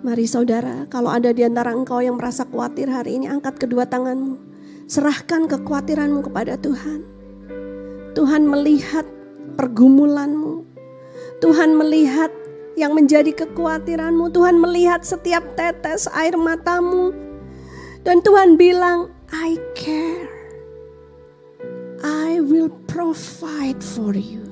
Mari 0.00 0.24
saudara, 0.24 0.88
kalau 0.88 1.12
ada 1.12 1.28
di 1.28 1.44
antara 1.44 1.76
engkau 1.76 2.00
yang 2.00 2.16
merasa 2.16 2.48
khawatir 2.48 2.88
hari 2.88 3.20
ini, 3.20 3.28
angkat 3.28 3.60
kedua 3.60 3.84
tanganmu. 3.84 4.40
Serahkan 4.88 5.44
kekhawatiranmu 5.44 6.24
kepada 6.24 6.56
Tuhan. 6.56 7.04
Tuhan 8.16 8.48
melihat 8.48 9.04
pergumulanmu. 9.60 10.59
Tuhan 11.40 11.72
melihat 11.76 12.28
yang 12.76 12.92
menjadi 12.92 13.32
kekhawatiranmu. 13.32 14.32
Tuhan 14.32 14.60
melihat 14.60 15.02
setiap 15.04 15.42
tetes 15.56 16.06
air 16.12 16.36
matamu. 16.36 17.12
Dan 18.04 18.20
Tuhan 18.24 18.56
bilang, 18.60 19.12
I 19.32 19.56
care. 19.76 20.28
I 22.00 22.40
will 22.40 22.72
provide 22.88 23.80
for 23.80 24.16
you. 24.16 24.44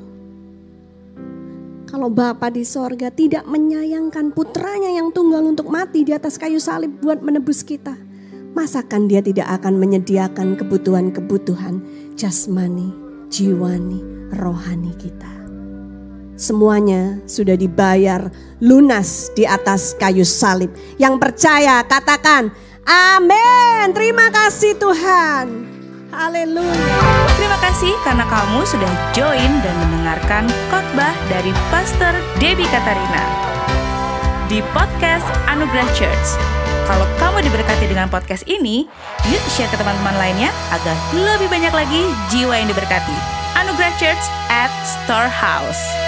Kalau 1.89 2.13
Bapa 2.13 2.53
di 2.53 2.69
sorga 2.69 3.09
tidak 3.09 3.49
menyayangkan 3.49 4.37
putranya 4.37 4.93
yang 4.93 5.09
tunggal 5.09 5.41
untuk 5.41 5.73
mati 5.73 6.05
di 6.05 6.13
atas 6.13 6.37
kayu 6.37 6.61
salib 6.61 7.01
buat 7.01 7.25
menebus 7.25 7.65
kita 7.65 8.09
masakan 8.59 9.07
dia 9.07 9.23
tidak 9.23 9.47
akan 9.63 9.79
menyediakan 9.79 10.59
kebutuhan-kebutuhan 10.59 11.79
jasmani, 12.19 12.91
jiwani, 13.31 14.03
rohani 14.35 14.91
kita. 14.99 15.38
Semuanya 16.39 17.19
sudah 17.27 17.59
dibayar 17.59 18.31
lunas 18.63 19.35
di 19.35 19.43
atas 19.43 19.99
kayu 19.99 20.23
salib. 20.23 20.71
Yang 20.95 21.19
percaya 21.19 21.83
katakan 21.83 22.55
amin. 22.87 23.91
Terima 23.91 24.31
kasih 24.31 24.79
Tuhan. 24.79 25.67
Haleluya. 26.15 26.99
Terima 27.35 27.59
kasih 27.59 27.91
karena 28.07 28.23
kamu 28.31 28.63
sudah 28.71 28.93
join 29.11 29.51
dan 29.67 29.75
mendengarkan 29.83 30.47
khotbah 30.71 31.15
dari 31.27 31.51
Pastor 31.75 32.15
Debbie 32.39 32.71
Katarina 32.71 33.27
di 34.47 34.63
podcast 34.71 35.27
Anugerah 35.51 35.91
Church. 35.93 36.29
Kalau 36.87 37.05
kamu 37.21 37.45
diberkati 37.51 37.85
dengan 37.85 38.09
podcast 38.09 38.49
ini, 38.49 38.89
yuk 39.29 39.45
share 39.53 39.69
ke 39.69 39.77
teman-teman 39.77 40.17
lainnya 40.17 40.55
agar 40.73 40.97
lebih 41.13 41.51
banyak 41.53 41.75
lagi 41.75 42.09
jiwa 42.33 42.57
yang 42.57 42.71
diberkati. 42.71 43.13
Anugerah 43.59 43.93
Church 44.01 44.25
at 44.49 44.73
Storehouse. 44.87 46.08